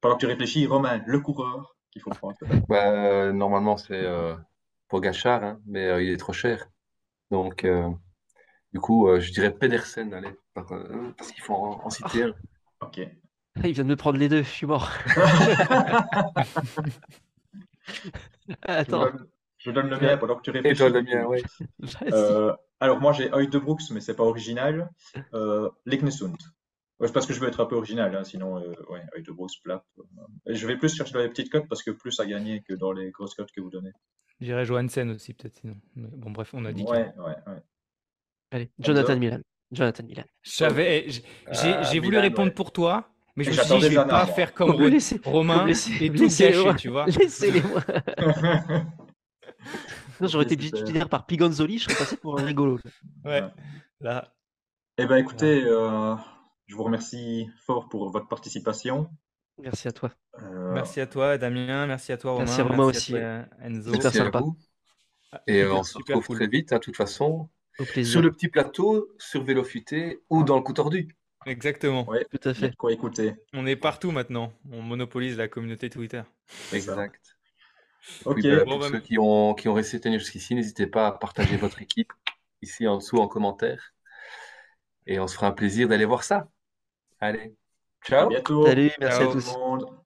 [0.00, 2.62] Pendant que tu réfléchis, Romain, le coureur qu'il faut prendre cette année.
[2.68, 4.34] Bah, normalement, c'est euh,
[4.88, 6.66] Pogacar, hein, mais euh, il est trop cher.
[7.30, 7.88] Donc, euh,
[8.72, 10.66] du coup, euh, je dirais Pedersen, allez, par-
[11.16, 12.34] parce qu'il faut en, en citer un.
[12.80, 13.00] Ok.
[13.64, 14.90] Il vient de me prendre les deux, je suis mort.
[18.48, 19.00] Je Attends.
[19.04, 19.26] donne,
[19.58, 20.78] je donne le mien pendant que tu Et réfléchis.
[20.78, 21.42] toi, le mien, oui.
[22.12, 24.90] Euh, alors moi j'ai Oeil de Brooks, mais c'est pas original.
[25.34, 26.36] Euh, Leknesund.
[26.98, 29.22] Ouais, c'est parce que je veux être un peu original, hein, sinon euh, ouais, Oeil
[29.22, 29.84] de Brooks, plat.
[29.98, 30.02] Euh,
[30.54, 32.92] Je vais plus chercher dans les petites cotes parce que plus à gagner que dans
[32.92, 33.90] les grosses cotes que vous donnez.
[34.40, 35.76] J'irais Johansen aussi, peut-être sinon.
[35.96, 36.84] Mais bon, bref, on a dit.
[36.84, 37.62] que- Ouais, ouais, ouais.
[38.52, 39.16] Allez, Jonathan.
[39.18, 39.40] Milan.
[39.72, 40.24] Jonathan Milan.
[40.42, 41.22] Je savais, j'ai
[41.52, 42.54] j'ai- Ah, j'ai voulu Milan, répondre ouais.
[42.54, 45.66] pour toi, mais je Et me suis dit, je vais pas faire comme laissez- Romain
[45.66, 46.74] laissez- et tout laissez-les gâcher, moi.
[46.74, 47.06] tu vois.
[47.06, 47.82] Laissez-les-moi.
[50.20, 50.80] Non, j'aurais été super.
[50.80, 52.78] titulaire par Pigonzoli, je serais passé pour un rigolo.
[53.24, 53.48] Ouais, Ouais.
[54.00, 54.34] là.
[54.98, 56.14] Eh ben écoutez, euh,
[56.66, 59.08] je vous remercie fort pour votre participation.
[59.58, 60.10] Merci à toi.
[60.42, 61.86] Euh, Merci à toi, Damien.
[61.86, 62.44] Merci à toi, Romain.
[62.44, 63.16] Merci à Romain aussi.
[63.16, 63.92] à toi, Enzo.
[63.92, 64.40] Super Merci à sympa.
[64.40, 64.56] vous.
[65.46, 66.36] Et euh, on se retrouve cool.
[66.36, 67.48] très vite, hein, de toute façon,
[67.78, 68.12] Au plaisir.
[68.12, 71.16] sur le petit plateau, sur Vélo Futé ou dans le coup tordu.
[71.46, 72.08] Exactement.
[72.08, 72.74] ouais, Tout à fait.
[72.76, 73.34] quoi écouter.
[73.52, 74.52] On est partout maintenant.
[74.72, 76.22] On monopolise la communauté Twitter.
[76.72, 77.36] Exact.
[78.24, 80.86] Ok, Puis, bah, Bon, pour bah, ceux qui ont, qui ont resté tenus jusqu'ici, n'hésitez
[80.86, 82.12] pas à partager votre équipe
[82.62, 83.94] ici en dessous en commentaire.
[85.06, 86.48] Et on se fera un plaisir d'aller voir ça.
[87.20, 87.54] Allez,
[88.16, 88.28] à ciao!
[88.28, 88.66] bientôt.
[88.66, 89.24] Salut, merci Ciao.
[89.24, 89.54] à tout tous.
[89.54, 89.99] le monde.